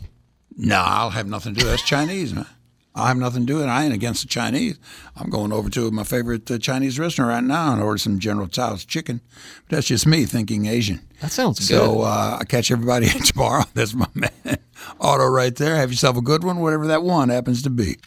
No, 0.57 0.81
I'll 0.85 1.09
have 1.11 1.27
nothing 1.27 1.53
to 1.55 1.61
do. 1.61 1.65
That's 1.67 1.81
Chinese, 1.83 2.33
man. 2.33 2.45
I 2.97 3.09
have 3.09 3.17
nothing 3.17 3.45
to 3.45 3.53
do, 3.53 3.61
and 3.61 3.69
I 3.69 3.83
ain't 3.83 3.93
against 3.93 4.21
the 4.21 4.29
Chinese. 4.29 4.77
I'm 5.17 5.29
going 5.29 5.51
over 5.51 5.69
to 5.71 5.91
my 5.91 6.03
favorite 6.05 6.49
uh, 6.49 6.57
Chinese 6.57 6.97
restaurant 6.97 7.29
right 7.29 7.43
now 7.43 7.73
and 7.73 7.81
order 7.81 7.97
some 7.97 8.19
General 8.19 8.47
Tso's 8.47 8.85
chicken. 8.85 9.19
But 9.67 9.75
that's 9.77 9.87
just 9.87 10.05
me 10.07 10.23
thinking 10.25 10.65
Asian. 10.65 11.01
That 11.21 11.31
sounds 11.31 11.65
So 11.67 11.95
good. 11.95 12.01
uh, 12.03 12.37
I 12.39 12.43
catch 12.45 12.71
everybody 12.71 13.07
tomorrow. 13.25 13.65
That's 13.73 13.93
my 13.93 14.07
man. 14.13 14.31
Auto 14.99 15.25
right 15.27 15.53
there. 15.55 15.75
Have 15.75 15.91
yourself 15.91 16.15
a 16.15 16.21
good 16.21 16.45
one, 16.45 16.59
whatever 16.59 16.87
that 16.87 17.03
one 17.03 17.27
happens 17.29 17.61
to 17.63 17.69
be. 17.69 17.97